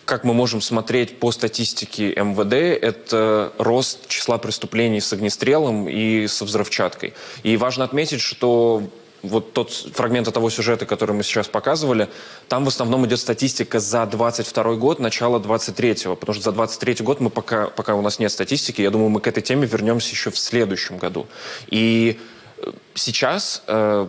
как 0.05 0.23
мы 0.23 0.35
можем 0.35 0.61
смотреть 0.61 1.17
по 1.17 1.31
статистике 1.31 2.09
МВД, 2.09 2.53
это 2.53 3.53
рост 3.57 4.07
числа 4.07 4.37
преступлений 4.37 5.01
с 5.01 5.11
огнестрелом 5.13 5.89
и 5.89 6.27
со 6.27 6.45
взрывчаткой. 6.45 7.15
И 7.41 7.57
важно 7.57 7.85
отметить, 7.85 8.21
что 8.21 8.83
вот 9.23 9.53
тот 9.53 9.71
фрагмент 9.71 10.31
того 10.33 10.49
сюжета, 10.49 10.85
который 10.85 11.15
мы 11.15 11.23
сейчас 11.23 11.47
показывали, 11.47 12.09
там 12.47 12.65
в 12.65 12.67
основном 12.67 13.05
идет 13.05 13.19
статистика 13.19 13.79
за 13.79 14.05
22 14.05 14.75
год, 14.75 14.99
начало 14.99 15.39
23-го, 15.39 16.15
потому 16.15 16.33
что 16.33 16.43
за 16.43 16.51
23 16.51 16.95
год 17.05 17.19
мы 17.19 17.29
пока, 17.29 17.67
пока 17.67 17.95
у 17.95 18.01
нас 18.01 18.19
нет 18.19 18.31
статистики, 18.31 18.81
я 18.81 18.89
думаю, 18.89 19.09
мы 19.09 19.21
к 19.21 19.27
этой 19.27 19.41
теме 19.41 19.67
вернемся 19.67 20.11
еще 20.11 20.31
в 20.31 20.37
следующем 20.37 20.97
году. 20.97 21.27
И 21.67 22.19
э, 22.57 22.71
сейчас 22.95 23.63
э, 23.67 24.07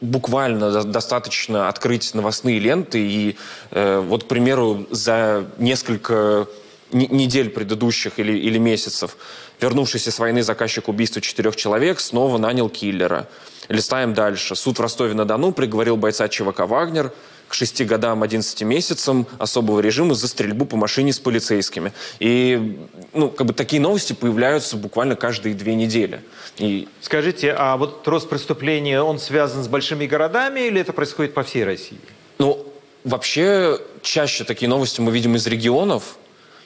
буквально 0.00 0.84
достаточно 0.84 1.68
открыть 1.68 2.14
новостные 2.14 2.58
ленты 2.58 3.00
и 3.00 3.36
э, 3.70 4.00
вот, 4.00 4.24
к 4.24 4.26
примеру, 4.26 4.86
за 4.90 5.46
несколько 5.58 6.46
недель 6.92 7.50
предыдущих 7.50 8.18
или, 8.18 8.36
или 8.36 8.58
месяцев 8.58 9.16
вернувшийся 9.60 10.10
с 10.10 10.18
войны 10.18 10.42
заказчик 10.42 10.88
убийства 10.88 11.20
четырех 11.20 11.56
человек 11.56 12.00
снова 12.00 12.38
нанял 12.38 12.68
киллера. 12.68 13.28
Листаем 13.68 14.14
дальше. 14.14 14.56
Суд 14.56 14.78
в 14.78 14.82
Ростове-на-Дону 14.82 15.52
приговорил 15.52 15.96
бойца 15.96 16.28
ЧВК 16.28 16.60
«Вагнер» 16.60 17.12
к 17.48 17.54
6 17.54 17.84
годам 17.84 18.22
11 18.22 18.62
месяцам 18.62 19.26
особого 19.38 19.80
режима 19.80 20.14
за 20.14 20.28
стрельбу 20.28 20.66
по 20.66 20.76
машине 20.76 21.12
с 21.12 21.18
полицейскими. 21.18 21.92
И 22.20 22.78
ну, 23.12 23.28
как 23.28 23.48
бы 23.48 23.52
такие 23.52 23.82
новости 23.82 24.12
появляются 24.12 24.76
буквально 24.76 25.16
каждые 25.16 25.56
две 25.56 25.74
недели. 25.74 26.20
И... 26.58 26.88
Скажите, 27.00 27.52
а 27.56 27.76
вот 27.76 28.06
рост 28.06 28.28
преступления, 28.28 29.02
он 29.02 29.18
связан 29.18 29.64
с 29.64 29.68
большими 29.68 30.06
городами 30.06 30.60
или 30.60 30.80
это 30.80 30.92
происходит 30.92 31.34
по 31.34 31.42
всей 31.42 31.64
России? 31.64 31.98
Ну, 32.38 32.64
вообще, 33.02 33.78
чаще 34.02 34.44
такие 34.44 34.68
новости 34.68 35.00
мы 35.00 35.10
видим 35.10 35.34
из 35.34 35.46
регионов, 35.46 36.18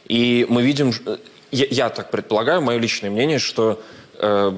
и 0.06 0.46
мы 0.50 0.62
видим, 0.62 0.92
я, 1.54 1.66
я 1.70 1.88
так 1.88 2.10
предполагаю, 2.10 2.60
мое 2.60 2.78
личное 2.78 3.10
мнение, 3.10 3.38
что 3.38 3.80
э, 4.18 4.52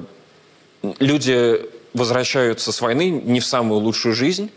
люди 0.99 1.61
возвращаются 1.93 2.71
с 2.71 2.81
войны 2.81 3.09
не 3.09 3.39
в 3.39 3.45
самую 3.45 3.81
лучшую 3.81 4.15
жизнь, 4.15 4.49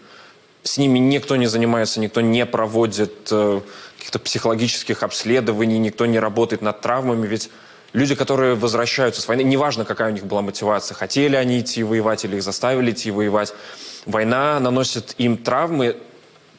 с 0.62 0.78
ними 0.78 0.98
никто 0.98 1.36
не 1.36 1.46
занимается, 1.46 2.00
никто 2.00 2.20
не 2.20 2.44
проводит 2.46 3.28
э, 3.30 3.60
каких-то 3.96 4.18
психологических 4.18 5.02
обследований, 5.02 5.78
никто 5.78 6.06
не 6.06 6.18
работает 6.18 6.62
над 6.62 6.80
травмами, 6.80 7.26
ведь 7.26 7.50
люди, 7.92 8.14
которые 8.14 8.54
возвращаются 8.54 9.20
с 9.20 9.28
войны, 9.28 9.42
неважно, 9.42 9.84
какая 9.84 10.10
у 10.10 10.14
них 10.14 10.26
была 10.26 10.42
мотивация, 10.42 10.94
хотели 10.94 11.36
они 11.36 11.60
идти 11.60 11.82
воевать 11.82 12.24
или 12.24 12.36
их 12.36 12.42
заставили 12.42 12.90
идти 12.90 13.10
воевать, 13.10 13.54
война 14.06 14.58
наносит 14.60 15.14
им 15.18 15.36
травмы, 15.36 15.96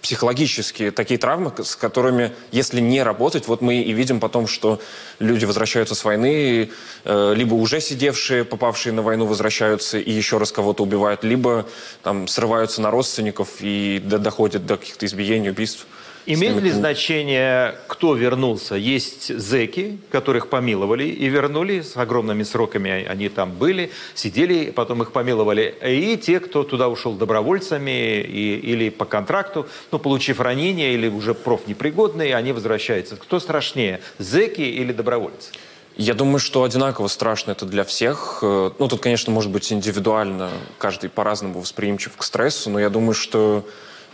психологические 0.01 0.91
такие 0.91 1.17
травмы, 1.17 1.53
с 1.63 1.75
которыми, 1.75 2.31
если 2.51 2.79
не 2.79 3.03
работать, 3.03 3.47
вот 3.47 3.61
мы 3.61 3.81
и 3.81 3.93
видим 3.93 4.19
потом, 4.19 4.47
что 4.47 4.81
люди 5.19 5.45
возвращаются 5.45 5.95
с 5.95 6.03
войны, 6.03 6.71
э, 7.05 7.33
либо 7.35 7.53
уже 7.53 7.79
сидевшие, 7.79 8.43
попавшие 8.43 8.93
на 8.93 9.01
войну, 9.01 9.25
возвращаются 9.25 9.99
и 9.99 10.11
еще 10.11 10.37
раз 10.37 10.51
кого-то 10.51 10.83
убивают, 10.83 11.23
либо 11.23 11.67
там 12.03 12.27
срываются 12.27 12.81
на 12.81 12.91
родственников 12.91 13.49
и 13.59 14.01
доходят 14.03 14.65
до 14.65 14.77
каких-то 14.77 15.05
избиений, 15.05 15.49
убийств. 15.49 15.85
Имеет 16.25 16.61
ли 16.61 16.69
значение, 16.69 17.75
кто 17.87 18.13
вернулся? 18.13 18.75
Есть 18.75 19.35
зеки, 19.39 19.97
которых 20.11 20.49
помиловали 20.49 21.05
и 21.05 21.27
вернули 21.27 21.81
с 21.81 21.97
огромными 21.97 22.43
сроками. 22.43 23.05
Они 23.05 23.27
там 23.29 23.51
были, 23.51 23.91
сидели, 24.13 24.71
потом 24.71 25.01
их 25.01 25.11
помиловали. 25.13 25.75
И 25.83 26.17
те, 26.17 26.39
кто 26.39 26.63
туда 26.63 26.89
ушел 26.89 27.13
добровольцами 27.13 28.21
и, 28.21 28.55
или 28.57 28.89
по 28.89 29.05
контракту, 29.05 29.67
ну, 29.91 29.97
получив 29.97 30.39
ранение 30.39 30.93
или 30.93 31.07
уже 31.07 31.33
профнепригодные, 31.33 32.35
они 32.35 32.51
возвращаются. 32.51 33.15
Кто 33.15 33.39
страшнее, 33.39 34.01
зеки 34.19 34.61
или 34.61 34.93
добровольцы? 34.93 35.51
Я 35.97 36.13
думаю, 36.13 36.39
что 36.39 36.63
одинаково 36.63 37.07
страшно 37.07 37.51
это 37.51 37.65
для 37.65 37.83
всех. 37.83 38.39
Ну, 38.41 38.87
тут, 38.87 39.01
конечно, 39.01 39.33
может 39.33 39.51
быть 39.51 39.71
индивидуально, 39.73 40.49
каждый 40.77 41.09
по-разному 41.09 41.59
восприимчив 41.59 42.15
к 42.15 42.23
стрессу, 42.23 42.69
но 42.69 42.79
я 42.79 42.89
думаю, 42.89 43.13
что 43.13 43.65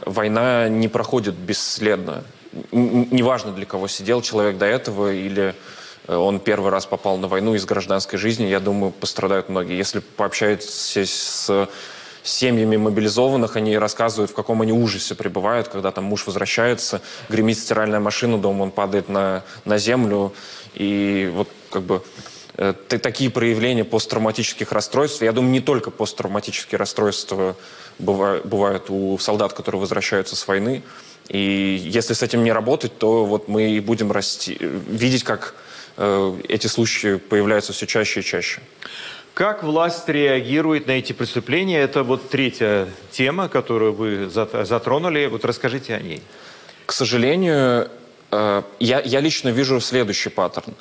война 0.05 0.69
не 0.69 0.87
проходит 0.87 1.35
бесследно. 1.35 2.23
Неважно, 2.71 3.51
для 3.51 3.65
кого 3.65 3.87
сидел 3.87 4.21
человек 4.21 4.57
до 4.57 4.65
этого 4.65 5.13
или 5.13 5.53
э, 6.07 6.15
он 6.15 6.39
первый 6.39 6.71
раз 6.71 6.85
попал 6.85 7.17
на 7.17 7.27
войну 7.27 7.55
из 7.55 7.65
гражданской 7.65 8.17
жизни, 8.17 8.45
я 8.45 8.59
думаю, 8.59 8.91
пострадают 8.91 9.49
многие. 9.49 9.77
Если 9.77 9.99
пообщаетесь 9.99 10.97
с 10.97 11.69
семьями 12.23 12.77
мобилизованных, 12.77 13.55
они 13.55 13.77
рассказывают, 13.77 14.31
в 14.31 14.33
каком 14.33 14.61
они 14.61 14.71
ужасе 14.71 15.15
пребывают, 15.15 15.67
когда 15.69 15.91
там 15.91 16.05
муж 16.05 16.25
возвращается, 16.25 17.01
гремит 17.29 17.57
стиральная 17.57 17.99
машина 17.99 18.37
дома, 18.37 18.63
он 18.63 18.71
падает 18.71 19.09
на, 19.09 19.43
на 19.65 19.77
землю. 19.77 20.33
И 20.73 21.31
вот 21.33 21.49
как 21.69 21.83
бы 21.83 22.03
такие 22.57 23.29
проявления 23.29 23.85
посттравматических 23.85 24.71
расстройств, 24.71 25.21
я 25.21 25.31
думаю, 25.31 25.51
не 25.51 25.61
только 25.61 25.91
посттравматические 25.91 26.79
расстройства 26.79 27.55
бывают 27.99 28.89
у 28.89 29.17
солдат, 29.19 29.53
которые 29.53 29.79
возвращаются 29.79 30.35
с 30.35 30.47
войны. 30.47 30.83
И 31.29 31.79
если 31.83 32.13
с 32.13 32.23
этим 32.23 32.43
не 32.43 32.51
работать, 32.51 32.97
то 32.97 33.25
вот 33.25 33.47
мы 33.47 33.71
и 33.71 33.79
будем 33.79 34.11
расти, 34.11 34.57
видеть, 34.59 35.23
как 35.23 35.55
э, 35.97 36.37
эти 36.47 36.67
случаи 36.67 37.17
появляются 37.17 37.73
все 37.73 37.85
чаще 37.85 38.21
и 38.21 38.23
чаще. 38.23 38.61
Как 39.33 39.63
власть 39.63 40.07
реагирует 40.09 40.87
на 40.87 40.93
эти 40.93 41.13
преступления? 41.13 41.79
Это 41.79 42.03
вот 42.03 42.29
третья 42.29 42.87
тема, 43.11 43.49
которую 43.49 43.93
вы 43.93 44.29
затронули. 44.29 45.27
Вот 45.27 45.45
расскажите 45.45 45.93
о 45.93 45.99
ней. 45.99 46.23
К 46.85 46.93
сожалению, 46.93 47.89
э, 48.31 48.61
я, 48.79 49.01
я 49.01 49.19
лично 49.19 49.49
вижу 49.49 49.79
следующий 49.79 50.29
паттерн. 50.29 50.73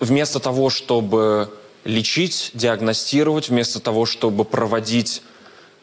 Вместо 0.00 0.40
того, 0.40 0.70
чтобы 0.70 1.50
лечить, 1.84 2.50
диагностировать, 2.54 3.48
вместо 3.48 3.80
того, 3.80 4.06
чтобы 4.06 4.44
проводить 4.44 5.22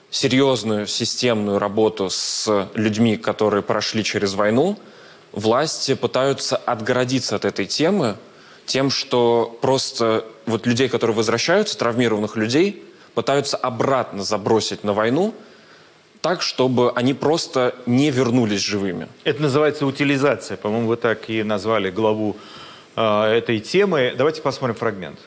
серьезную 0.09 0.87
системную 0.87 1.59
работу 1.59 2.09
с 2.09 2.67
людьми, 2.73 3.15
которые 3.17 3.63
прошли 3.63 4.03
через 4.03 4.33
войну, 4.33 4.77
власти 5.31 5.93
пытаются 5.95 6.57
отгородиться 6.57 7.35
от 7.35 7.45
этой 7.45 7.65
темы 7.65 8.17
тем, 8.65 8.89
что 8.89 9.57
просто 9.61 10.25
вот 10.45 10.65
людей, 10.65 10.89
которые 10.89 11.15
возвращаются, 11.15 11.77
травмированных 11.77 12.35
людей, 12.35 12.83
пытаются 13.13 13.57
обратно 13.57 14.23
забросить 14.23 14.83
на 14.83 14.93
войну, 14.93 15.33
так, 16.21 16.41
чтобы 16.41 16.91
они 16.91 17.13
просто 17.13 17.73
не 17.85 18.11
вернулись 18.11 18.61
живыми. 18.61 19.07
Это 19.23 19.41
называется 19.41 19.85
утилизация. 19.85 20.55
По-моему, 20.55 20.87
вы 20.87 20.95
так 20.95 21.29
и 21.29 21.41
назвали 21.41 21.89
главу 21.89 22.37
этой 22.95 23.59
темы. 23.59 24.13
Давайте 24.17 24.41
посмотрим 24.41 24.75
фрагмент. 24.75 25.19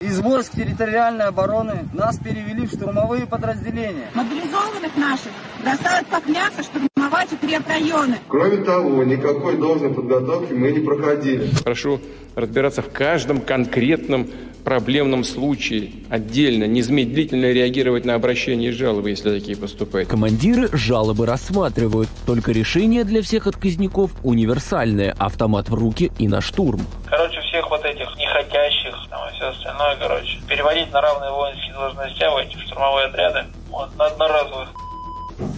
Из 0.00 0.20
войск 0.20 0.52
территориальной 0.52 1.24
обороны 1.24 1.88
нас 1.92 2.18
перевели 2.18 2.66
в 2.66 2.70
штурмовые 2.70 3.26
подразделения. 3.26 4.08
Мобилизованных 4.14 4.96
наших 4.96 5.32
бросают 5.60 6.06
как 6.08 6.26
мясо 6.28 6.62
штурмовать 6.98 7.32
укрепрайоны. 7.32 8.18
Кроме 8.28 8.56
того, 8.58 9.04
никакой 9.04 9.56
должной 9.56 9.94
подготовки 9.94 10.52
мы 10.52 10.72
не 10.72 10.80
проходили. 10.80 11.48
Прошу 11.64 12.00
разбираться 12.34 12.82
в 12.82 12.90
каждом 12.90 13.40
конкретном 13.40 14.28
проблемном 14.64 15.24
случае 15.24 15.92
отдельно, 16.10 16.64
незамедлительно 16.64 17.46
реагировать 17.52 18.04
на 18.04 18.14
обращения 18.14 18.68
и 18.68 18.70
жалобы, 18.70 19.10
если 19.10 19.30
такие 19.38 19.56
поступают. 19.56 20.08
Командиры 20.08 20.68
жалобы 20.72 21.24
рассматривают, 21.24 22.08
только 22.26 22.52
решение 22.52 23.04
для 23.04 23.22
всех 23.22 23.46
отказников 23.46 24.10
универсальное, 24.22 25.14
автомат 25.18 25.70
в 25.70 25.74
руки 25.74 26.12
и 26.18 26.28
на 26.28 26.40
штурм. 26.40 26.80
Короче, 27.08 27.40
всех 27.40 27.70
вот 27.70 27.82
этих 27.84 28.08
нехотящих, 28.16 28.94
там, 29.08 29.20
и 29.28 29.32
все 29.36 29.46
остальное, 29.46 29.96
короче, 29.96 30.38
переводить 30.48 30.92
на 30.92 31.00
равные 31.00 31.30
воинские 31.30 31.72
должности 31.72 32.24
в 32.24 32.36
эти 32.36 32.66
штурмовые 32.66 33.06
отряды, 33.06 33.44
вот, 33.70 33.96
на 33.96 34.06
одноразовых. 34.06 34.68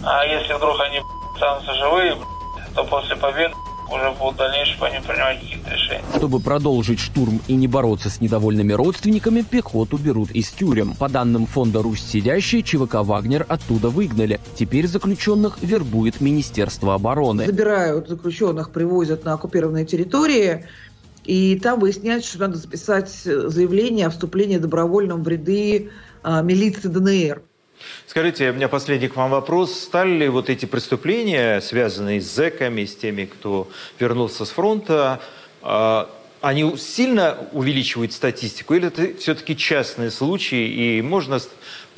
А 0.03 0.25
если 0.25 0.53
вдруг 0.53 0.79
они 0.79 1.01
останутся 1.41 1.73
живые, 1.73 2.17
то 2.75 2.83
после 2.83 3.15
победы 3.15 3.53
уже 3.89 4.11
будут 4.11 4.35
в 4.35 4.37
дальнейшем 4.37 4.79
по 4.79 4.85
ним 4.85 5.03
принимать 5.03 5.41
какие-то 5.41 5.69
решения. 5.69 6.03
Чтобы 6.15 6.39
продолжить 6.39 6.99
штурм 6.99 7.41
и 7.47 7.55
не 7.55 7.67
бороться 7.67 8.09
с 8.09 8.21
недовольными 8.21 8.71
родственниками, 8.71 9.41
пехоту 9.41 9.97
берут 9.97 10.31
из 10.31 10.49
тюрем. 10.49 10.95
По 10.95 11.09
данным 11.09 11.45
фонда 11.45 11.81
«Русь 11.81 12.01
сидящий», 12.01 12.63
ЧВК 12.63 12.95
«Вагнер» 13.01 13.45
оттуда 13.49 13.89
выгнали. 13.89 14.39
Теперь 14.55 14.87
заключенных 14.87 15.61
вербует 15.61 16.21
Министерство 16.21 16.93
обороны. 16.93 17.45
Забирают 17.45 18.07
заключенных, 18.07 18.71
привозят 18.71 19.25
на 19.25 19.33
оккупированные 19.33 19.85
территории, 19.85 20.65
и 21.25 21.59
там 21.59 21.79
выясняется, 21.79 22.29
что 22.29 22.39
надо 22.39 22.57
записать 22.57 23.09
заявление 23.09 24.07
о 24.07 24.09
вступлении 24.09 24.57
добровольном 24.57 25.23
в 25.23 25.27
ряды 25.27 25.91
а, 26.23 26.41
милиции 26.41 26.87
ДНР. 26.87 27.41
Скажите, 28.07 28.51
у 28.51 28.53
меня 28.53 28.67
последний 28.67 29.07
к 29.07 29.15
вам 29.15 29.31
вопрос. 29.31 29.79
Стали 29.79 30.11
ли 30.11 30.27
вот 30.29 30.49
эти 30.49 30.65
преступления, 30.65 31.61
связанные 31.61 32.21
с 32.21 32.25
зэками, 32.25 32.85
с 32.85 32.95
теми, 32.95 33.25
кто 33.25 33.69
вернулся 33.99 34.45
с 34.45 34.49
фронта, 34.49 35.21
а, 35.61 36.09
они 36.41 36.75
сильно 36.77 37.37
увеличивают 37.51 38.13
статистику 38.13 38.73
или 38.73 38.87
это 38.87 39.17
все-таки 39.19 39.55
частные 39.55 40.09
случаи 40.09 40.97
и 40.97 41.01
можно 41.01 41.39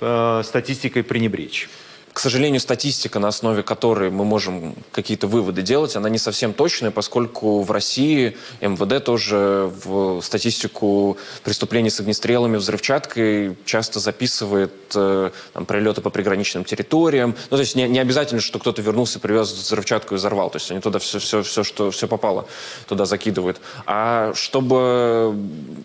э, 0.02 0.42
статистикой 0.44 1.04
пренебречь? 1.04 1.70
К 2.14 2.20
сожалению, 2.20 2.60
статистика, 2.60 3.18
на 3.18 3.30
основе 3.30 3.64
которой 3.64 4.12
мы 4.12 4.24
можем 4.24 4.76
какие-то 4.92 5.26
выводы 5.26 5.64
делать, 5.64 5.96
она 5.96 6.10
не 6.10 6.20
совсем 6.20 6.54
точная, 6.54 6.92
поскольку 6.92 7.64
в 7.64 7.72
России 7.72 8.38
МВД 8.62 9.04
тоже 9.04 9.72
в 9.84 10.22
статистику 10.22 11.18
преступлений 11.44 11.90
с 11.90 12.00
огнестрелами, 12.00 12.58
взрывчаткой 12.58 13.58
часто 13.66 14.00
записывает 14.00 14.72
э, 14.94 15.32
там, 15.54 15.66
прилеты 15.66 16.02
по 16.02 16.12
приграничным 16.12 16.66
территориям. 16.66 17.36
Ну, 17.50 17.58
то 17.58 17.62
есть 17.62 17.76
не, 17.76 17.88
не 17.88 17.98
обязательно, 17.98 18.42
что 18.42 18.60
кто-то 18.60 18.84
вернулся, 18.84 19.20
привез 19.20 19.52
взрывчатку 19.52 20.14
и 20.14 20.18
взорвал. 20.18 20.52
То 20.52 20.58
есть 20.58 20.70
они 20.70 20.82
туда 20.82 21.00
все, 21.00 21.18
все, 21.18 21.42
все, 21.42 21.64
что 21.64 21.90
все 21.90 22.08
попало, 22.08 22.46
туда 22.88 23.06
закидывают. 23.06 23.60
А 23.88 24.34
чтобы 24.36 25.36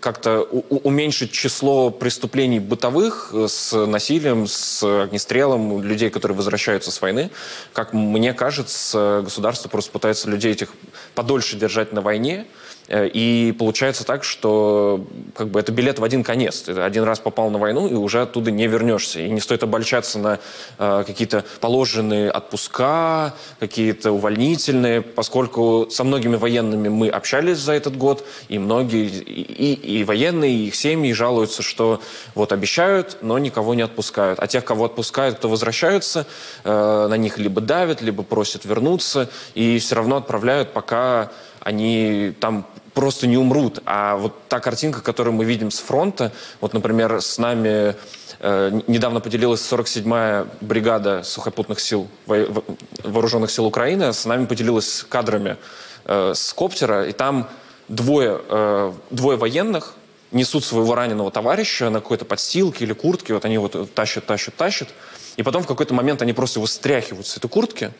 как-то 0.00 0.42
уменьшить 0.42 1.32
число 1.32 1.88
преступлений 1.88 2.60
бытовых 2.60 3.32
с 3.32 3.86
насилием, 3.86 4.46
с 4.46 4.82
огнестрелом, 5.04 5.82
людей, 5.82 6.10
которые 6.18 6.36
возвращаются 6.36 6.90
с 6.90 7.00
войны. 7.00 7.30
Как 7.72 7.92
мне 7.92 8.34
кажется, 8.34 9.22
государство 9.24 9.68
просто 9.68 9.90
пытается 9.90 10.28
людей 10.28 10.52
этих 10.52 10.70
подольше 11.14 11.56
держать 11.56 11.92
на 11.92 12.00
войне, 12.00 12.46
и 12.88 13.54
получается 13.58 14.04
так, 14.04 14.24
что 14.24 15.06
как 15.34 15.48
бы 15.48 15.60
это 15.60 15.72
билет 15.72 15.98
в 15.98 16.04
один 16.04 16.24
конец. 16.24 16.62
Ты 16.62 16.72
один 16.72 17.04
раз 17.04 17.20
попал 17.20 17.50
на 17.50 17.58
войну, 17.58 17.86
и 17.86 17.94
уже 17.94 18.22
оттуда 18.22 18.50
не 18.50 18.66
вернешься. 18.66 19.20
И 19.20 19.28
не 19.28 19.40
стоит 19.40 19.62
обольщаться 19.62 20.18
на 20.18 20.38
э, 20.78 21.04
какие-то 21.06 21.44
положенные 21.60 22.30
отпуска, 22.30 23.34
какие-то 23.60 24.12
увольнительные, 24.12 25.02
поскольку 25.02 25.88
со 25.90 26.02
многими 26.04 26.36
военными 26.36 26.88
мы 26.88 27.08
общались 27.08 27.58
за 27.58 27.72
этот 27.72 27.96
год, 27.96 28.24
и 28.48 28.58
многие, 28.58 29.06
и, 29.06 29.74
и 29.74 30.04
военные, 30.04 30.54
и 30.54 30.66
их 30.68 30.74
семьи 30.74 31.12
жалуются, 31.12 31.62
что 31.62 32.00
вот 32.34 32.52
обещают, 32.52 33.18
но 33.20 33.38
никого 33.38 33.74
не 33.74 33.82
отпускают. 33.82 34.38
А 34.38 34.46
тех, 34.46 34.64
кого 34.64 34.86
отпускают, 34.86 35.36
кто 35.38 35.48
возвращаются, 35.48 36.26
э, 36.64 37.06
на 37.08 37.16
них 37.18 37.36
либо 37.36 37.60
давят, 37.60 38.00
либо 38.00 38.22
просят 38.22 38.64
вернуться, 38.64 39.28
и 39.54 39.78
все 39.78 39.94
равно 39.96 40.16
отправляют, 40.16 40.72
пока 40.72 41.30
они 41.60 42.34
там 42.40 42.66
просто 42.98 43.28
не 43.28 43.36
умрут. 43.36 43.78
А 43.86 44.16
вот 44.16 44.48
та 44.48 44.58
картинка, 44.58 45.00
которую 45.02 45.32
мы 45.32 45.44
видим 45.44 45.70
с 45.70 45.78
фронта, 45.78 46.32
вот, 46.60 46.74
например, 46.74 47.22
с 47.22 47.38
нами 47.38 47.94
э, 48.40 48.80
недавно 48.88 49.20
поделилась 49.20 49.60
47-я 49.60 50.48
бригада 50.60 51.22
сухопутных 51.22 51.78
сил, 51.78 52.08
во, 52.26 52.64
вооруженных 53.04 53.52
сил 53.52 53.66
Украины, 53.66 54.12
с 54.12 54.24
нами 54.24 54.46
поделилась 54.46 55.06
кадрами 55.08 55.58
э, 56.06 56.32
с 56.34 56.52
коптера, 56.52 57.06
и 57.06 57.12
там 57.12 57.48
двое, 57.86 58.40
э, 58.48 58.92
двое 59.10 59.38
военных 59.38 59.94
несут 60.32 60.64
своего 60.64 60.96
раненого 60.96 61.30
товарища 61.30 61.90
на 61.90 62.00
какой-то 62.00 62.24
подстилке 62.24 62.84
или 62.84 62.94
куртке, 62.94 63.32
вот 63.32 63.44
они 63.44 63.58
вот 63.58 63.94
тащат, 63.94 64.26
тащат, 64.26 64.56
тащат, 64.56 64.88
и 65.36 65.44
потом 65.44 65.62
в 65.62 65.68
какой-то 65.68 65.94
момент 65.94 66.20
они 66.20 66.32
просто 66.32 66.58
его 66.58 66.66
стряхивают 66.66 67.28
с 67.28 67.36
этой 67.36 67.48
куртки 67.48 67.92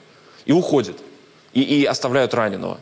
и 0.45 0.51
уходят, 0.51 0.97
и, 1.53 1.63
и 1.63 1.85
оставляют 1.85 2.35
раненого. 2.35 2.79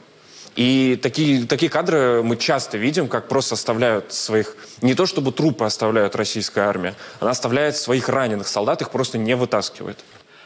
И 0.56 0.98
такие, 1.02 1.46
такие 1.46 1.70
кадры 1.70 2.22
мы 2.22 2.36
часто 2.36 2.78
видим, 2.78 3.08
как 3.08 3.28
просто 3.28 3.54
оставляют 3.54 4.12
своих... 4.12 4.56
Не 4.80 4.94
то 4.94 5.04
чтобы 5.04 5.30
трупы 5.30 5.64
оставляют 5.64 6.16
российская 6.16 6.62
армия, 6.62 6.94
она 7.20 7.30
оставляет 7.30 7.76
своих 7.76 8.08
раненых 8.08 8.48
солдат, 8.48 8.80
их 8.80 8.90
просто 8.90 9.18
не 9.18 9.36
вытаскивает. 9.36 9.98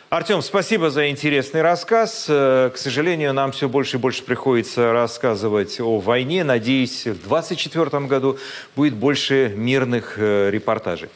Артем, 0.09 0.43
спасибо 0.43 0.91
за 0.91 1.09
интересный 1.09 1.63
рассказ. 1.63 2.27
Э, 2.29 2.73
к 2.75 2.77
сожалению, 2.77 3.33
нам 3.33 3.53
все 3.53 3.69
больше 3.69 3.97
и 3.97 4.01
больше 4.01 4.25
приходится 4.25 4.93
рассказывать 4.93 5.81
о 5.81 6.01
войне. 6.01 6.43
Надеюсь, 6.43 7.03
в 7.03 7.29
2024 7.29 8.07
году 8.07 8.37
будет 8.75 8.95
больше 8.95 9.55
мирных 9.57 10.15
э, 10.17 10.51
репортажей. 10.51 11.11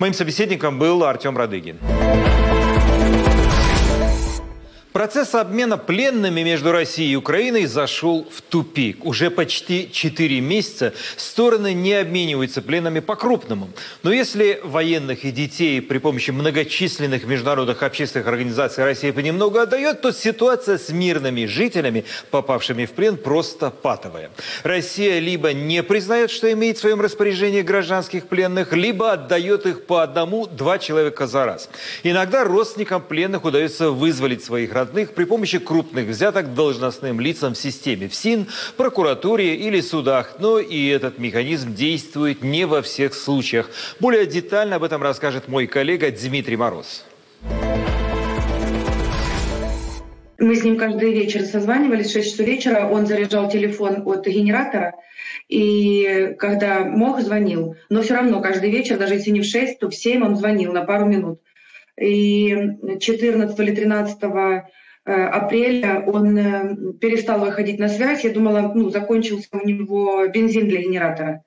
Моим 0.00 0.14
собеседником 0.14 0.80
был 0.80 1.04
Артем 1.04 1.38
Радыгин. 1.38 1.78
Процесс 4.92 5.34
обмена 5.34 5.78
пленными 5.78 6.42
между 6.42 6.70
Россией 6.70 7.12
и 7.12 7.16
Украиной 7.16 7.64
зашел 7.64 8.28
в 8.30 8.42
тупик. 8.42 9.06
Уже 9.06 9.30
почти 9.30 9.90
4 9.90 10.40
месяца 10.40 10.92
стороны 11.16 11.72
не 11.72 11.94
обмениваются 11.94 12.60
пленными 12.60 13.00
по-крупному. 13.00 13.70
Но 14.02 14.12
если 14.12 14.60
военных 14.62 15.24
и 15.24 15.30
детей 15.30 15.80
при 15.80 15.96
помощи 15.96 16.30
многочисленных 16.30 17.24
международных 17.24 17.82
общественных 17.82 18.26
организаций 18.26 18.84
Россия 18.84 19.14
понемногу 19.14 19.58
отдает, 19.58 20.02
то 20.02 20.12
ситуация 20.12 20.76
с 20.76 20.90
мирными 20.90 21.46
жителями, 21.46 22.04
попавшими 22.30 22.84
в 22.84 22.90
плен, 22.90 23.16
просто 23.16 23.70
патовая. 23.70 24.30
Россия 24.62 25.20
либо 25.20 25.54
не 25.54 25.82
признает, 25.82 26.30
что 26.30 26.52
имеет 26.52 26.76
в 26.76 26.80
своем 26.80 27.00
распоряжении 27.00 27.62
гражданских 27.62 28.28
пленных, 28.28 28.74
либо 28.74 29.12
отдает 29.12 29.64
их 29.64 29.86
по 29.86 30.02
одному-два 30.02 30.78
человека 30.78 31.26
за 31.26 31.46
раз. 31.46 31.70
Иногда 32.02 32.44
родственникам 32.44 33.00
пленных 33.00 33.44
удается 33.44 33.90
вызволить 33.90 34.44
своих 34.44 34.70
родных 34.70 34.81
родных 34.82 35.14
при 35.14 35.24
помощи 35.24 35.58
крупных 35.58 36.08
взяток 36.08 36.54
должностным 36.54 37.20
лицам 37.20 37.54
в 37.54 37.58
системе 37.58 38.08
ФСИН, 38.08 38.48
прокуратуре 38.76 39.54
или 39.54 39.80
судах. 39.80 40.36
Но 40.40 40.58
и 40.58 40.88
этот 40.88 41.18
механизм 41.18 41.72
действует 41.72 42.42
не 42.42 42.66
во 42.66 42.82
всех 42.82 43.14
случаях. 43.14 43.70
Более 44.00 44.26
детально 44.26 44.76
об 44.76 44.82
этом 44.82 45.00
расскажет 45.00 45.46
мой 45.46 45.68
коллега 45.68 46.10
Дмитрий 46.10 46.56
Мороз. 46.56 47.04
Мы 50.38 50.56
с 50.56 50.64
ним 50.64 50.76
каждый 50.76 51.12
вечер 51.12 51.44
созванивались, 51.44 52.08
в 52.08 52.12
6 52.14 52.30
часов 52.32 52.46
вечера. 52.46 52.88
Он 52.90 53.06
заряжал 53.06 53.48
телефон 53.48 54.02
от 54.04 54.26
генератора, 54.26 54.94
и 55.48 56.34
когда 56.40 56.80
мог, 56.80 57.20
звонил. 57.20 57.76
Но 57.88 58.02
все 58.02 58.14
равно 58.14 58.40
каждый 58.40 58.72
вечер, 58.72 58.98
даже 58.98 59.14
если 59.14 59.30
не 59.30 59.42
в 59.42 59.44
6, 59.44 59.78
то 59.78 59.88
в 59.88 59.94
7 59.94 60.24
он 60.24 60.34
звонил 60.34 60.72
на 60.72 60.82
пару 60.82 61.06
минут. 61.06 61.38
И 62.02 62.98
14 62.98 63.58
или 63.60 63.74
13 63.74 64.18
э, 64.22 65.12
апреля 65.12 66.04
он 66.06 66.36
э, 66.36 66.76
перестал 67.00 67.40
выходить 67.40 67.78
на 67.78 67.88
связь. 67.88 68.24
Я 68.24 68.32
думала, 68.32 68.72
ну, 68.74 68.90
закончился 68.90 69.48
у 69.52 69.66
него 69.66 70.26
бензин 70.26 70.68
для 70.68 70.82
генератора. 70.82 71.44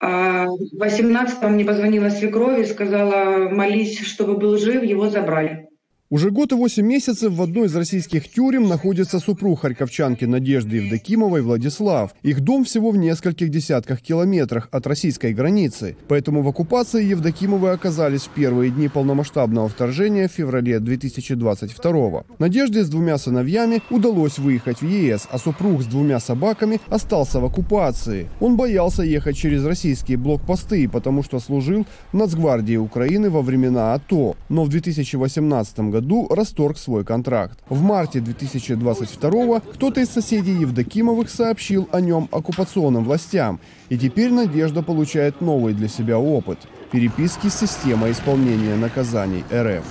А 0.00 0.46
18 0.46 1.42
мне 1.42 1.64
позвонила 1.64 2.08
свекровь 2.10 2.60
и 2.60 2.64
сказала, 2.64 3.48
молись, 3.50 4.00
чтобы 4.00 4.36
был 4.36 4.56
жив, 4.58 4.82
его 4.82 5.08
забрали. 5.08 5.65
Уже 6.08 6.30
год 6.30 6.52
и 6.52 6.54
восемь 6.54 6.86
месяцев 6.86 7.32
в 7.32 7.42
одной 7.42 7.66
из 7.66 7.74
российских 7.74 8.28
тюрем 8.28 8.68
находится 8.68 9.18
супруг 9.18 9.62
харьковчанки 9.62 10.24
Надежды 10.24 10.76
Евдокимовой 10.76 11.42
Владислав. 11.42 12.14
Их 12.22 12.42
дом 12.42 12.62
всего 12.62 12.92
в 12.92 12.96
нескольких 12.96 13.50
десятках 13.50 14.00
километрах 14.00 14.68
от 14.70 14.86
российской 14.86 15.34
границы. 15.34 15.96
Поэтому 16.06 16.42
в 16.42 16.48
оккупации 16.48 17.02
Евдокимовы 17.04 17.70
оказались 17.70 18.22
в 18.22 18.28
первые 18.28 18.70
дни 18.70 18.86
полномасштабного 18.86 19.68
вторжения 19.68 20.28
в 20.28 20.32
феврале 20.32 20.78
2022 20.78 22.22
Надежде 22.38 22.84
с 22.84 22.88
двумя 22.88 23.18
сыновьями 23.18 23.82
удалось 23.90 24.38
выехать 24.38 24.82
в 24.82 24.86
ЕС, 24.86 25.26
а 25.28 25.38
супруг 25.38 25.82
с 25.82 25.86
двумя 25.86 26.20
собаками 26.20 26.80
остался 26.86 27.40
в 27.40 27.46
оккупации. 27.46 28.28
Он 28.38 28.56
боялся 28.56 29.02
ехать 29.02 29.36
через 29.36 29.64
российские 29.64 30.18
блокпосты, 30.18 30.88
потому 30.88 31.24
что 31.24 31.40
служил 31.40 31.84
в 32.12 32.16
Нацгвардии 32.16 32.76
Украины 32.76 33.28
во 33.28 33.42
времена 33.42 33.94
АТО. 33.94 34.36
Но 34.48 34.62
в 34.62 34.68
2018 34.68 35.80
году 35.80 35.95
году 35.96 36.28
расторг 36.28 36.76
свой 36.76 37.04
контракт. 37.04 37.58
В 37.68 37.82
марте 37.82 38.20
2022 38.20 39.60
кто-то 39.60 40.00
из 40.00 40.10
соседей 40.10 40.52
Евдокимовых 40.52 41.30
сообщил 41.30 41.88
о 41.90 42.00
нем 42.00 42.28
оккупационным 42.32 43.04
властям, 43.04 43.60
и 43.88 43.96
теперь 43.96 44.30
Надежда 44.30 44.82
получает 44.82 45.40
новый 45.40 45.72
для 45.72 45.88
себя 45.88 46.18
опыт– 46.18 46.58
переписки 46.92 47.48
с 47.48 47.58
системой 47.60 48.12
исполнения 48.12 48.76
наказаний 48.76 49.42
РФ. 49.52 49.84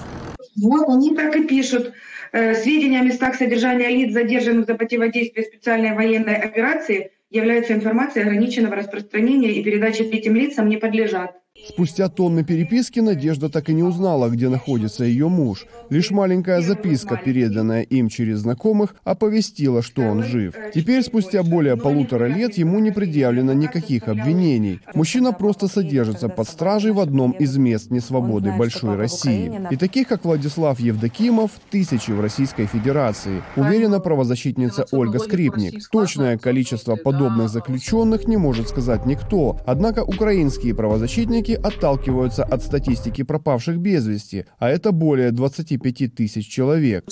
Вот 0.62 0.90
они 0.90 1.16
так 1.16 1.36
и 1.36 1.44
пишут. 1.44 1.94
Э, 2.32 2.54
сведения 2.54 3.00
о 3.00 3.04
местах 3.04 3.36
содержания 3.36 3.90
лиц, 3.90 4.14
задержанных 4.14 4.66
за 4.68 4.76
противодействие 4.76 5.46
специальной 5.46 5.94
военной 5.94 6.36
операции, 6.36 7.12
являются 7.32 7.74
информацией 7.74 8.26
ограниченного 8.26 8.76
распространения 8.76 9.54
и 9.54 9.64
передачи 9.64 10.04
третьим 10.04 10.36
лицам 10.36 10.70
не 10.70 10.78
подлежат. 10.78 11.36
Спустя 11.68 12.10
тонны 12.10 12.44
переписки 12.44 13.00
Надежда 13.00 13.50
так 13.50 13.70
и 13.70 13.74
не 13.74 13.82
узнала, 13.82 14.30
где 14.30 14.50
находится 14.50 15.04
ее 15.04 15.30
муж. 15.30 15.66
Лишь 15.90 16.12
маленькая 16.12 16.62
записка, 16.62 17.20
переданная 17.24 17.82
им 17.82 18.08
через 18.10 18.40
знакомых, 18.40 18.96
оповестила, 19.04 19.82
что 19.82 20.04
он 20.04 20.24
жив. 20.24 20.54
Теперь, 20.74 21.02
спустя 21.02 21.44
более 21.44 21.76
полутора 21.76 22.26
лет, 22.26 22.58
ему 22.58 22.80
не 22.80 22.92
предъявлено 22.92 23.54
никаких 23.54 24.08
обвинений. 24.08 24.80
Мужчина 24.94 25.34
просто 25.34 25.68
содержится 25.68 26.30
под 26.30 26.48
стражей 26.48 26.92
в 26.92 27.00
одном 27.00 27.32
из 27.32 27.58
мест 27.58 27.90
несвободы 27.90 28.52
большой 28.52 28.96
России. 28.96 29.52
И 29.72 29.76
таких, 29.76 30.08
как 30.08 30.24
Владислав 30.24 30.80
Евдокимов, 30.80 31.52
тысячи 31.72 32.12
в 32.12 32.22
Российской 32.22 32.68
Федерации, 32.68 33.42
уверена 33.56 34.00
правозащитница 34.00 34.86
Ольга 34.92 35.20
Скрипник. 35.20 35.90
Точное 35.90 36.38
количество 36.38 36.96
подобных 36.96 37.50
заключенных 37.50 38.28
не 38.28 38.38
может 38.38 38.70
сказать 38.70 39.06
никто. 39.06 39.60
Однако 39.66 40.04
украинские 40.04 40.76
правозащитники 40.76 41.45
отталкиваются 41.54 42.44
от 42.44 42.64
статистики 42.64 43.24
пропавших 43.24 43.78
без 43.78 44.06
вести, 44.08 44.46
а 44.60 44.70
это 44.70 44.92
более 44.92 45.32
25 45.32 46.16
тысяч 46.16 46.48
человек. 46.48 47.06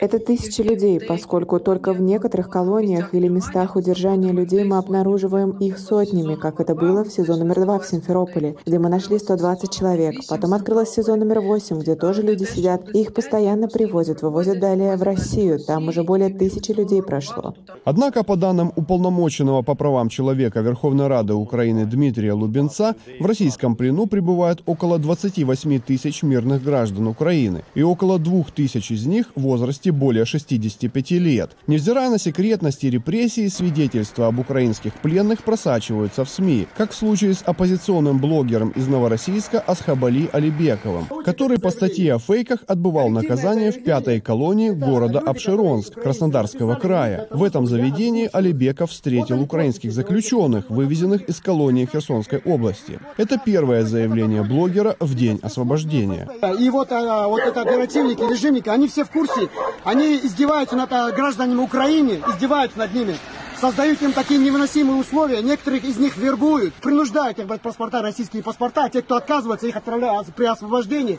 Это 0.00 0.18
тысячи 0.18 0.60
людей, 0.60 1.00
поскольку 1.00 1.60
только 1.60 1.92
в 1.92 2.00
некоторых 2.00 2.50
колониях 2.50 3.14
или 3.14 3.28
местах 3.28 3.76
удержания 3.76 4.32
людей 4.32 4.64
мы 4.64 4.78
обнаруживаем 4.78 5.50
их 5.58 5.78
сотнями, 5.78 6.34
как 6.34 6.60
это 6.60 6.74
было 6.74 7.04
в 7.04 7.10
сезон 7.10 7.38
номер 7.40 7.60
два 7.60 7.78
в 7.78 7.86
Симферополе, 7.86 8.56
где 8.66 8.78
мы 8.78 8.88
нашли 8.88 9.18
120 9.18 9.70
человек. 9.70 10.14
Потом 10.28 10.54
открылась 10.54 10.90
сезон 10.90 11.20
номер 11.20 11.40
восемь, 11.40 11.80
где 11.80 11.94
тоже 11.94 12.22
люди 12.22 12.44
сидят, 12.44 12.94
и 12.94 13.00
их 13.00 13.14
постоянно 13.14 13.68
привозят, 13.68 14.22
вывозят 14.22 14.60
далее 14.60 14.96
в 14.96 15.02
Россию. 15.02 15.58
Там 15.60 15.88
уже 15.88 16.02
более 16.02 16.30
тысячи 16.30 16.72
людей 16.72 17.02
прошло. 17.02 17.54
Однако, 17.84 18.22
по 18.24 18.36
данным 18.36 18.72
уполномоченного 18.76 19.62
по 19.62 19.74
правам 19.74 20.08
человека 20.08 20.60
Верховной 20.60 21.06
Рады 21.06 21.34
Украины 21.34 21.86
Дмитрия 21.86 22.33
Лубенца, 22.34 22.96
в 23.18 23.26
российском 23.26 23.76
плену 23.76 24.06
пребывает 24.06 24.62
около 24.66 24.98
28 24.98 25.80
тысяч 25.80 26.22
мирных 26.22 26.62
граждан 26.62 27.06
Украины, 27.06 27.64
и 27.74 27.82
около 27.82 28.18
2 28.18 28.44
тысяч 28.54 28.90
из 28.90 29.06
них 29.06 29.26
в 29.34 29.42
возрасте 29.42 29.92
более 29.92 30.24
65 30.24 31.10
лет. 31.12 31.56
Невзирая 31.66 32.10
на 32.10 32.18
секретность 32.18 32.84
и 32.84 32.90
репрессии, 32.90 33.48
свидетельства 33.48 34.28
об 34.28 34.38
украинских 34.38 34.94
пленных 34.94 35.42
просачиваются 35.42 36.24
в 36.24 36.28
СМИ, 36.28 36.66
как 36.76 36.92
в 36.92 36.94
случае 36.94 37.34
с 37.34 37.42
оппозиционным 37.42 38.18
блогером 38.18 38.70
из 38.70 38.86
Новороссийска 38.86 39.60
Асхабали 39.60 40.28
Алибековым, 40.32 41.06
который 41.24 41.58
по 41.58 41.70
статье 41.70 42.14
о 42.14 42.18
фейках 42.18 42.60
отбывал 42.66 43.08
наказание 43.08 43.72
в 43.72 43.82
пятой 43.82 44.20
колонии 44.20 44.70
города 44.70 45.20
Обширонск 45.20 45.94
Краснодарского 45.94 46.74
края. 46.74 47.28
В 47.30 47.42
этом 47.42 47.66
заведении 47.66 48.28
Алибеков 48.32 48.90
встретил 48.90 49.40
украинских 49.40 49.92
заключенных, 49.92 50.70
вывезенных 50.70 51.22
из 51.28 51.40
колонии 51.40 51.84
Херсонской 52.24 52.40
области. 52.44 52.98
Это 53.16 53.38
первое 53.38 53.84
заявление 53.84 54.42
блогера 54.42 54.96
в 55.00 55.14
день 55.14 55.38
освобождения. 55.42 56.28
И 56.58 56.70
вот, 56.70 56.90
а, 56.92 57.28
вот 57.28 57.40
это 57.40 57.62
оперативники, 57.62 58.20
режимники, 58.20 58.68
они 58.68 58.88
все 58.88 59.04
в 59.04 59.10
курсе. 59.10 59.48
Они 59.84 60.16
издеваются 60.16 60.76
над 60.76 60.92
а, 60.92 61.12
гражданами 61.12 61.60
Украины, 61.60 62.22
издеваются 62.28 62.78
над 62.78 62.94
ними. 62.94 63.16
Создают 63.60 64.02
им 64.02 64.12
такие 64.12 64.40
невыносимые 64.40 65.00
условия. 65.00 65.42
Некоторых 65.42 65.84
из 65.84 65.96
них 65.96 66.16
вербуют, 66.16 66.74
принуждают 66.74 67.38
их 67.38 67.46
брать 67.46 67.60
паспорта, 67.62 68.02
российские 68.02 68.42
паспорта. 68.42 68.88
Те, 68.88 69.02
кто 69.02 69.16
отказывается, 69.16 69.66
их 69.66 69.76
отправляют 69.76 70.26
при 70.34 70.44
освобождении. 70.44 71.18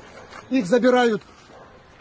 Их 0.49 0.68
забирают 0.68 1.24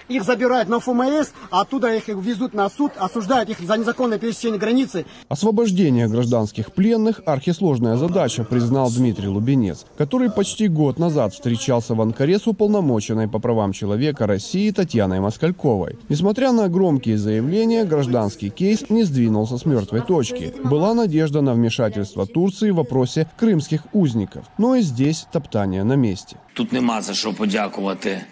их 0.09 0.25
забирают 0.25 0.69
на 0.69 0.81
ФМС, 0.81 1.29
а 1.51 1.63
оттуда 1.63 1.95
их 1.95 2.09
везут 2.09 2.55
на 2.55 2.69
суд, 2.69 2.93
осуждают 2.97 3.49
их 3.51 3.61
за 3.61 3.77
незаконное 3.77 4.19
пересечение 4.19 4.59
границы. 4.59 5.07
Освобождение 5.29 6.09
гражданских 6.09 6.73
пленных– 6.73 7.21
архисложная 7.27 7.97
задача, 7.97 8.45
признал 8.45 8.91
Дмитрий 8.91 9.29
Лубенец, 9.29 9.87
который 9.97 10.31
почти 10.31 10.69
год 10.69 10.99
назад 10.99 11.35
встречался 11.35 11.95
в 11.95 12.01
Анкаре 12.01 12.39
с 12.39 12.47
уполномоченной 12.47 13.29
по 13.29 13.39
правам 13.39 13.73
человека 13.73 14.27
России 14.27 14.71
Татьяной 14.71 15.21
Москальковой. 15.21 15.99
Несмотря 16.09 16.53
на 16.53 16.69
громкие 16.69 17.19
заявления, 17.19 17.85
гражданский 17.85 18.51
кейс 18.51 18.91
не 18.91 19.05
сдвинулся 19.05 19.59
с 19.59 19.67
мертвой 19.67 20.03
точки. 20.03 20.53
Была 20.65 20.95
надежда 20.95 21.41
на 21.41 21.55
вмешательство 21.55 22.27
Турции 22.27 22.71
в 22.71 22.77
вопросе 22.77 23.27
крымских 23.37 23.87
узников. 23.93 24.45
Но 24.59 24.75
и 24.77 24.83
здесь 24.83 25.27
топтание 25.33 25.85
на 25.85 25.97
месте. 25.97 26.37
Тут 26.55 26.73
нема 26.73 27.03
за 27.03 27.15
що 27.15 27.33
подякувати 27.33 28.25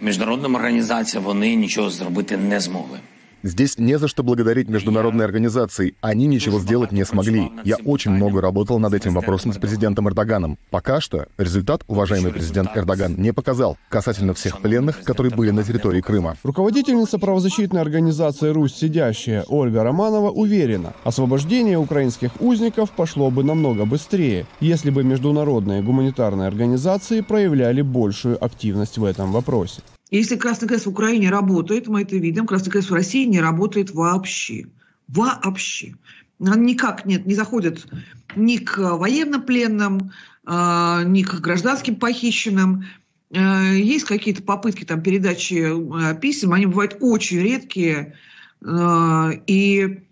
міжнародним 0.00 0.54
організаціям. 0.54 1.24
Вони 1.24 1.54
нічого 1.54 1.90
зробити 1.90 2.36
не 2.36 2.60
змогли. 2.60 3.00
Здесь 3.43 3.79
не 3.79 3.97
за 3.97 4.07
что 4.07 4.21
благодарить 4.21 4.69
международные 4.69 5.25
организации. 5.25 5.95
Они 6.01 6.27
ничего 6.27 6.59
сделать 6.59 6.91
не 6.91 7.03
смогли. 7.05 7.51
Я 7.63 7.77
очень 7.85 8.11
много 8.11 8.39
работал 8.39 8.77
над 8.77 8.93
этим 8.93 9.13
вопросом 9.13 9.51
с 9.51 9.57
президентом 9.57 10.07
Эрдоганом. 10.07 10.59
Пока 10.69 11.01
что 11.01 11.25
результат 11.37 11.83
уважаемый 11.87 12.31
президент 12.31 12.69
Эрдоган 12.75 13.15
не 13.15 13.33
показал 13.33 13.77
касательно 13.89 14.33
всех 14.35 14.61
пленных, 14.61 15.01
которые 15.03 15.33
были 15.33 15.49
на 15.49 15.63
территории 15.63 16.01
Крыма. 16.01 16.37
Руководительница 16.43 17.17
правозащитной 17.17 17.81
организации 17.81 18.49
«Русь 18.49 18.75
сидящая» 18.75 19.43
Ольга 19.47 19.83
Романова 19.83 20.29
уверена, 20.29 20.93
освобождение 21.03 21.77
украинских 21.77 22.39
узников 22.39 22.91
пошло 22.91 23.31
бы 23.31 23.43
намного 23.43 23.85
быстрее, 23.85 24.45
если 24.59 24.91
бы 24.91 25.03
международные 25.03 25.81
гуманитарные 25.81 26.47
организации 26.47 27.21
проявляли 27.21 27.81
большую 27.81 28.43
активность 28.43 28.97
в 28.97 29.03
этом 29.03 29.31
вопросе. 29.31 29.81
Если 30.11 30.35
Красный 30.35 30.67
Крест 30.67 30.85
в 30.85 30.89
Украине 30.89 31.29
работает, 31.29 31.87
мы 31.87 32.01
это 32.01 32.17
видим, 32.17 32.45
Красный 32.45 32.69
Крест 32.69 32.89
в 32.89 32.93
России 32.93 33.25
не 33.25 33.39
работает 33.39 33.91
вообще. 33.91 34.67
Вообще. 35.07 35.95
Он 36.39 36.63
никак 36.63 37.05
нет, 37.05 37.25
не 37.25 37.33
заходит 37.33 37.87
ни 38.35 38.57
к 38.57 38.77
военнопленным, 38.77 40.11
э, 40.45 41.03
ни 41.05 41.23
к 41.23 41.39
гражданским 41.39 41.95
похищенным. 41.95 42.85
Э, 43.29 43.73
есть 43.77 44.05
какие-то 44.05 44.43
попытки 44.43 44.83
там 44.83 45.01
передачи 45.01 45.69
э, 45.69 46.19
писем, 46.19 46.51
они 46.51 46.65
бывают 46.65 46.97
очень 46.99 47.39
редкие. 47.39 48.15
И 48.63 50.03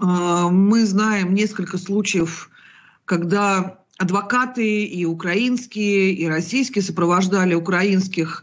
мы 0.00 0.84
знаем 0.84 1.32
несколько 1.32 1.78
случаев, 1.78 2.50
когда 3.04 3.78
адвокаты 3.98 4.82
и 4.84 5.04
украинские, 5.04 6.12
и 6.12 6.26
российские 6.26 6.82
сопровождали 6.82 7.54
украинских 7.54 8.42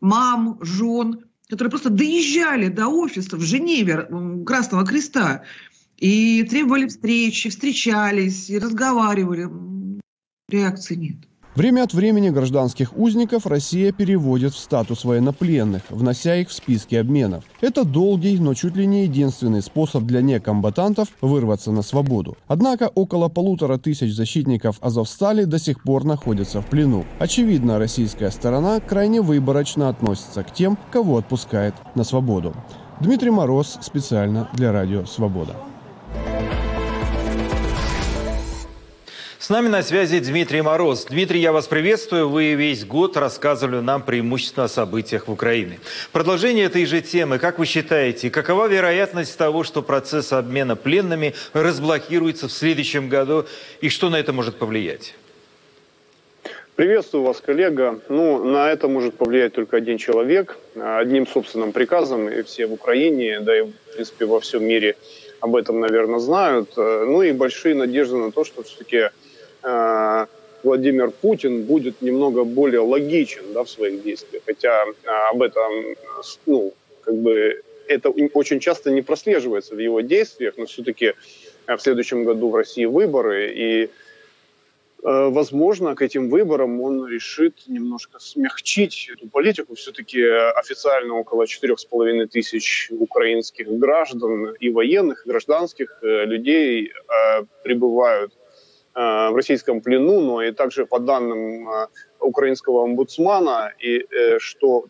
мам, 0.00 0.58
жен, 0.62 1.24
которые 1.48 1.70
просто 1.70 1.90
доезжали 1.90 2.68
до 2.68 2.88
офиса 2.88 3.36
в 3.36 3.40
Женеве 3.40 4.08
Красного 4.44 4.86
Креста 4.86 5.44
и 5.96 6.42
требовали 6.44 6.86
встречи, 6.86 7.50
встречались 7.50 8.50
и 8.50 8.58
разговаривали. 8.58 9.48
Реакции 10.48 10.94
нет. 10.94 11.29
Время 11.56 11.82
от 11.82 11.92
времени 11.92 12.30
гражданских 12.30 12.96
узников 12.96 13.44
Россия 13.44 13.90
переводит 13.90 14.54
в 14.54 14.58
статус 14.58 15.04
военнопленных, 15.04 15.82
внося 15.90 16.36
их 16.36 16.48
в 16.48 16.52
списки 16.52 16.94
обменов. 16.94 17.42
Это 17.60 17.84
долгий, 17.84 18.38
но 18.38 18.54
чуть 18.54 18.76
ли 18.76 18.86
не 18.86 19.02
единственный 19.02 19.60
способ 19.60 20.04
для 20.04 20.22
некомбатантов 20.22 21.08
вырваться 21.20 21.72
на 21.72 21.82
свободу. 21.82 22.36
Однако 22.46 22.88
около 22.94 23.28
полутора 23.28 23.78
тысяч 23.78 24.14
защитников 24.14 24.76
Азовстали 24.80 25.42
до 25.42 25.58
сих 25.58 25.82
пор 25.82 26.04
находятся 26.04 26.62
в 26.62 26.66
плену. 26.66 27.04
Очевидно, 27.18 27.80
российская 27.80 28.30
сторона 28.30 28.78
крайне 28.78 29.20
выборочно 29.20 29.88
относится 29.88 30.44
к 30.44 30.54
тем, 30.54 30.78
кого 30.92 31.18
отпускает 31.18 31.74
на 31.96 32.04
свободу. 32.04 32.54
Дмитрий 33.00 33.30
Мороз 33.30 33.76
специально 33.80 34.48
для 34.52 34.70
Радио 34.70 35.04
Свобода. 35.04 35.56
С 39.40 39.48
нами 39.48 39.68
на 39.68 39.82
связи 39.82 40.20
Дмитрий 40.20 40.60
Мороз. 40.60 41.06
Дмитрий, 41.06 41.40
я 41.40 41.50
вас 41.52 41.66
приветствую. 41.66 42.28
Вы 42.28 42.52
весь 42.52 42.84
год 42.84 43.16
рассказывали 43.16 43.80
нам 43.80 44.02
преимущественно 44.02 44.64
о 44.64 44.68
событиях 44.68 45.28
в 45.28 45.32
Украине. 45.32 45.80
Продолжение 46.12 46.66
этой 46.66 46.84
же 46.84 47.00
темы. 47.00 47.38
Как 47.38 47.58
вы 47.58 47.64
считаете, 47.64 48.28
какова 48.28 48.66
вероятность 48.66 49.38
того, 49.38 49.64
что 49.64 49.80
процесс 49.80 50.34
обмена 50.34 50.76
пленными 50.76 51.32
разблокируется 51.54 52.48
в 52.48 52.52
следующем 52.52 53.08
году 53.08 53.46
и 53.80 53.88
что 53.88 54.10
на 54.10 54.16
это 54.16 54.34
может 54.34 54.56
повлиять? 54.56 55.14
Приветствую 56.76 57.24
вас, 57.24 57.40
коллега. 57.40 57.98
Ну, 58.10 58.44
на 58.44 58.70
это 58.70 58.88
может 58.88 59.14
повлиять 59.14 59.54
только 59.54 59.78
один 59.78 59.96
человек, 59.96 60.58
одним 60.78 61.26
собственным 61.26 61.72
приказом, 61.72 62.28
и 62.28 62.42
все 62.42 62.66
в 62.66 62.74
Украине, 62.74 63.40
да 63.40 63.58
и, 63.58 63.62
в 63.62 63.94
принципе, 63.94 64.26
во 64.26 64.40
всем 64.40 64.66
мире 64.66 64.96
об 65.40 65.56
этом, 65.56 65.80
наверное, 65.80 66.18
знают. 66.18 66.72
Э, 66.76 67.06
Ну 67.06 67.22
и 67.22 67.32
большие 67.32 67.74
надежды 67.74 68.16
на 68.16 68.30
то, 68.32 68.44
что 68.44 68.62
все-таки 68.62 69.08
э, 69.62 70.26
Владимир 70.62 71.10
Путин 71.10 71.64
будет 71.64 72.02
немного 72.02 72.44
более 72.44 72.80
логичен 72.80 73.52
да, 73.52 73.64
в 73.64 73.70
своих 73.70 74.02
действиях. 74.02 74.42
Хотя 74.46 74.84
э, 74.84 75.10
об 75.30 75.42
этом, 75.42 75.96
ну, 76.46 76.72
как 77.02 77.14
бы, 77.16 77.62
это 77.88 78.10
очень 78.10 78.60
часто 78.60 78.90
не 78.90 79.02
прослеживается 79.02 79.74
в 79.74 79.78
его 79.78 80.00
действиях, 80.00 80.54
но 80.56 80.66
все-таки 80.66 81.14
в 81.66 81.78
следующем 81.78 82.24
году 82.24 82.50
в 82.50 82.56
России 82.56 82.84
выборы, 82.84 83.52
и 83.54 83.90
возможно, 85.02 85.94
к 85.94 86.02
этим 86.02 86.28
выборам 86.28 86.80
он 86.82 87.06
решит 87.06 87.54
немножко 87.66 88.18
смягчить 88.18 89.10
эту 89.12 89.28
политику. 89.28 89.74
Все-таки 89.74 90.22
официально 90.22 91.14
около 91.14 91.44
4,5 91.44 92.26
тысяч 92.26 92.90
украинских 92.90 93.66
граждан 93.68 94.54
и 94.60 94.70
военных, 94.70 95.22
гражданских 95.24 95.98
э, 96.02 96.26
людей 96.26 96.92
прибывают 97.62 98.32
в 98.94 99.34
российском 99.34 99.80
плену, 99.80 100.20
но 100.20 100.42
и 100.42 100.52
также 100.52 100.86
по 100.86 100.98
данным 100.98 101.68
украинского 102.18 102.84
омбудсмана, 102.84 103.72
и 103.78 104.06
что 104.38 104.86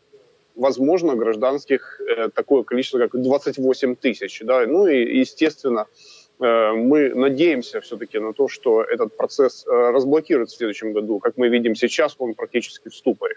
возможно 0.57 1.14
гражданских 1.14 2.01
такое 2.34 2.64
количество, 2.64 2.98
как 2.98 3.14
28 3.14 3.96
тысяч. 3.96 4.42
Да? 4.44 4.66
Ну 4.66 4.86
и, 4.86 5.18
естественно, 5.18 5.86
мы 6.38 7.14
надеемся 7.14 7.80
все-таки 7.80 8.18
на 8.18 8.32
то, 8.32 8.48
что 8.48 8.82
этот 8.82 9.16
процесс 9.16 9.64
разблокируется 9.66 10.57
в 10.57 10.59
следующем 10.59 10.92
году. 10.92 11.18
Как 11.18 11.36
мы 11.36 11.48
видим 11.48 11.74
сейчас, 11.74 12.14
он 12.18 12.34
практически 12.34 12.88
в 12.88 12.94
ступоре. 12.94 13.36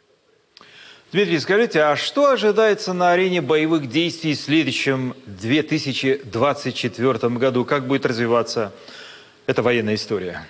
Дмитрий, 1.11 1.39
скажите, 1.39 1.81
а 1.81 1.95
что 1.95 2.31
ожидается 2.31 2.93
на 2.93 3.11
арене 3.11 3.41
боевых 3.41 3.87
действий 3.87 4.33
в 4.33 4.39
следующем 4.39 5.13
2024 5.27 7.37
году? 7.37 7.65
Как 7.65 7.87
будет 7.87 8.05
развиваться 8.05 8.71
эта 9.47 9.61
военная 9.61 9.95
история? 9.95 10.41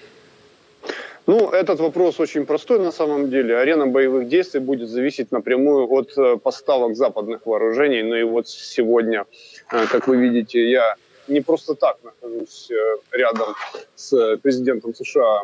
Ну, 1.25 1.49
этот 1.51 1.79
вопрос 1.79 2.19
очень 2.19 2.45
простой 2.45 2.79
на 2.79 2.91
самом 2.91 3.29
деле. 3.29 3.57
Арена 3.57 3.87
боевых 3.87 4.27
действий 4.27 4.59
будет 4.59 4.89
зависеть 4.89 5.31
напрямую 5.31 5.89
от 5.89 6.17
э, 6.17 6.37
поставок 6.37 6.97
западных 6.97 7.45
вооружений. 7.45 8.03
Ну 8.03 8.15
и 8.15 8.23
вот 8.23 8.49
сегодня, 8.49 9.25
э, 9.71 9.85
как 9.89 10.07
вы 10.07 10.17
видите, 10.17 10.69
я 10.69 10.95
не 11.29 11.39
просто 11.39 11.75
так 11.75 11.97
нахожусь 12.03 12.69
э, 12.71 13.17
рядом 13.17 13.55
с 13.95 14.37
президентом 14.37 14.93
США 14.93 15.41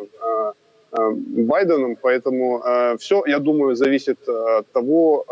Байденом, 0.92 1.94
поэтому 1.94 2.64
все, 2.98 3.22
я 3.24 3.38
думаю, 3.38 3.76
зависит 3.76 4.28
от 4.28 4.66
того, 4.72 5.24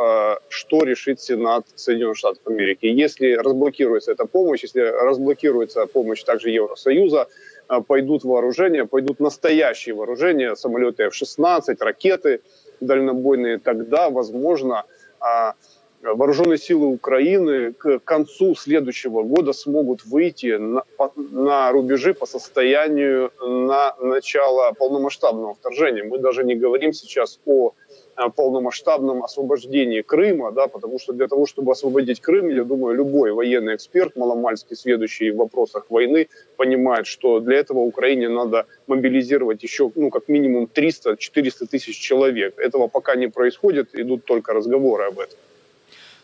что 0.49 0.85
решит 0.85 1.21
Сенат 1.21 1.67
Соединенных 1.75 2.17
Штатов 2.17 2.47
Америки. 2.47 2.87
Если 2.87 3.33
разблокируется 3.33 4.13
эта 4.13 4.25
помощь, 4.25 4.63
если 4.63 4.83
разблокируется 4.83 5.87
помощь 5.87 6.23
также 6.23 6.51
Евросоюза, 6.51 7.27
пойдут 7.87 8.25
вооружения, 8.25 8.85
пойдут 8.85 9.21
настоящие 9.21 9.95
вооружения, 9.95 10.57
самолеты 10.57 11.05
F-16, 11.05 11.77
ракеты 11.81 12.41
дальнобойные, 12.81 13.59
тогда, 13.59 14.09
возможно, 14.11 14.85
э, 15.21 15.53
вооруженные 16.03 16.59
силы 16.59 16.87
Украины 16.87 17.73
к 17.73 17.99
концу 18.01 18.55
следующего 18.55 19.23
года 19.23 19.53
смогут 19.53 20.05
выйти 20.05 20.57
на, 20.57 20.85
на 21.17 21.73
рубежи 21.73 22.15
по 22.15 22.27
состоянию 22.27 23.33
на 23.41 23.95
начало 24.01 24.73
полномасштабного 24.73 25.55
вторжения. 25.55 26.05
Мы 26.05 26.19
даже 26.19 26.45
не 26.45 26.55
говорим 26.55 26.93
сейчас 26.93 27.41
о 27.45 27.75
полномасштабном 28.35 29.23
освобождении 29.23 30.03
Крыма, 30.03 30.51
да, 30.51 30.67
потому 30.67 30.99
что 30.99 31.13
для 31.13 31.29
того, 31.29 31.47
чтобы 31.47 31.73
освободить 31.73 32.21
Крым, 32.21 32.49
я 32.49 32.65
думаю, 32.65 32.97
любой 32.97 33.33
военный 33.33 33.77
эксперт, 33.77 34.17
маломальский 34.17 34.77
сведущий 34.77 35.31
в 35.31 35.37
вопросах 35.37 35.87
войны, 35.89 36.29
понимает, 36.57 37.07
что 37.07 37.39
для 37.41 37.59
этого 37.59 37.79
Украине 37.79 38.29
надо 38.29 38.67
мобилизировать 38.89 39.63
еще, 39.63 39.91
ну, 39.95 40.11
как 40.11 40.29
минимум 40.29 40.69
300-400 40.75 41.67
тысяч 41.71 41.97
человек. 41.97 42.59
Этого 42.59 42.89
пока 42.89 43.15
не 43.15 43.29
происходит, 43.29 43.95
идут 43.95 44.25
только 44.25 44.53
разговоры 44.53 45.05
об 45.05 45.21
этом. 45.21 45.39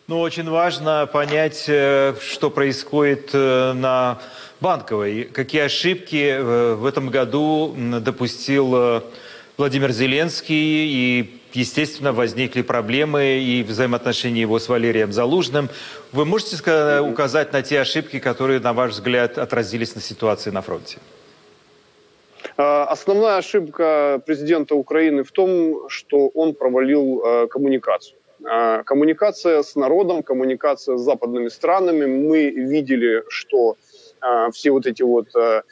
Ну, 0.07 0.21
очень 0.21 0.51
важно 0.51 1.09
понять, 1.11 1.65
э, 1.67 2.15
что 2.21 2.51
происходит 2.51 3.31
э, 3.33 3.73
на 3.73 4.19
Банковой. 4.61 5.25
Какие 5.25 5.63
ошибки 5.63 6.29
э, 6.29 6.75
в 6.75 6.85
этом 6.85 7.09
году 7.09 7.75
допустил 8.01 9.03
Владимир 9.57 9.93
Зеленский 9.93 10.89
и 10.89 11.41
естественно, 11.55 12.13
возникли 12.13 12.63
проблемы 12.63 13.39
и 13.39 13.63
взаимоотношения 13.63 14.43
его 14.43 14.59
с 14.59 14.69
Валерием 14.69 15.13
Залужным. 15.13 15.69
Вы 16.13 16.25
можете 16.25 17.01
указать 17.01 17.53
на 17.53 17.63
те 17.63 17.81
ошибки, 17.81 18.19
которые, 18.19 18.61
на 18.61 18.73
ваш 18.73 18.93
взгляд, 18.93 19.39
отразились 19.39 19.95
на 19.95 20.01
ситуации 20.01 20.51
на 20.51 20.63
фронте? 20.63 20.99
Основная 22.57 23.39
ошибка 23.39 24.21
президента 24.25 24.75
Украины 24.75 25.25
в 25.25 25.33
том, 25.33 25.89
что 25.89 26.29
он 26.29 26.55
провалил 26.55 27.49
коммуникацию. 27.49 28.17
А, 28.45 28.83
коммуникация 28.83 29.63
с 29.63 29.75
народом, 29.75 30.23
коммуникация 30.23 30.97
с 30.97 31.01
западными 31.01 31.49
странами. 31.49 32.07
Мы 32.07 32.51
видели, 32.51 33.23
что 33.29 33.77
а, 34.21 34.51
все 34.51 34.71
вот 34.71 34.87
эти 34.87 35.03
вот 35.03 35.29
а, 35.35 35.63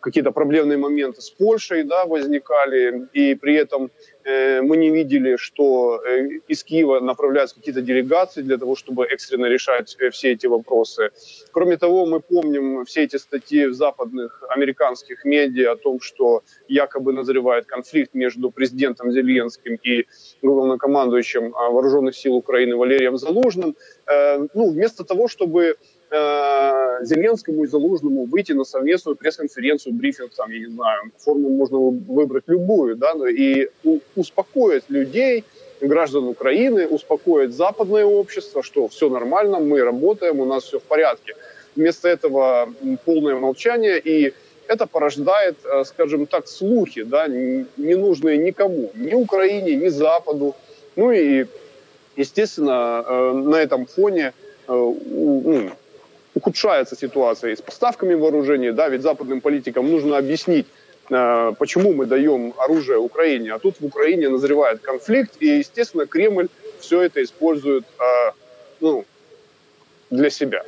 какие-то 0.00 0.32
проблемные 0.32 0.78
моменты 0.78 1.20
с 1.20 1.30
Польшей 1.30 1.84
да, 1.84 2.06
возникали, 2.06 3.06
и 3.12 3.34
при 3.34 3.54
этом 3.54 3.90
мы 4.24 4.76
не 4.76 4.90
видели, 4.90 5.36
что 5.36 6.02
э, 6.02 6.40
из 6.48 6.64
Киева 6.64 7.00
направляются 7.00 7.56
какие-то 7.56 7.82
делегации 7.82 8.42
для 8.42 8.56
того, 8.56 8.74
чтобы 8.74 9.04
экстренно 9.06 9.46
решать 9.46 9.96
э, 9.98 10.10
все 10.10 10.32
эти 10.32 10.46
вопросы. 10.46 11.10
Кроме 11.52 11.76
того, 11.76 12.06
мы 12.06 12.20
помним 12.20 12.84
все 12.84 13.02
эти 13.02 13.16
статьи 13.16 13.66
в 13.66 13.74
западных 13.74 14.42
американских 14.48 15.24
медиа 15.24 15.72
о 15.72 15.76
том, 15.76 16.00
что 16.00 16.42
якобы 16.68 17.12
назревает 17.12 17.66
конфликт 17.66 18.14
между 18.14 18.50
президентом 18.50 19.12
Зеленским 19.12 19.78
и 19.82 20.06
главнокомандующим 20.42 21.50
вооруженных 21.50 22.16
сил 22.16 22.34
Украины 22.34 22.76
Валерием 22.76 23.16
Залужным. 23.16 23.76
Ну, 24.54 24.70
вместо 24.70 25.04
того, 25.04 25.28
чтобы 25.28 25.76
Э, 26.16 27.04
Зеленскому 27.04 27.64
и 27.64 27.66
Залужному 27.66 28.26
выйти 28.26 28.52
на 28.52 28.62
совместную 28.62 29.16
пресс-конференцию, 29.16 29.94
брифинг, 29.94 30.32
там, 30.32 30.48
я 30.52 30.60
не 30.60 30.66
знаю, 30.72 31.10
форму 31.18 31.50
можно 31.50 31.76
выбрать 31.78 32.44
любую, 32.46 32.94
да, 32.96 33.14
и 33.28 33.68
успокоить 34.14 34.84
людей, 34.88 35.44
граждан 35.80 36.28
Украины, 36.28 36.86
успокоить 36.86 37.52
западное 37.52 38.04
общество, 38.04 38.62
что 38.62 38.86
все 38.86 39.10
нормально, 39.10 39.58
мы 39.58 39.82
работаем, 39.82 40.38
у 40.38 40.44
нас 40.44 40.62
все 40.62 40.78
в 40.78 40.84
порядке. 40.84 41.34
Вместо 41.74 42.08
этого 42.08 42.72
полное 43.04 43.34
молчание, 43.34 43.98
и 43.98 44.34
это 44.68 44.86
порождает, 44.86 45.56
э, 45.64 45.82
скажем 45.84 46.26
так, 46.26 46.46
слухи, 46.46 47.02
да, 47.02 47.26
ненужные 47.26 48.38
никому, 48.38 48.92
ни 48.94 49.14
Украине, 49.14 49.74
ни 49.74 49.88
Западу. 49.88 50.54
Ну 50.94 51.10
и, 51.10 51.46
естественно, 52.14 53.04
э, 53.04 53.32
на 53.32 53.56
этом 53.56 53.86
фоне 53.86 54.32
ну, 54.68 55.70
ухудшается 56.34 56.96
ситуация 56.96 57.52
и 57.52 57.56
с 57.56 57.62
поставками 57.62 58.14
вооружений, 58.14 58.72
да, 58.72 58.88
ведь 58.88 59.02
западным 59.02 59.40
политикам 59.40 59.90
нужно 59.90 60.18
объяснить, 60.18 60.66
э, 61.10 61.52
почему 61.58 61.92
мы 61.92 62.06
даем 62.06 62.54
оружие 62.58 62.98
Украине, 62.98 63.52
а 63.52 63.58
тут 63.58 63.80
в 63.80 63.86
Украине 63.86 64.28
назревает 64.28 64.80
конфликт, 64.80 65.36
и, 65.40 65.58
естественно, 65.58 66.06
Кремль 66.06 66.48
все 66.80 67.02
это 67.02 67.22
использует 67.22 67.84
э, 67.98 68.32
ну, 68.80 69.04
для 70.10 70.30
себя. 70.30 70.64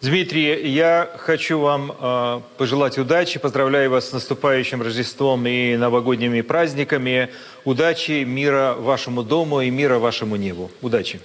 Дмитрий, 0.00 0.66
я 0.70 1.10
хочу 1.18 1.58
вам 1.58 1.92
э, 1.92 2.40
пожелать 2.56 2.96
удачи, 2.96 3.38
поздравляю 3.38 3.90
вас 3.90 4.08
с 4.08 4.12
наступающим 4.12 4.80
Рождеством 4.80 5.46
и 5.46 5.76
новогодними 5.76 6.40
праздниками. 6.40 7.28
Удачи, 7.66 8.24
мира 8.24 8.74
вашему 8.78 9.22
дому 9.22 9.60
и 9.60 9.68
мира 9.68 9.98
вашему 9.98 10.36
небу. 10.36 10.70
Удачи! 10.80 11.20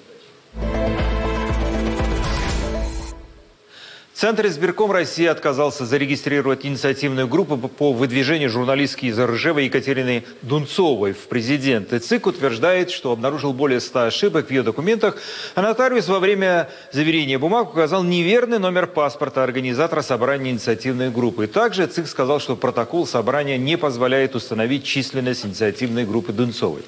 Центр 4.26 4.48
избирком 4.48 4.92
России 4.92 5.28
отказался 5.28 5.86
зарегистрировать 5.86 6.66
инициативную 6.66 7.28
группу 7.28 7.58
по 7.58 7.94
выдвижению 7.94 8.50
журналистки 8.50 9.06
из 9.06 9.20
РЖВ 9.20 9.60
Екатерины 9.60 10.24
Дунцовой 10.42 11.14
в 11.14 11.28
президенты. 11.28 12.00
ЦИК 12.00 12.26
утверждает, 12.26 12.90
что 12.90 13.12
обнаружил 13.12 13.54
более 13.54 13.80
100 13.80 14.06
ошибок 14.06 14.48
в 14.48 14.50
ее 14.50 14.64
документах, 14.64 15.18
а 15.54 15.62
нотариус 15.62 16.08
во 16.08 16.18
время 16.18 16.72
заверения 16.92 17.38
бумаг 17.38 17.70
указал 17.70 18.04
неверный 18.04 18.58
номер 18.58 18.88
паспорта 18.88 19.44
организатора 19.44 20.02
собрания 20.02 20.50
инициативной 20.50 21.12
группы. 21.12 21.46
Также 21.46 21.86
ЦИК 21.86 22.08
сказал, 22.08 22.40
что 22.40 22.56
протокол 22.56 23.06
собрания 23.06 23.60
не 23.60 23.78
позволяет 23.78 24.34
установить 24.34 24.86
численность 24.86 25.46
инициативной 25.46 26.04
группы 26.04 26.34
Дунцовой. 26.34 26.82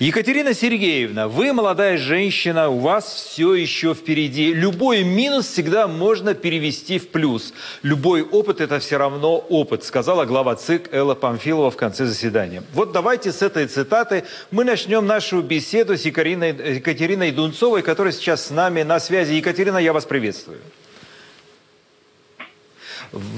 Екатерина 0.00 0.54
Сергеевна, 0.54 1.28
вы 1.28 1.52
молодая 1.52 1.98
женщина, 1.98 2.68
у 2.68 2.80
вас 2.80 3.14
все 3.14 3.54
еще 3.54 3.94
впереди. 3.94 4.52
Любой 4.52 5.04
минус 5.04 5.46
всегда 5.46 5.86
можно 5.86 6.34
перевести 6.34 6.98
в 6.98 7.10
плюс. 7.10 7.54
Любой 7.84 8.22
опыт– 8.22 8.60
это 8.62 8.80
все 8.80 8.96
равно 8.96 9.36
опыт, 9.38 9.84
сказала 9.84 10.24
глава 10.24 10.56
ЦИК 10.56 10.92
Элла 10.92 11.14
Памфилова 11.14 11.70
в 11.70 11.76
конце 11.76 12.06
заседания. 12.06 12.64
Вот 12.72 12.90
давайте 12.90 13.30
с 13.30 13.40
этой 13.40 13.68
цитаты 13.68 14.24
мы 14.50 14.64
начнем 14.64 15.06
нашу 15.06 15.42
беседу 15.42 15.96
с 15.96 16.04
Екатериной, 16.04 16.74
Екатериной 16.74 17.30
Дунцовой, 17.30 17.82
которая 17.82 18.12
сейчас 18.12 18.46
с 18.46 18.50
нами 18.50 18.82
на 18.82 18.98
связи. 18.98 19.34
Екатерина, 19.34 19.78
я 19.78 19.92
вас 19.92 20.06
приветствую. 20.06 20.58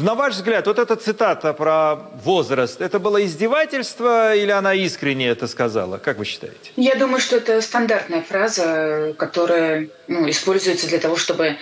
На 0.02 0.14
ваш 0.14 0.34
взгляд, 0.34 0.66
вот 0.66 0.78
эта 0.78 0.96
цитата 0.96 1.52
про 1.52 1.96
возраст, 2.24 2.80
это 2.80 2.98
было 2.98 3.24
издевательство 3.24 4.34
или 4.34 4.50
она 4.50 4.72
искренне 4.74 5.28
это 5.28 5.46
сказала? 5.46 5.98
Как 5.98 6.18
вы 6.18 6.24
считаете? 6.24 6.70
Я 6.76 6.94
думаю, 6.94 7.20
что 7.20 7.36
это 7.36 7.60
стандартная 7.60 8.22
фраза, 8.22 9.14
которая 9.18 9.88
ну, 10.08 10.28
используется 10.30 10.86
для 10.86 10.98
того, 10.98 11.16
чтобы 11.16 11.56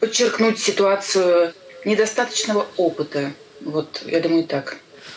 подчеркнуть 0.00 0.58
ситуацию 0.58 1.54
недостаточного 1.84 2.66
опыта. 2.76 3.32
Вот, 3.60 4.02
я 4.04 4.20
думаю, 4.20 4.44
так. 4.44 4.76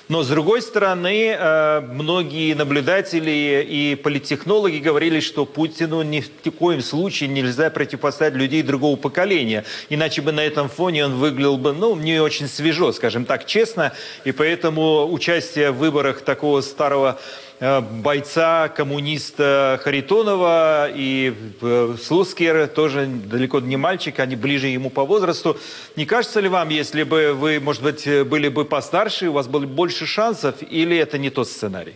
Но, 0.09 0.23
с 0.23 0.27
другой 0.27 0.63
стороны, 0.63 1.35
э, 1.37 1.81
многие 1.81 2.55
наблюдатели 2.55 3.63
и 3.69 3.93
политтехнологи 3.93 4.77
говорили, 4.77 5.19
что 5.19 5.45
Путину 5.45 6.01
ни 6.01 6.21
в 6.21 6.51
коем 6.51 6.81
случае 6.81 7.29
нельзя 7.29 7.69
противопоставить 7.69 8.33
людей 8.33 8.63
другого 8.63 8.95
поколения. 8.95 9.65
Иначе 9.87 10.23
бы 10.23 10.31
на 10.31 10.39
этом 10.39 10.67
фоне 10.67 11.05
он 11.05 11.13
выглядел 11.13 11.57
бы, 11.57 11.73
ну, 11.73 11.95
не 11.95 12.19
очень 12.19 12.47
свежо, 12.47 12.91
скажем 12.91 13.23
так, 13.23 13.45
честно. 13.45 13.93
И 14.23 14.31
поэтому 14.31 15.07
участие 15.13 15.69
в 15.69 15.77
выборах 15.77 16.21
такого 16.21 16.61
старого 16.61 17.19
бойца, 17.59 18.69
коммуниста 18.69 19.79
Харитонова 19.83 20.89
и 20.93 21.33
э, 21.61 21.95
Слускер 22.01 22.67
тоже 22.67 23.05
далеко 23.05 23.59
не 23.59 23.75
мальчик, 23.75 24.19
они 24.19 24.37
ближе 24.37 24.67
ему 24.67 24.89
по 24.89 25.03
возрасту. 25.03 25.57
Не 25.97 26.05
кажется 26.05 26.39
ли 26.39 26.47
вам, 26.47 26.69
если 26.69 27.03
бы 27.03 27.33
вы, 27.33 27.59
может 27.59 27.83
быть, 27.83 28.07
были 28.27 28.47
бы 28.47 28.63
постарше, 28.63 29.27
у 29.27 29.33
вас 29.33 29.47
было 29.47 29.65
больше 29.65 30.05
шансов, 30.05 30.55
или 30.61 30.95
это 30.95 31.17
не 31.17 31.29
тот 31.29 31.49
сценарий? 31.49 31.95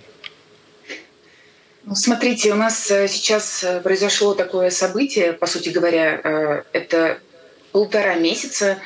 Ну, 1.86 1.96
смотрите, 1.96 2.52
у 2.52 2.56
нас 2.56 2.92
э, 2.92 3.08
сейчас 3.08 3.66
произошло 3.84 4.34
такое 4.34 4.70
событие, 4.70 5.32
по 5.32 5.48
сути 5.48 5.70
говоря, 5.70 6.64
это 6.74 7.20
полтора 7.72 8.16
месяца 8.16 8.80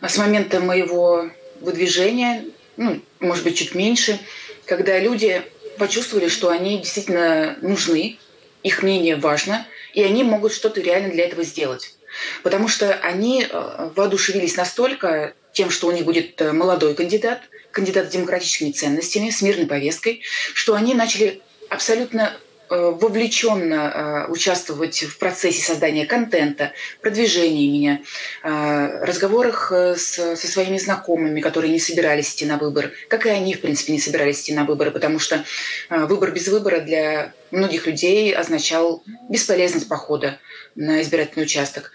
с 0.00 0.18
момента 0.18 0.60
моего 0.60 1.30
выдвижения, 1.60 2.44
ну, 2.76 3.00
может 3.20 3.44
быть, 3.44 3.58
чуть 3.58 3.74
меньше, 3.74 4.18
когда 4.66 4.98
люди 4.98 5.42
почувствовали, 5.78 6.28
что 6.28 6.48
они 6.48 6.78
действительно 6.78 7.56
нужны, 7.60 8.18
их 8.62 8.82
мнение 8.82 9.16
важно, 9.16 9.66
и 9.94 10.02
они 10.02 10.24
могут 10.24 10.52
что-то 10.52 10.80
реально 10.80 11.10
для 11.10 11.26
этого 11.26 11.42
сделать. 11.42 11.94
Потому 12.42 12.68
что 12.68 12.94
они 12.94 13.46
э, 13.48 13.90
воодушевились 13.96 14.56
настолько 14.56 15.34
тем, 15.52 15.70
что 15.70 15.88
у 15.88 15.92
них 15.92 16.04
будет 16.04 16.40
э, 16.40 16.52
молодой 16.52 16.94
кандидат, 16.94 17.40
кандидат 17.70 18.08
с 18.08 18.10
демократическими 18.10 18.70
ценностями, 18.70 19.30
с 19.30 19.42
мирной 19.42 19.66
повесткой, 19.66 20.22
что 20.54 20.74
они 20.74 20.94
начали 20.94 21.40
абсолютно 21.68 22.36
вовлеченно 22.76 24.26
э, 24.26 24.30
участвовать 24.30 25.02
в 25.02 25.18
процессе 25.18 25.62
создания 25.62 26.06
контента, 26.06 26.72
продвижения 27.00 27.70
меня, 27.70 28.00
э, 28.42 29.04
разговорах 29.04 29.72
со 29.96 30.36
своими 30.36 30.78
знакомыми, 30.78 31.40
которые 31.40 31.72
не 31.72 31.78
собирались 31.78 32.34
идти 32.34 32.46
на 32.46 32.58
выбор, 32.58 32.92
как 33.08 33.26
и 33.26 33.30
они, 33.30 33.54
в 33.54 33.60
принципе, 33.60 33.92
не 33.92 34.00
собирались 34.00 34.42
идти 34.42 34.54
на 34.54 34.64
выборы, 34.64 34.90
потому 34.90 35.18
что 35.18 35.44
выбор 35.90 36.30
без 36.32 36.48
выбора 36.48 36.80
для 36.80 37.32
многих 37.50 37.86
людей 37.86 38.34
означал 38.34 39.02
бесполезность 39.28 39.88
похода 39.88 40.38
на 40.74 41.02
избирательный 41.02 41.44
участок. 41.44 41.92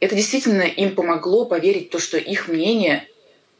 Это 0.00 0.14
действительно 0.14 0.62
им 0.62 0.94
помогло 0.94 1.46
поверить 1.46 1.88
в 1.88 1.92
то, 1.92 1.98
что 1.98 2.18
их 2.18 2.48
мнение 2.48 3.08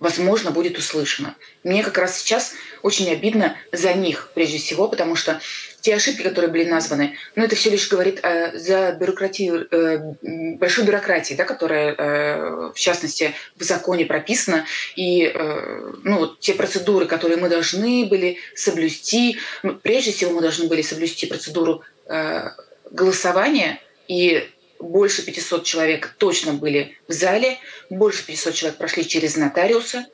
возможно, 0.05 0.51
будет 0.51 0.77
услышано. 0.77 1.35
Мне 1.65 1.83
как 1.83 1.97
раз 1.97 2.19
сейчас 2.19 2.53
очень 2.83 3.11
обидно 3.11 3.57
за 3.73 3.95
них, 3.95 4.31
прежде 4.35 4.59
всего, 4.59 4.87
потому 4.87 5.17
что 5.17 5.41
те 5.81 5.95
ошибки, 5.95 6.21
которые 6.21 6.51
были 6.51 6.65
названы, 6.65 7.17
ну, 7.37 7.43
это 7.43 7.57
все 7.57 7.71
лишь 7.71 7.89
говорит 7.89 8.21
э, 8.23 8.57
за 8.59 8.93
бюрократию, 8.93 9.67
э, 9.71 10.57
большой 10.59 10.85
бюрократии, 10.85 11.33
да, 11.33 11.45
которая, 11.45 11.95
э, 11.95 12.73
в 12.75 12.79
частности, 12.79 13.33
в 13.57 13.63
законе 13.63 14.05
прописана, 14.05 14.67
и 14.95 15.25
э, 15.25 15.93
ну, 16.05 16.27
те 16.39 16.53
процедуры, 16.53 17.07
которые 17.07 17.39
мы 17.39 17.49
должны 17.49 18.05
были 18.05 18.37
соблюсти, 18.55 19.39
ну, 19.63 19.75
прежде 19.75 20.13
всего 20.13 20.33
мы 20.33 20.43
должны 20.43 20.69
были 20.69 20.83
соблюсти 20.83 21.25
процедуру 21.27 21.83
э, 22.07 22.51
голосования, 22.91 23.81
и 24.07 24.47
больше 24.85 25.25
500 25.25 25.65
человек 25.65 26.15
точно 26.19 26.53
были 26.53 26.97
в 27.09 27.13
зале, 27.13 27.59
больше 27.91 28.25
500 28.27 28.55
человек 28.55 28.79
прошли 28.79 29.07
через 29.07 29.37
нотариуса, 29.37 30.07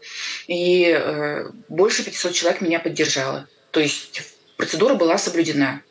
и 0.46 0.94
э, 0.96 1.50
больше 1.68 2.04
500 2.04 2.32
человек 2.32 2.60
меня 2.60 2.80
поддержало. 2.80 3.48
То 3.70 3.80
есть 3.80 4.22
процедура 4.56 4.94
была 4.94 5.18
соблюдена. 5.18 5.82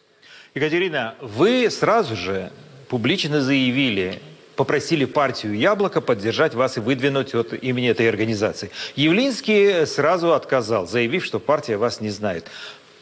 Екатерина, 0.55 1.15
вы 1.21 1.69
сразу 1.69 2.15
же 2.15 2.51
публично 2.88 3.41
заявили, 3.41 4.19
попросили 4.55 5.05
партию 5.05 5.57
«Яблоко» 5.57 6.01
поддержать 6.01 6.53
вас 6.53 6.77
и 6.77 6.80
выдвинуть 6.80 7.36
от 7.36 7.53
имени 7.53 7.89
этой 7.89 8.09
организации. 8.09 8.71
Явлинский 8.95 9.86
сразу 9.86 10.34
отказал, 10.34 10.88
заявив, 10.88 11.23
что 11.23 11.39
партия 11.39 11.77
вас 11.77 12.01
не 12.01 12.09
знает. 12.09 12.45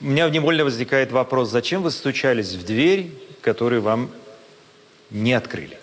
У 0.01 0.05
меня 0.05 0.29
невольно 0.29 0.63
возникает 0.63 1.11
вопрос, 1.11 1.49
зачем 1.49 1.81
вы 1.81 1.89
стучались 1.91 2.53
в 2.53 2.65
дверь, 2.65 3.11
которую 3.41 3.81
вам 3.81 4.11
не 5.09 5.33
открыли? 5.33 5.77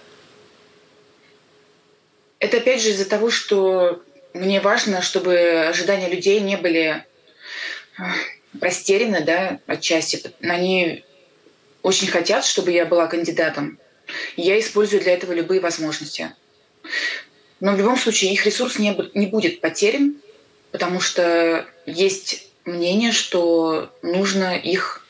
Это 2.39 2.59
опять 2.59 2.83
же 2.83 2.91
из-за 2.91 3.09
того, 3.09 3.31
что 3.31 4.03
мне 4.35 4.61
важно, 4.61 5.01
чтобы 5.01 5.67
ожидания 5.69 6.09
людей 6.09 6.41
не 6.41 6.57
были 6.57 7.05
растеряны, 8.61 9.23
да, 9.23 9.61
отчасти. 9.67 10.33
Они 10.41 11.05
очень 11.83 12.09
хотят, 12.09 12.45
чтобы 12.45 12.73
я 12.73 12.85
была 12.87 13.07
кандидатом. 13.07 13.79
Я 14.37 14.59
использую 14.59 15.03
для 15.03 15.15
этого 15.15 15.33
любые 15.33 15.61
возможности. 15.61 16.33
Но 17.61 17.73
в 17.73 17.79
любом 17.79 17.97
случае 17.97 18.33
их 18.33 18.45
ресурс 18.45 18.79
не, 18.79 18.97
не 19.15 19.27
будет 19.27 19.61
потерян, 19.61 20.17
потому 20.73 21.01
что 21.01 21.67
есть 21.87 22.49
мнение, 22.65 23.13
что 23.13 23.95
нужно 24.03 24.57
их 24.57 25.01
э, 25.01 25.04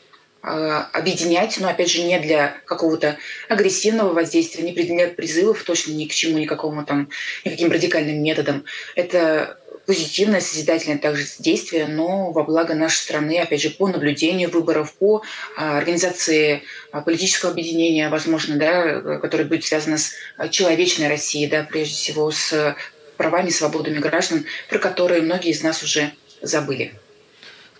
объединять, 0.45 1.57
но 1.59 1.67
опять 1.67 1.89
же 1.89 2.03
не 2.03 2.19
для 2.19 2.57
какого-то 2.65 3.17
агрессивного 3.49 4.13
воздействия, 4.13 4.63
не 4.63 4.73
для 4.73 5.07
призывов 5.07 5.63
точно 5.63 5.93
ни 5.93 6.05
к 6.05 6.13
чему, 6.13 6.37
никакому 6.37 6.85
там, 6.85 7.09
никаким 7.43 7.71
радикальным 7.71 8.21
методам. 8.21 8.65
Это 8.95 9.57
позитивное, 9.85 10.41
созидательное 10.41 10.97
также 10.97 11.25
действие, 11.39 11.87
но 11.87 12.31
во 12.31 12.43
благо 12.43 12.73
нашей 12.73 12.97
страны, 12.97 13.39
опять 13.39 13.61
же, 13.61 13.69
по 13.69 13.87
наблюдению 13.87 14.49
выборов, 14.49 14.93
по 14.95 15.23
а, 15.55 15.77
организации 15.77 16.63
а, 16.91 17.01
политического 17.01 17.51
объединения, 17.51 18.09
возможно, 18.09 18.57
да, 18.57 19.19
которое 19.19 19.45
будет 19.45 19.63
связано 19.63 19.97
с 19.97 20.11
а, 20.37 20.49
человечной 20.49 21.07
Россией, 21.07 21.47
да, 21.47 21.67
прежде 21.69 21.95
всего 21.95 22.31
с 22.31 22.75
правами 23.17 23.49
свободами 23.49 23.99
граждан, 23.99 24.45
про 24.69 24.79
которые 24.79 25.21
многие 25.21 25.51
из 25.51 25.63
нас 25.63 25.83
уже 25.83 26.11
забыли. 26.41 26.95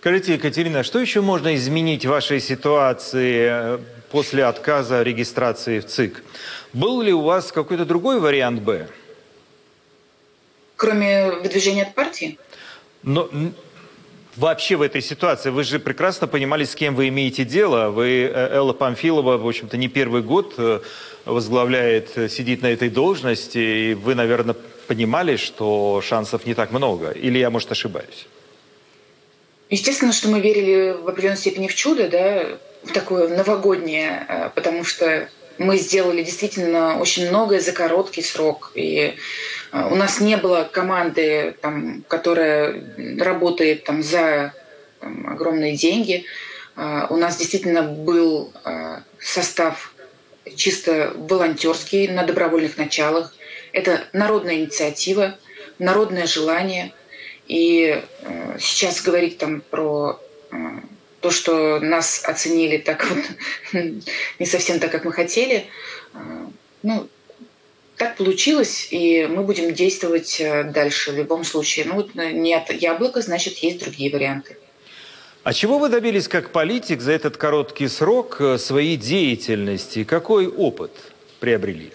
Скажите, 0.06 0.34
Екатерина, 0.34 0.84
что 0.84 1.00
еще 1.00 1.20
можно 1.20 1.56
изменить 1.56 2.06
в 2.06 2.10
вашей 2.10 2.38
ситуации 2.38 3.48
э, 3.50 3.78
после 4.12 4.44
отказа 4.44 5.02
регистрации 5.02 5.80
в 5.80 5.86
ЦИК? 5.86 6.22
Был 6.72 7.02
ли 7.02 7.12
у 7.12 7.22
вас 7.22 7.50
какой-то 7.50 7.84
другой 7.84 8.20
вариант 8.20 8.62
«Б»? 8.62 8.86
кроме 10.76 11.32
выдвижения 11.32 11.82
от 11.82 11.96
партии? 11.96 12.38
Но 13.02 13.28
вообще 14.36 14.76
в 14.76 14.82
этой 14.82 15.02
ситуации 15.02 15.50
вы 15.50 15.64
же 15.64 15.80
прекрасно 15.80 16.28
понимали, 16.28 16.62
с 16.62 16.76
кем 16.76 16.94
вы 16.94 17.08
имеете 17.08 17.44
дело. 17.44 17.90
Вы, 17.90 18.30
э, 18.32 18.54
Элла 18.54 18.74
Памфилова, 18.74 19.38
в 19.38 19.48
общем-то, 19.48 19.76
не 19.76 19.88
первый 19.88 20.22
год 20.22 20.54
э, 20.56 20.82
возглавляет, 21.24 22.10
сидит 22.30 22.62
на 22.62 22.68
этой 22.68 22.90
должности, 22.90 23.58
и 23.58 23.94
вы, 23.94 24.14
наверное, 24.14 24.54
понимали, 24.86 25.34
что 25.34 26.00
шансов 26.00 26.46
не 26.46 26.54
так 26.54 26.70
много. 26.70 27.10
Или 27.10 27.38
я, 27.40 27.50
может, 27.50 27.72
ошибаюсь? 27.72 28.28
Естественно, 29.68 30.12
что 30.12 30.28
мы 30.28 30.40
верили 30.40 30.96
в 31.00 31.08
определенной 31.08 31.38
степени 31.38 31.68
в 31.68 31.74
чудо, 31.74 32.08
да, 32.08 32.58
в 32.84 32.92
такое 32.92 33.28
новогоднее, 33.28 34.52
потому 34.54 34.84
что 34.84 35.28
мы 35.58 35.76
сделали 35.76 36.22
действительно 36.22 36.98
очень 37.00 37.28
многое 37.28 37.60
за 37.60 37.72
короткий 37.72 38.22
срок. 38.22 38.72
И 38.74 39.16
а, 39.72 39.88
у 39.88 39.94
нас 39.94 40.20
не 40.20 40.36
было 40.36 40.68
команды, 40.70 41.56
там, 41.60 42.04
которая 42.08 42.84
работает 43.18 43.84
там, 43.84 44.02
за 44.02 44.52
там, 45.00 45.26
огромные 45.28 45.76
деньги. 45.76 46.24
А, 46.76 47.06
у 47.10 47.16
нас 47.16 47.36
действительно 47.36 47.82
был 47.82 48.52
состав 49.20 49.94
чисто 50.54 51.12
волонтерский 51.16 52.08
на 52.08 52.22
добровольных 52.22 52.76
началах. 52.76 53.34
Это 53.72 54.04
народная 54.12 54.56
инициатива, 54.56 55.36
народное 55.78 56.26
желание. 56.26 56.92
И 57.48 58.02
сейчас 58.58 59.02
говорить 59.02 59.38
там 59.38 59.62
про 59.70 60.20
то, 61.20 61.30
что 61.30 61.80
нас 61.80 62.22
оценили 62.24 62.78
так 62.78 63.06
вот, 63.08 63.24
не 64.38 64.46
совсем 64.46 64.78
так, 64.78 64.92
как 64.92 65.04
мы 65.04 65.12
хотели, 65.12 65.66
а, 66.12 66.50
ну, 66.82 67.08
так 67.96 68.16
получилось, 68.16 68.88
и 68.90 69.26
мы 69.26 69.42
будем 69.42 69.72
действовать 69.74 70.40
э, 70.40 70.64
дальше 70.64 71.12
в 71.12 71.16
любом 71.16 71.44
случае. 71.44 71.86
Ну 71.86 71.94
вот 71.94 72.10
э, 72.14 72.30
нет 72.30 72.70
яблока, 72.70 73.22
значит, 73.22 73.58
есть 73.58 73.80
другие 73.80 74.12
варианты. 74.12 74.56
А 75.42 75.52
чего 75.52 75.78
вы 75.78 75.88
добились 75.88 76.28
как 76.28 76.52
политик 76.52 77.00
за 77.00 77.12
этот 77.12 77.38
короткий 77.38 77.88
срок 77.88 78.36
э, 78.40 78.58
своей 78.58 78.96
деятельности? 78.96 80.04
Какой 80.04 80.46
опыт 80.46 80.92
приобрели? 81.40 81.90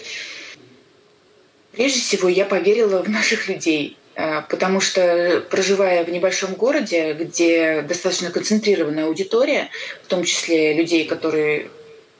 Прежде 1.71 1.99
всего, 1.99 2.27
я 2.27 2.45
поверила 2.45 3.03
в 3.03 3.09
наших 3.09 3.47
людей. 3.47 3.97
А, 4.23 4.41
потому 4.47 4.81
что, 4.81 5.43
проживая 5.49 6.03
в 6.03 6.09
небольшом 6.11 6.53
городе, 6.53 7.13
где 7.13 7.81
достаточно 7.81 8.29
концентрированная 8.29 9.05
аудитория, 9.05 9.69
в 10.03 10.07
том 10.07 10.23
числе 10.23 10.73
людей, 10.73 11.05
которые 11.05 11.69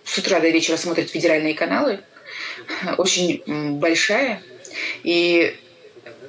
с 0.03 0.17
утра 0.17 0.39
до 0.39 0.49
вечера 0.49 0.77
смотрят 0.77 1.11
федеральные 1.11 1.53
каналы, 1.53 1.99
очень 2.97 3.43
большая. 3.77 4.41
И 5.03 5.55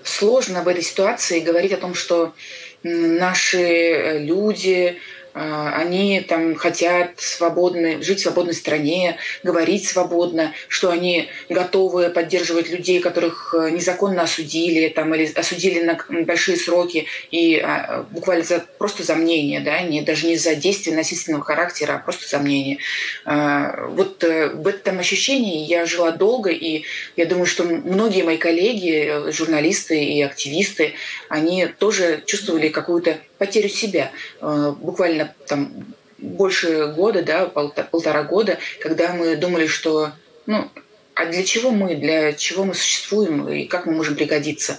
сложно 0.04 0.62
в 0.62 0.68
этой 0.68 0.82
ситуации 0.82 1.40
говорить 1.40 1.72
о 1.72 1.78
том, 1.78 1.94
что 1.94 2.34
наши 2.82 4.18
люди, 4.18 4.98
а, 4.98 5.21
они 5.35 6.20
там 6.20 6.55
хотят 6.55 7.12
свободно, 7.18 8.03
жить 8.03 8.20
в 8.20 8.22
свободной 8.22 8.55
стране, 8.55 9.16
говорить 9.43 9.87
свободно, 9.87 10.53
что 10.68 10.91
они 10.91 11.28
готовы 11.49 12.11
поддерживать 12.11 12.70
людей, 12.70 13.01
которых 13.01 13.55
э, 13.55 13.70
незаконно 13.70 14.22
осудили 14.22 14.89
там, 14.89 15.14
или 15.14 15.30
осудили 15.33 15.83
на 15.83 15.99
большие 16.24 16.57
сроки 16.57 17.07
и 17.30 17.59
а, 17.59 18.07
буквально 18.11 18.45
за, 18.45 18.64
просто 18.78 19.03
за 19.03 19.14
мнение, 19.14 19.61
да, 19.61 19.80
не, 19.83 20.03
даже 20.03 20.26
не 20.26 20.37
за 20.37 20.55
действие 20.55 20.97
насильственного 20.97 21.45
характера, 21.45 21.95
а 21.95 21.99
просто 21.99 22.28
за 22.28 22.39
мнение. 22.39 22.78
А, 23.24 23.87
вот 23.89 24.22
э, 24.24 24.51
в 24.51 24.66
этом 24.66 24.99
ощущении 24.99 25.64
я 25.66 25.87
жила 25.87 26.11
долго, 26.11 26.51
и 26.51 26.85
я 27.16 27.26
думаю, 27.26 27.47
что 27.47 27.64
многие 27.64 28.22
мои 28.22 28.37
коллеги, 28.37 29.07
э, 29.09 29.33
журналисты 29.33 30.03
и 30.03 30.22
активисты, 30.22 30.95
они 31.28 31.66
тоже 31.66 32.22
чувствовали 32.26 32.68
какую-то 32.68 33.18
потерю 33.43 33.68
себя. 33.68 34.12
Э, 34.40 34.72
буквально 34.78 35.34
там 35.49 35.72
больше 36.18 36.93
года, 36.95 37.24
да, 37.24 37.47
полтора 37.47 38.22
года, 38.22 38.59
когда 38.80 39.12
мы 39.12 39.34
думали, 39.34 39.66
что 39.66 40.12
ну, 40.47 40.70
а 41.14 41.26
для 41.26 41.43
чего 41.43 41.72
мы, 41.72 41.97
для 41.97 42.34
чего 42.34 42.64
мы 42.64 42.74
существуем 42.74 43.49
и 43.49 43.64
как 43.64 43.86
мы 43.86 43.95
можем 43.95 44.14
пригодиться. 44.14 44.78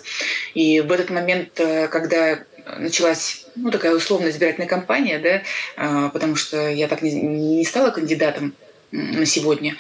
И 0.54 0.80
в 0.80 0.94
этот 0.94 1.10
момент, 1.10 1.60
э, 1.60 1.90
когда 1.90 2.40
началась 2.78 3.48
ну, 3.58 3.70
такая 3.70 3.94
условная 3.94 4.30
избирательная 4.30 4.70
кампания, 4.70 5.20
да, 5.20 5.44
э, 5.76 6.10
потому 6.14 6.38
что 6.38 6.70
я 6.70 6.88
так 6.88 7.02
не 7.02 7.66
стала 7.66 7.90
кандидатом 7.92 8.56
на 8.92 9.26
сегодня, 9.26 9.76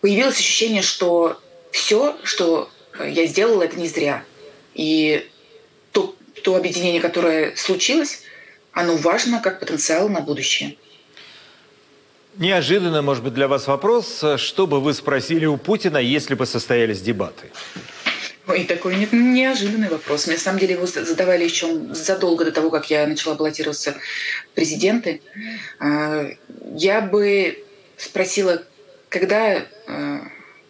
появилось 0.00 0.38
ощущение, 0.38 0.82
что 0.82 1.40
все, 1.70 2.16
что 2.24 2.70
я 2.98 3.26
сделала, 3.26 3.62
это 3.62 3.78
не 3.78 3.86
зря. 3.86 4.24
И 4.74 5.28
то 6.42 6.56
объединение, 6.56 7.00
которое 7.00 7.54
случилось, 7.56 8.22
оно 8.72 8.96
важно 8.96 9.40
как 9.40 9.60
потенциал 9.60 10.08
на 10.08 10.20
будущее. 10.20 10.76
Неожиданно, 12.36 13.02
может 13.02 13.24
быть, 13.24 13.34
для 13.34 13.48
вас 13.48 13.66
вопрос. 13.66 14.24
Что 14.36 14.66
бы 14.66 14.80
вы 14.80 14.94
спросили 14.94 15.46
у 15.46 15.56
Путина, 15.56 15.98
если 15.98 16.34
бы 16.34 16.46
состоялись 16.46 17.00
дебаты? 17.00 17.50
Ой, 18.46 18.64
такой 18.64 18.96
не, 18.96 19.08
неожиданный 19.12 19.88
вопрос. 19.88 20.26
Мне, 20.26 20.36
на 20.36 20.42
самом 20.42 20.58
деле, 20.58 20.74
его 20.74 20.86
задавали 20.86 21.44
еще 21.44 21.94
задолго 21.94 22.44
до 22.44 22.52
того, 22.52 22.70
как 22.70 22.90
я 22.90 23.06
начала 23.06 23.34
баллотироваться 23.34 23.92
в 23.92 24.54
президенты. 24.54 25.20
А, 25.78 26.26
я 26.74 27.00
бы 27.00 27.64
спросила, 27.96 28.62
когда 29.08 29.66
а, 29.86 30.22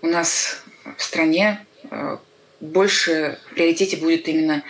у 0.02 0.06
нас 0.06 0.62
в 0.96 1.02
стране 1.02 1.64
а, 1.90 2.20
больше 2.60 3.38
в 3.50 3.54
приоритете 3.54 3.96
будет 3.96 4.28
именно 4.28 4.62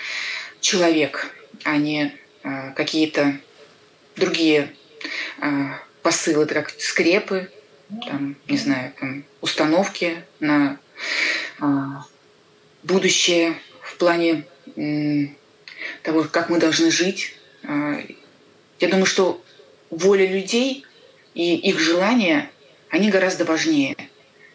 человек, 0.60 1.34
а 1.64 1.76
не 1.76 2.14
э, 2.42 2.72
какие-то 2.74 3.38
другие 4.16 4.74
э, 5.40 5.48
посылы, 6.02 6.46
как 6.46 6.70
скрепы, 6.78 7.50
там, 8.06 8.36
не 8.46 8.56
знаю, 8.56 8.92
там, 8.98 9.24
установки 9.40 10.24
на 10.38 10.78
э, 11.60 11.64
будущее 12.82 13.58
в 13.82 13.96
плане 13.96 14.46
э, 14.76 15.26
того, 16.02 16.24
как 16.24 16.50
мы 16.50 16.58
должны 16.58 16.90
жить. 16.90 17.34
Э, 17.62 18.02
я 18.78 18.88
думаю, 18.88 19.06
что 19.06 19.42
воля 19.90 20.26
людей 20.26 20.86
и 21.34 21.56
их 21.56 21.78
желания, 21.78 22.50
они 22.88 23.10
гораздо 23.10 23.44
важнее. 23.44 23.96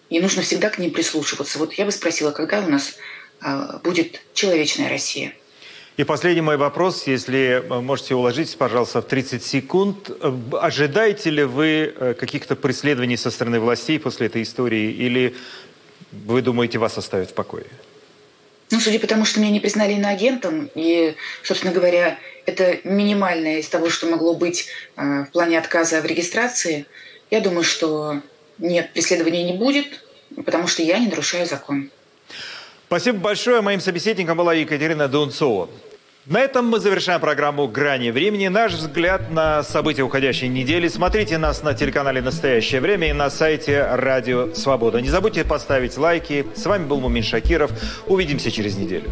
И 0.10 0.20
нужно 0.20 0.42
всегда 0.44 0.70
к 0.70 0.78
ним 0.78 0.92
прислушиваться. 0.92 1.58
Вот 1.58 1.74
я 1.74 1.86
бы 1.86 1.92
спросила, 1.92 2.32
когда 2.32 2.60
у 2.60 2.70
нас 2.70 2.98
будет 3.84 4.22
человечная 4.34 4.90
Россия? 4.90 5.34
И 5.98 6.04
последний 6.04 6.42
мой 6.42 6.58
вопрос, 6.58 7.08
если 7.08 7.64
э, 7.64 7.80
можете 7.80 8.16
уложить, 8.16 8.58
пожалуйста, 8.58 9.02
в 9.02 9.06
30 9.06 9.42
секунд. 9.42 10.10
Э, 10.10 10.34
ожидаете 10.60 11.30
ли 11.30 11.46
вы 11.46 11.94
э, 11.96 12.14
каких-то 12.20 12.58
преследований 12.58 13.16
со 13.16 13.32
стороны 13.32 13.62
властей 13.62 13.98
после 13.98 14.28
этой 14.28 14.42
истории, 14.42 14.92
или 14.92 15.36
вы 16.12 16.42
думаете, 16.42 16.80
вас 16.80 16.98
оставят 16.98 17.32
в 17.32 17.34
покое? 17.34 17.68
Ну, 18.72 18.82
судя 18.82 19.00
по 19.00 19.08
тому, 19.08 19.24
что 19.24 19.40
меня 19.40 19.52
не 19.52 19.62
признали 19.62 19.94
иноагентом, 19.94 20.70
и, 20.76 21.16
собственно 21.44 21.72
говоря, 21.72 22.20
это 22.46 22.78
минимальное 22.84 23.60
из 23.60 23.70
того, 23.70 23.90
что 23.90 24.08
могло 24.08 24.34
быть 24.34 24.68
в 24.98 25.28
плане 25.32 25.60
отказа 25.60 26.02
в 26.02 26.06
регистрации, 26.06 26.88
я 27.32 27.40
думаю, 27.40 27.64
что 27.64 28.22
нет, 28.58 28.92
преследования 28.92 29.44
не 29.44 29.58
будет, 29.58 30.04
потому 30.46 30.68
что 30.68 30.82
я 30.82 30.98
не 31.00 31.08
нарушаю 31.08 31.46
закон. 31.46 31.90
Спасибо 32.88 33.20
большое. 33.20 33.62
Моим 33.62 33.80
собеседником 33.80 34.38
была 34.38 34.54
Екатерина 34.54 35.08
Дунцова. 35.08 35.70
На 36.28 36.40
этом 36.40 36.68
мы 36.68 36.80
завершаем 36.80 37.22
программу 37.22 37.68
«Грани 37.68 38.10
времени». 38.10 38.48
Наш 38.48 38.74
взгляд 38.74 39.30
на 39.30 39.62
события 39.62 40.02
уходящей 40.02 40.48
недели. 40.48 40.88
Смотрите 40.88 41.38
нас 41.38 41.62
на 41.62 41.76
телеканале 41.76 42.20
«Настоящее 42.20 42.82
время» 42.82 43.12
и 43.12 43.14
на 43.14 43.30
сайте 43.30 43.86
«Радио 43.92 44.52
Свобода». 44.56 45.02
Не 45.02 45.10
забудьте 45.10 45.46
поставить 45.46 46.00
лайки. 46.00 46.48
С 46.56 46.66
вами 46.66 46.86
был 46.88 47.00
Мумин 47.00 47.22
Шакиров. 47.22 47.70
Увидимся 48.08 48.50
через 48.50 48.76
неделю. 48.76 49.12